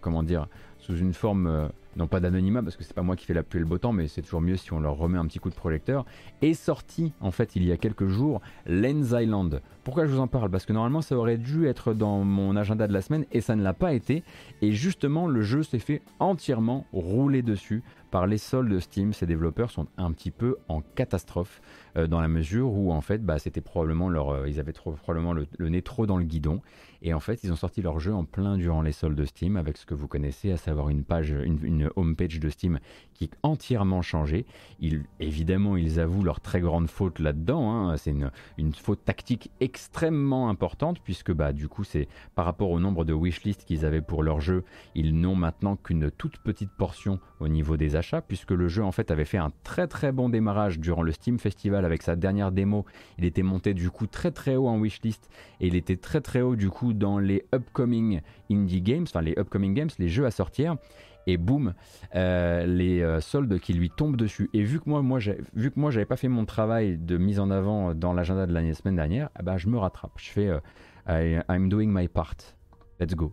[0.00, 0.48] comment dire,
[0.78, 3.58] sous une forme non pas d'anonymat parce que c'est pas moi qui fais la pluie
[3.58, 5.50] et le beau temps, mais c'est toujours mieux si on leur remet un petit coup
[5.50, 6.04] de projecteur,
[6.40, 9.62] est sorti en fait il y a quelques jours Lens Island.
[9.84, 10.48] Pourquoi je vous en parle?
[10.48, 13.56] Parce que normalement ça aurait dû être dans mon agenda de la semaine et ça
[13.56, 14.22] ne l'a pas été.
[14.60, 17.82] Et justement le jeu s'est fait entièrement rouler dessus
[18.12, 19.12] par les soldes Steam.
[19.12, 21.60] Ces développeurs sont un petit peu en catastrophe
[21.96, 24.92] euh, dans la mesure où en fait bah, c'était probablement leur, euh, ils avaient trop,
[24.92, 26.60] probablement le, nez trop dans le guidon
[27.00, 29.78] et en fait ils ont sorti leur jeu en plein durant les soldes Steam avec
[29.78, 32.78] ce que vous connaissez, à savoir une page, une, home page de Steam
[33.14, 34.44] qui est entièrement changée.
[35.18, 37.72] Évidemment ils avouent leur très grande faute là-dedans.
[37.72, 37.96] Hein.
[37.96, 39.71] C'est une, une, faute tactique extrêmement
[40.48, 44.22] importante puisque bah du coup c'est par rapport au nombre de wishlist qu'ils avaient pour
[44.22, 48.68] leur jeu, ils n'ont maintenant qu'une toute petite portion au niveau des achats puisque le
[48.68, 52.02] jeu en fait avait fait un très très bon démarrage durant le Steam Festival avec
[52.02, 52.84] sa dernière démo.
[53.18, 55.28] Il était monté du coup très très haut en wishlist
[55.60, 58.20] et il était très très haut du coup dans les upcoming
[58.50, 60.76] indie games, enfin les upcoming games, les jeux à sortir
[61.26, 61.74] et boum,
[62.14, 64.50] euh, les euh, soldes qui lui tombent dessus.
[64.52, 65.18] Et vu que moi, moi
[65.54, 68.52] vu que moi, j'avais pas fait mon travail de mise en avant dans l'agenda de
[68.52, 70.12] l'année semaine dernière, eh ben, je me rattrape.
[70.16, 70.50] Je fais
[71.08, 72.36] euh, I'm doing my part.
[73.00, 73.32] Let's go.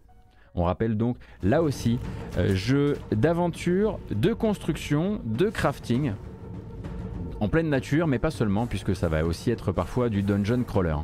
[0.55, 1.99] On rappelle donc là aussi
[2.53, 6.13] jeu d'aventure, de construction, de crafting
[7.39, 10.95] en pleine nature, mais pas seulement, puisque ça va aussi être parfois du dungeon crawler.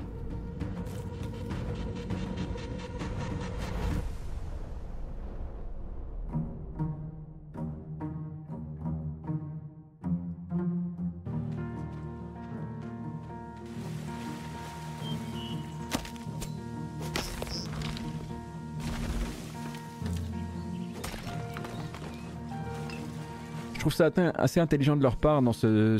[23.95, 25.97] Ça assez intelligent de leur part dans ce,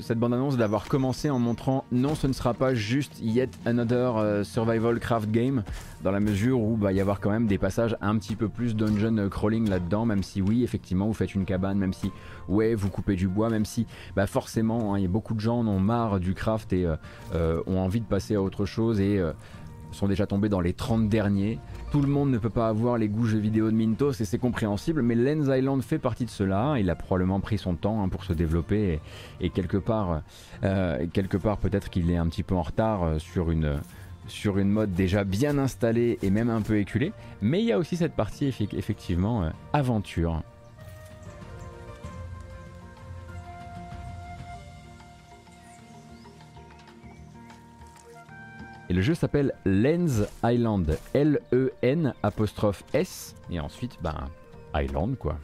[0.00, 4.44] cette bande-annonce d'avoir commencé en montrant non, ce ne sera pas juste yet another euh,
[4.44, 5.62] survival craft game,
[6.02, 8.74] dans la mesure où bah, y avoir quand même des passages un petit peu plus
[8.74, 12.10] dungeon crawling là-dedans, même si oui, effectivement, vous faites une cabane, même si
[12.48, 13.86] ouais, vous coupez du bois, même si
[14.16, 16.96] bah, forcément, hein, y a beaucoup de gens en ont marre du craft et euh,
[17.34, 19.20] euh, ont envie de passer à autre chose et
[19.92, 21.58] sont déjà tombés dans les 30 derniers.
[21.90, 24.38] Tout le monde ne peut pas avoir les goûts jeux vidéo de Mintos et c'est
[24.38, 26.76] compréhensible, mais Lens Island fait partie de cela.
[26.78, 29.00] Il a probablement pris son temps hein, pour se développer
[29.40, 30.22] et, quelque part,
[30.64, 31.06] euh,
[31.42, 33.80] part peut-être qu'il est un petit peu en retard euh, sur une
[34.28, 37.12] sur une mode déjà bien installée et même un peu éculée.
[37.40, 40.42] Mais il y a aussi cette partie effectivement euh, aventure
[48.92, 50.98] Et le jeu s'appelle Lens Island.
[51.14, 53.34] L-E-N apostrophe S.
[53.50, 54.28] Et ensuite, ben,
[54.74, 55.38] Island quoi.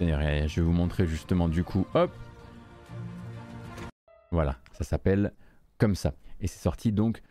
[0.00, 2.12] Je vais vous montrer justement du coup, hop.
[4.30, 5.32] Voilà, ça s'appelle
[5.78, 6.12] comme ça.
[6.42, 7.22] Et c'est sorti donc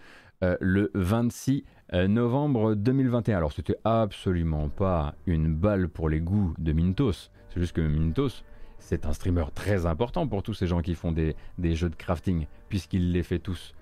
[0.44, 3.38] euh, le 26 euh, novembre 2021.
[3.38, 7.30] Alors c'était absolument pas une balle pour les goûts de Mintos.
[7.50, 8.44] C'est juste que Mintos,
[8.80, 11.36] c'est un streamer très important pour tous ces gens qui font des,
[11.76, 13.74] jeux de crafting, puisqu'il les fait tous.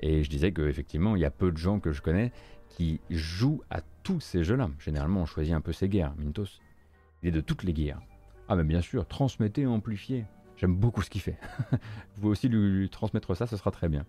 [0.00, 2.32] Et je disais qu'effectivement, il y a peu de gens que je connais
[2.70, 4.70] qui jouent à tous ces jeux-là.
[4.78, 6.14] Généralement, on choisit un peu ses guerres.
[6.18, 6.60] Mintos,
[7.22, 8.00] il est de toutes les guerres.
[8.48, 10.24] Ah mais bien sûr, transmettez, amplifiez.
[10.58, 11.36] J'aime beaucoup ce qu'il fait.
[11.70, 14.04] Vous pouvez aussi lui, transmettre ça, ce sera très bien.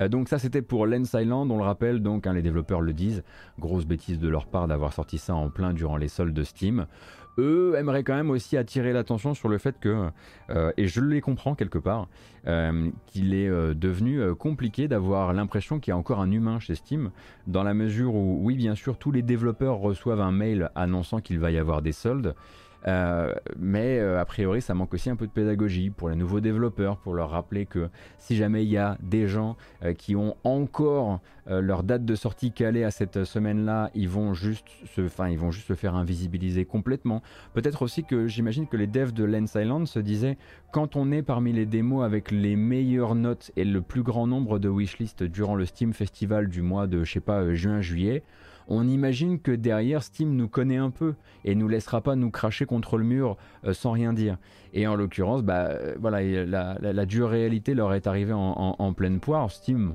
[0.00, 2.92] Euh, donc ça c'était pour Lens Island, on le rappelle, donc hein, les développeurs le
[2.92, 3.22] disent,
[3.60, 6.86] grosse bêtise de leur part d'avoir sorti ça en plein durant les soldes de Steam.
[7.38, 10.10] Eux aimeraient quand même aussi attirer l'attention sur le fait que,
[10.50, 12.08] euh, et je les comprends quelque part,
[12.46, 17.10] euh, qu'il est devenu compliqué d'avoir l'impression qu'il y a encore un humain chez Steam,
[17.46, 21.38] dans la mesure où, oui bien sûr, tous les développeurs reçoivent un mail annonçant qu'il
[21.38, 22.34] va y avoir des soldes,
[22.86, 26.40] Euh, mais euh, a priori, ça manque aussi un peu de pédagogie pour les nouveaux
[26.40, 27.88] développeurs, pour leur rappeler que
[28.18, 32.52] si jamais il y a des gens euh, qui ont encore leur date de sortie
[32.52, 36.64] calée à cette semaine-là, ils vont juste se, enfin, ils vont juste se faire invisibiliser
[36.64, 37.20] complètement.
[37.52, 40.38] Peut-être aussi que j'imagine que les devs de Lens Island se disaient
[40.70, 44.60] quand on est parmi les démos avec les meilleures notes et le plus grand nombre
[44.60, 48.22] de wishlist durant le Steam Festival du mois de, je sais pas, juin-juillet
[48.68, 51.14] on imagine que derrière Steam nous connaît un peu
[51.44, 54.38] et nous laissera pas nous cracher contre le mur euh, sans rien dire.
[54.74, 59.50] Et en l'occurrence, bah euh, voilà, la, dure réalité leur est arrivée en, pleine poire.
[59.50, 59.94] Steam,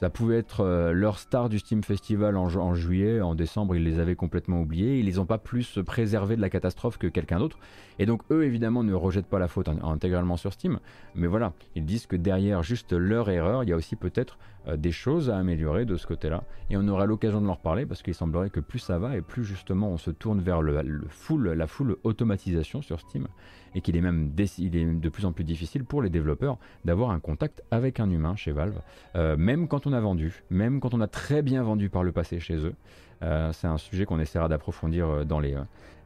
[0.00, 3.98] ça pouvait être euh, leur star du Steam Festival en, juillet, en décembre, ils les
[3.98, 4.98] avaient complètement oubliés.
[4.98, 7.58] Ils les ont pas plus préservés de la catastrophe que quelqu'un d'autre.
[7.98, 10.80] Et donc eux, évidemment, ne rejettent pas la faute intégralement sur Steam.
[11.14, 14.78] Mais voilà, ils disent que derrière juste leur erreur, il y a aussi peut-être euh,
[14.78, 16.44] des choses à améliorer de ce côté-là.
[16.70, 19.20] Et on aura l'occasion de leur parler parce qu'il semblerait que plus ça va et
[19.20, 23.28] plus justement on se tourne vers la full automatisation sur Steam
[23.74, 27.62] et qu'il est même de plus en plus difficile pour les développeurs d'avoir un contact
[27.70, 28.80] avec un humain chez Valve,
[29.16, 32.12] euh, même quand on a vendu, même quand on a très bien vendu par le
[32.12, 32.74] passé chez eux.
[33.22, 35.56] Euh, c'est un sujet qu'on essaiera d'approfondir dans les,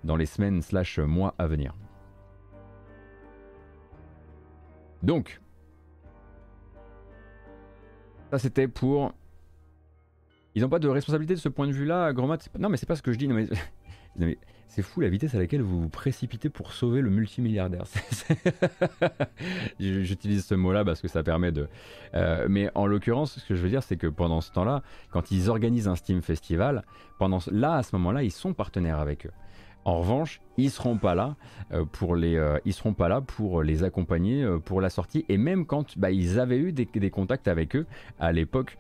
[0.03, 1.75] dans les semaines slash mois à venir.
[5.05, 5.41] Donc,
[8.35, 9.13] ça, c'était pour.
[10.55, 12.27] Ils n'ont pas de responsabilité de ce point de vue-là, Grand
[12.59, 13.29] Non, mais c'est pas ce que je dis.
[13.29, 13.37] Non,
[14.17, 14.39] mais,
[14.69, 17.85] c'est fou la vitesse à laquelle vous vous précipitez pour sauver le multimilliardaire.
[19.81, 21.69] J'utilise ce mot-là parce que ça permet de.
[22.15, 25.31] Euh, mais en l'occurrence, ce que je veux dire, c'est que pendant ce temps-là, quand
[25.31, 26.85] ils organisent un Steam Festival,
[27.19, 29.33] pendant là, à ce moment-là, ils sont partenaires avec eux.
[29.85, 31.37] En revanche, ils seront pas là
[31.73, 35.25] euh, pour les, euh, seront pas là pour les accompagner euh, pour la sortie.
[35.29, 37.87] Et même quand bah, ils avaient eu des, contacts avec eux
[38.19, 38.77] à l'époque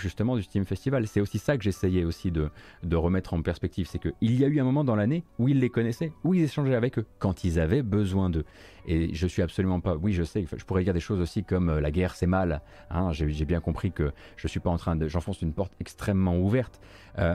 [0.00, 1.06] justement du Steam Festival.
[1.06, 2.50] C'est aussi ça que j'essayais aussi de,
[2.92, 5.70] remettre en perspective, c'est qu'il y a eu un moment dans l'année où ils les
[5.70, 8.44] connaissaient, où ils échangeaient avec eux quand ils avaient besoin d'eux.
[8.86, 9.96] Et je suis absolument pas.
[9.96, 10.44] Oui, je sais.
[10.56, 12.60] Je pourrais dire des choses aussi comme la guerre c'est mal.
[12.90, 15.08] Hein, J'ai bien compris que je suis pas en train de.
[15.08, 16.80] J'enfonce une porte extrêmement ouverte.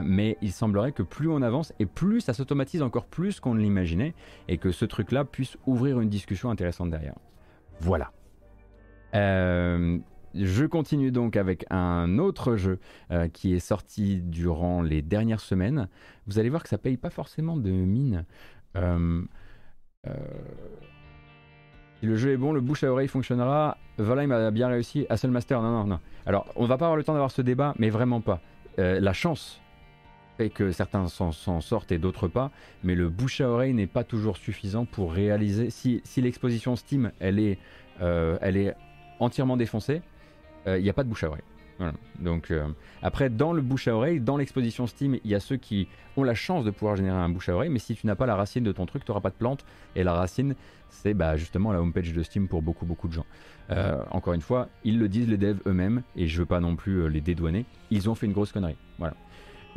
[0.02, 3.60] mais il semblerait que plus on avance et plus ça s'automatise encore plus qu'on ne
[3.60, 4.14] l'imaginait
[4.48, 7.16] et que ce truc-là puisse ouvrir une discussion intéressante derrière.
[7.80, 8.12] Voilà.
[9.14, 9.98] Euh,
[10.34, 12.78] je continue donc avec un autre jeu
[13.10, 15.88] euh, qui est sorti durant les dernières semaines.
[16.26, 18.24] Vous allez voir que ça paye pas forcément de mine.
[18.76, 19.22] Euh,
[22.02, 23.76] le jeu est bon, le bouche à oreille fonctionnera.
[23.98, 25.06] Valheim a bien réussi.
[25.16, 26.00] Seul Master, non, non, non.
[26.26, 28.40] Alors, on va pas avoir le temps d'avoir ce débat, mais vraiment pas.
[28.78, 29.60] la chance
[30.48, 32.50] que certains s'en sortent et d'autres pas,
[32.82, 35.68] mais le bouche à oreille n'est pas toujours suffisant pour réaliser.
[35.70, 37.58] Si, l'exposition Steam elle est,
[38.00, 38.74] euh, elle est
[39.18, 40.00] entièrement défoncée,
[40.66, 41.42] euh, il n'y a pas de bouche à oreille.
[42.18, 42.68] Donc euh,
[43.02, 46.22] après, dans le bouche à oreille, dans l'exposition Steam, il y a ceux qui ont
[46.22, 48.36] la chance de pouvoir générer un bouche à oreille, mais si tu n'as pas la
[48.36, 49.64] racine de ton truc, tu n'auras pas de plante.
[49.96, 50.54] Et la racine,
[50.88, 53.26] c'est bah, justement la homepage de Steam pour beaucoup beaucoup de gens.
[54.10, 57.08] encore une fois, ils le disent les devs eux-mêmes, et je veux pas non plus
[57.08, 57.64] les dédouaner.
[57.90, 58.76] Ils ont fait une grosse connerie.
[58.98, 59.14] Voilà.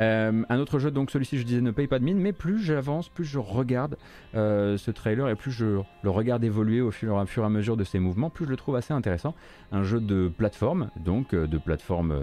[0.00, 2.58] Euh, un autre jeu, donc celui-ci, je disais, ne paye pas de mine, mais plus
[2.58, 3.96] j'avance, plus je regarde
[4.34, 7.84] euh, ce trailer et plus je le regarde évoluer au fur, et à mesure de
[7.84, 9.34] ses mouvements, plus je le trouve assez intéressant.
[9.72, 12.14] Un jeu de plateforme, donc euh, de plateforme,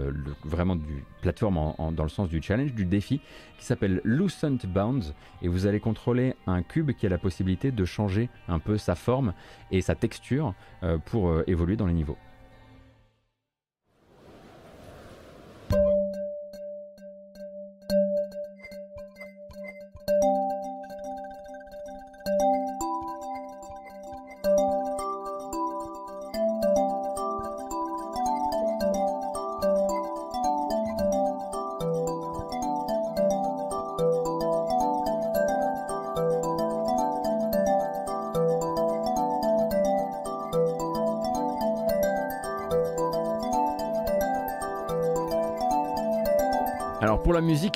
[0.44, 3.20] vraiment du plateforme dans le sens du challenge, du défi,
[3.58, 7.84] qui s'appelle Lucent Bounds, et vous allez contrôler un cube qui a la possibilité de
[7.84, 9.32] changer un peu sa forme
[9.70, 10.54] et sa texture
[11.06, 12.18] pour évoluer dans les niveaux.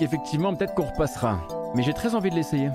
[0.02, 1.38] Effectivement, peut-être qu'on repassera.
[1.74, 2.70] Mais j'ai très envie de l'essayer.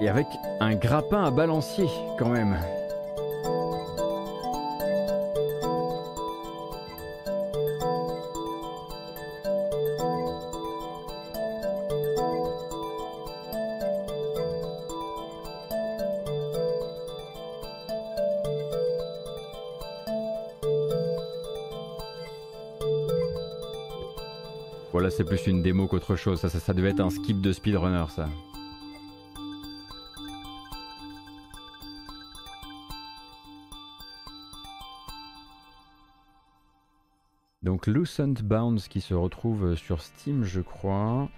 [0.00, 0.26] Et avec
[0.60, 1.88] un grappin à balancier,
[2.18, 2.56] quand même.
[25.30, 26.40] plus une démo qu'autre chose.
[26.40, 28.28] Ça, ça, devait être un skip de speedrunner, ça.
[37.62, 41.28] Donc Lucent Bounds qui se retrouve sur Steam, je crois.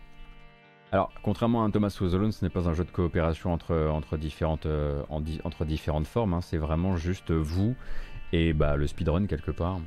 [0.90, 4.16] Alors, contrairement à un Thomas Was ce n'est pas un jeu de coopération entre, entre,
[4.16, 6.32] différentes, euh, entre différentes formes.
[6.32, 6.40] Hein.
[6.40, 7.74] C'est vraiment juste vous
[8.32, 9.81] et bah, le speedrun quelque part.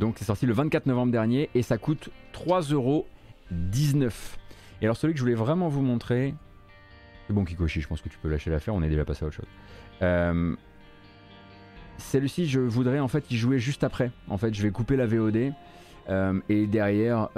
[0.00, 4.10] Donc c'est sorti le 24 novembre dernier et ça coûte 3,19€.
[4.80, 6.34] Et alors celui que je voulais vraiment vous montrer,
[7.26, 9.28] c'est bon Kikoshi, je pense que tu peux lâcher l'affaire, on est déjà passé à
[9.28, 9.46] autre chose.
[10.02, 10.56] Euh,
[11.98, 14.10] celui-ci, je voudrais en fait y jouer juste après.
[14.28, 15.52] En fait, je vais couper la VOD
[16.08, 17.28] euh, et derrière,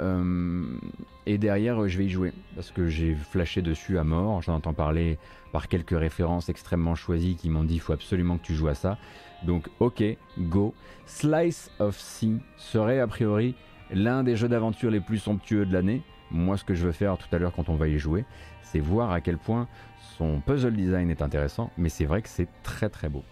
[1.25, 4.41] et derrière, je vais y jouer parce que j'ai flashé dessus à mort.
[4.41, 5.17] J'en entends parler
[5.51, 8.75] par quelques références extrêmement choisies qui m'ont dit il faut absolument que tu joues à
[8.75, 8.97] ça.
[9.43, 10.03] Donc ok,
[10.37, 10.73] go.
[11.05, 13.55] Slice of Sea serait a priori
[13.91, 16.01] l'un des jeux d'aventure les plus somptueux de l'année.
[16.31, 18.25] Moi ce que je veux faire tout à l'heure quand on va y jouer,
[18.61, 19.67] c'est voir à quel point
[20.17, 23.23] son puzzle design est intéressant, mais c'est vrai que c'est très très beau.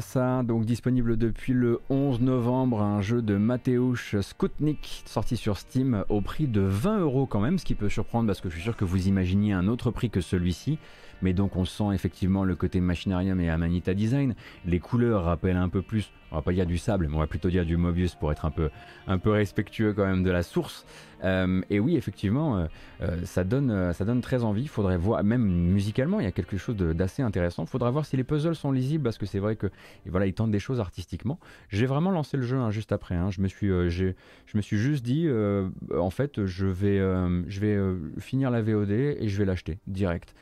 [0.00, 6.04] Ça, donc disponible depuis le 11 novembre, un jeu de Mateusz Skutnik sorti sur Steam
[6.08, 8.62] au prix de 20 euros quand même, ce qui peut surprendre parce que je suis
[8.62, 10.78] sûr que vous imaginiez un autre prix que celui-ci.
[11.22, 14.34] Mais donc on sent effectivement le côté machinarium et Amanita Design.
[14.64, 17.26] Les couleurs rappellent un peu plus, on va pas dire du sable, mais on va
[17.26, 18.70] plutôt dire du Mobius pour être un peu,
[19.06, 20.86] un peu respectueux quand même de la source.
[21.24, 22.66] Euh, et oui, effectivement, euh,
[23.02, 24.66] euh, ça, donne, ça donne très envie.
[24.66, 27.64] Faudrait voir, même musicalement, il y a quelque chose d'assez intéressant.
[27.64, 29.70] Il faudra voir si les puzzles sont lisibles parce que c'est vrai que
[30.06, 31.38] voilà, ils tentent des choses artistiquement.
[31.68, 33.14] J'ai vraiment lancé le jeu hein, juste après.
[33.14, 33.30] Hein.
[33.30, 34.14] Je, me suis, je
[34.54, 35.28] me suis juste dit,
[35.96, 36.98] en fait, je vais,
[37.48, 37.78] je vais
[38.18, 40.34] finir la VOD et je vais l'acheter direct.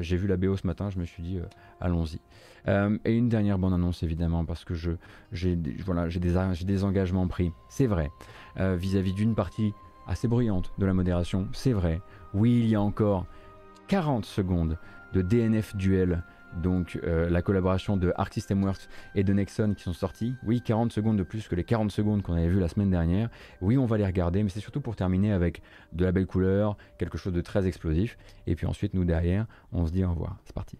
[0.00, 1.40] J'ai vu la BO ce matin, je me suis dit,
[1.80, 2.20] allons-y.
[2.66, 4.74] et une dernière bonne annonce évidemment parce que
[5.32, 7.52] j'ai voilà, des, des engagements pris.
[7.68, 8.10] C'est vrai
[8.56, 9.74] vis à -vis d'une partie
[10.06, 12.00] assez bruyante de la modération, c'est vrai.
[12.34, 13.26] Oui, il y a encore
[13.88, 14.78] 40 secondes
[15.12, 16.24] de DNF Duel,
[16.62, 20.34] donc euh, la collaboration de Arc System Works et de Nexon qui sont sortis.
[20.44, 23.28] Oui, 40 secondes de plus que les 40 secondes qu'on avait vues la semaine dernière.
[23.60, 25.62] Oui, on va les regarder, mais c'est surtout pour terminer avec
[25.92, 28.16] de la belle couleur, quelque chose de très explosif.
[28.46, 30.36] Et puis ensuite, nous derrière, on se dit au revoir.
[30.44, 30.78] C'est parti.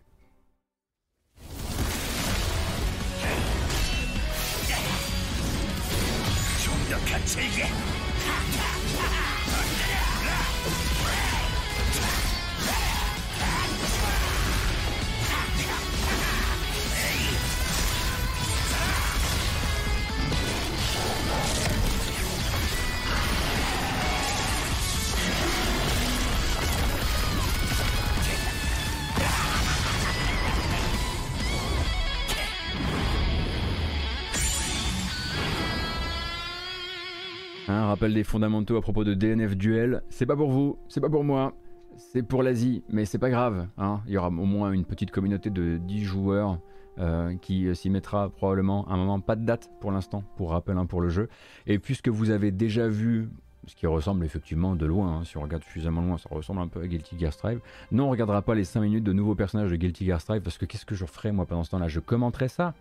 [37.67, 40.03] Un rappel des fondamentaux à propos de DNF Duel.
[40.11, 41.55] C'est pas pour vous, c'est pas pour moi,
[41.97, 43.69] c'est pour l'Asie, mais c'est pas grave.
[43.79, 44.03] Hein.
[44.07, 46.59] Il y aura au moins une petite communauté de 10 joueurs
[46.99, 49.19] euh, qui euh, s'y mettra probablement à un moment.
[49.19, 51.31] Pas de date pour l'instant, pour rappel hein, pour le jeu.
[51.67, 53.31] Et puisque vous avez déjà vu
[53.67, 56.69] ce qui ressemble effectivement de loin, hein, si on regarde suffisamment loin, ça ressemble un
[56.69, 57.61] peu à Guilty Gear Strive.
[57.93, 60.59] Non, on regardera pas les 5 minutes de nouveaux personnages de Guilty Gear Strive parce
[60.59, 61.89] que qu'est-ce que je ferais moi pendant ce temps-là?
[61.89, 62.75] Je commenterais ça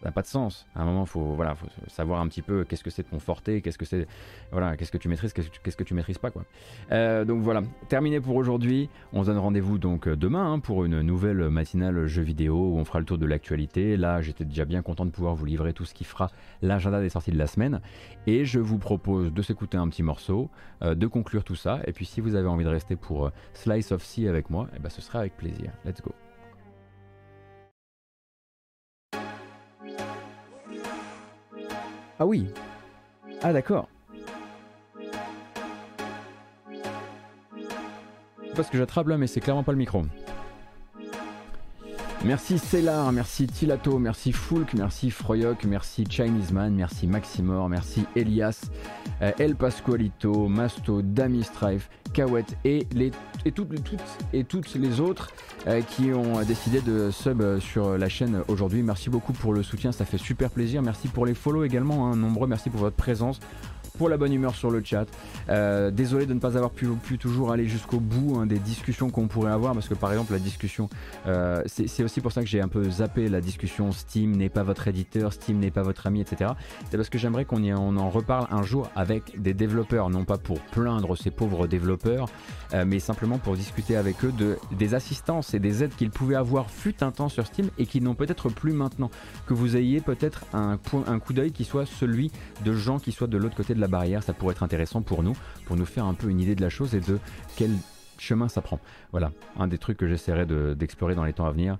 [0.00, 0.66] ça n'a pas de sens.
[0.74, 3.62] À un moment, faut voilà, faut savoir un petit peu qu'est-ce que c'est de conforter,
[3.62, 4.06] qu'est-ce que c'est,
[4.52, 6.44] voilà, qu'est-ce que tu maîtrises, qu'est-ce que tu, qu'est-ce que tu maîtrises pas quoi.
[6.92, 8.90] Euh, donc voilà, terminé pour aujourd'hui.
[9.12, 12.84] On se donne rendez-vous donc demain hein, pour une nouvelle matinale jeu vidéo où on
[12.84, 13.96] fera le tour de l'actualité.
[13.96, 16.30] Là, j'étais déjà bien content de pouvoir vous livrer tout ce qui fera
[16.62, 17.80] l'agenda des sorties de la semaine.
[18.26, 20.50] Et je vous propose de s'écouter un petit morceau,
[20.82, 21.80] euh, de conclure tout ça.
[21.86, 24.68] Et puis si vous avez envie de rester pour euh, Slice of Sea avec moi,
[24.76, 25.70] eh ben, ce sera avec plaisir.
[25.84, 26.12] Let's go.
[32.18, 32.46] Ah oui.
[33.42, 33.88] Ah d'accord.
[38.54, 40.02] Parce que j'attrape là, mais c'est clairement pas le micro.
[42.24, 48.70] Merci Cellar, merci Tilato, merci Foulk, merci Froyoc, merci Chinese Man, merci Maximor, merci Elias,
[49.20, 53.10] euh, El Pascualito, Masto, Dami Strife, Kawet et, les,
[53.44, 55.32] et, toutes, les autres
[55.66, 58.82] euh, qui ont décidé de sub sur la chaîne aujourd'hui.
[58.82, 60.80] Merci beaucoup pour le soutien, ça fait super plaisir.
[60.80, 62.46] Merci pour les follow également, hein, nombreux.
[62.46, 63.38] Merci pour votre présence
[63.96, 65.06] pour la bonne humeur sur le chat.
[65.48, 69.28] Euh, désolé de ne pas avoir pu, toujours aller jusqu'au bout hein, des discussions qu'on
[69.28, 70.88] pourrait avoir, parce que par exemple la discussion,
[71.26, 74.64] euh, c'est aussi pour ça que j'ai un peu zappé la discussion Steam n'est pas
[74.64, 76.50] votre éditeur, Steam n'est pas votre ami, etc.
[76.90, 80.38] C'est parce que j'aimerais qu'on on en reparle un jour avec des développeurs, non pas
[80.38, 82.28] pour plaindre ces pauvres développeurs,
[82.72, 86.34] euh, mais simplement pour discuter avec eux de, des assistances et des aides qu'ils pouvaient
[86.34, 89.10] avoir fut un temps sur Steam et qu'ils n'ont peut-être plus maintenant.
[89.46, 92.32] Que vous ayez peut-être un, un coup d'œil qui soit celui
[92.64, 95.22] de gens qui soient de l'autre côté de la barrière, ça pourrait être intéressant pour
[95.22, 95.34] nous,
[95.66, 97.18] pour nous faire un peu une idée de la chose et de
[97.56, 97.70] quel
[98.18, 98.80] chemin ça prend.
[99.12, 100.46] Voilà, un des trucs que j'essaierai
[100.76, 101.78] d'explorer dans les temps à venir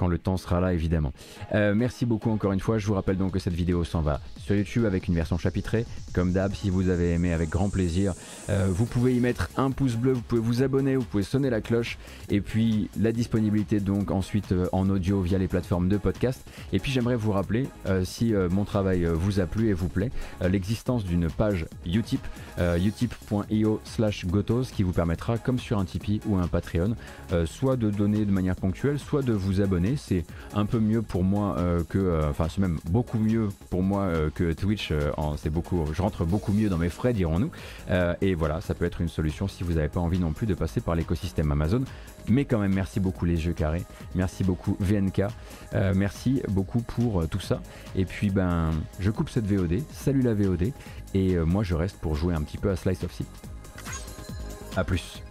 [0.00, 1.12] quand le temps sera là évidemment.
[1.54, 4.22] Euh, merci beaucoup encore une fois, je vous rappelle donc que cette vidéo s'en va
[4.38, 8.14] sur YouTube avec une version chapitrée, comme d'hab si vous avez aimé avec grand plaisir,
[8.48, 11.50] euh, vous pouvez y mettre un pouce bleu, vous pouvez vous abonner, vous pouvez sonner
[11.50, 11.98] la cloche,
[12.30, 16.78] et puis la disponibilité donc ensuite euh, en audio via les plateformes de podcast, et
[16.78, 17.68] puis j'aimerais vous rappeler,
[18.04, 20.10] si mon travail vous a plu et vous plaît,
[20.40, 22.20] l'existence d'une page Utip,
[22.58, 26.94] utip.io slash gotos qui vous permettra comme sur un Tipeee ou un Patreon,
[27.44, 31.24] soit de donner de manière ponctuelle, soit de vous abonner c'est un peu mieux pour
[31.24, 34.92] moi euh, que, euh, enfin c'est même beaucoup mieux pour moi euh, que Twitch.
[35.36, 37.50] c'est beaucoup, je rentre beaucoup mieux dans mes frais, dirons-nous.
[38.20, 40.54] et voilà, ça peut être une solution si vous n'avez pas envie non plus de
[40.54, 41.82] passer par l'écosystème Amazon.
[42.28, 43.84] Mais quand même, merci beaucoup les jeux carrés,
[44.14, 45.22] merci beaucoup VNK,
[45.94, 47.60] merci beaucoup pour tout ça.
[47.96, 49.82] Et puis ben, je coupe cette VOD.
[49.92, 50.72] Salut la VOD.
[51.14, 53.26] Et moi je reste pour jouer un petit peu à Slice of Sea.
[54.76, 55.22] A plus.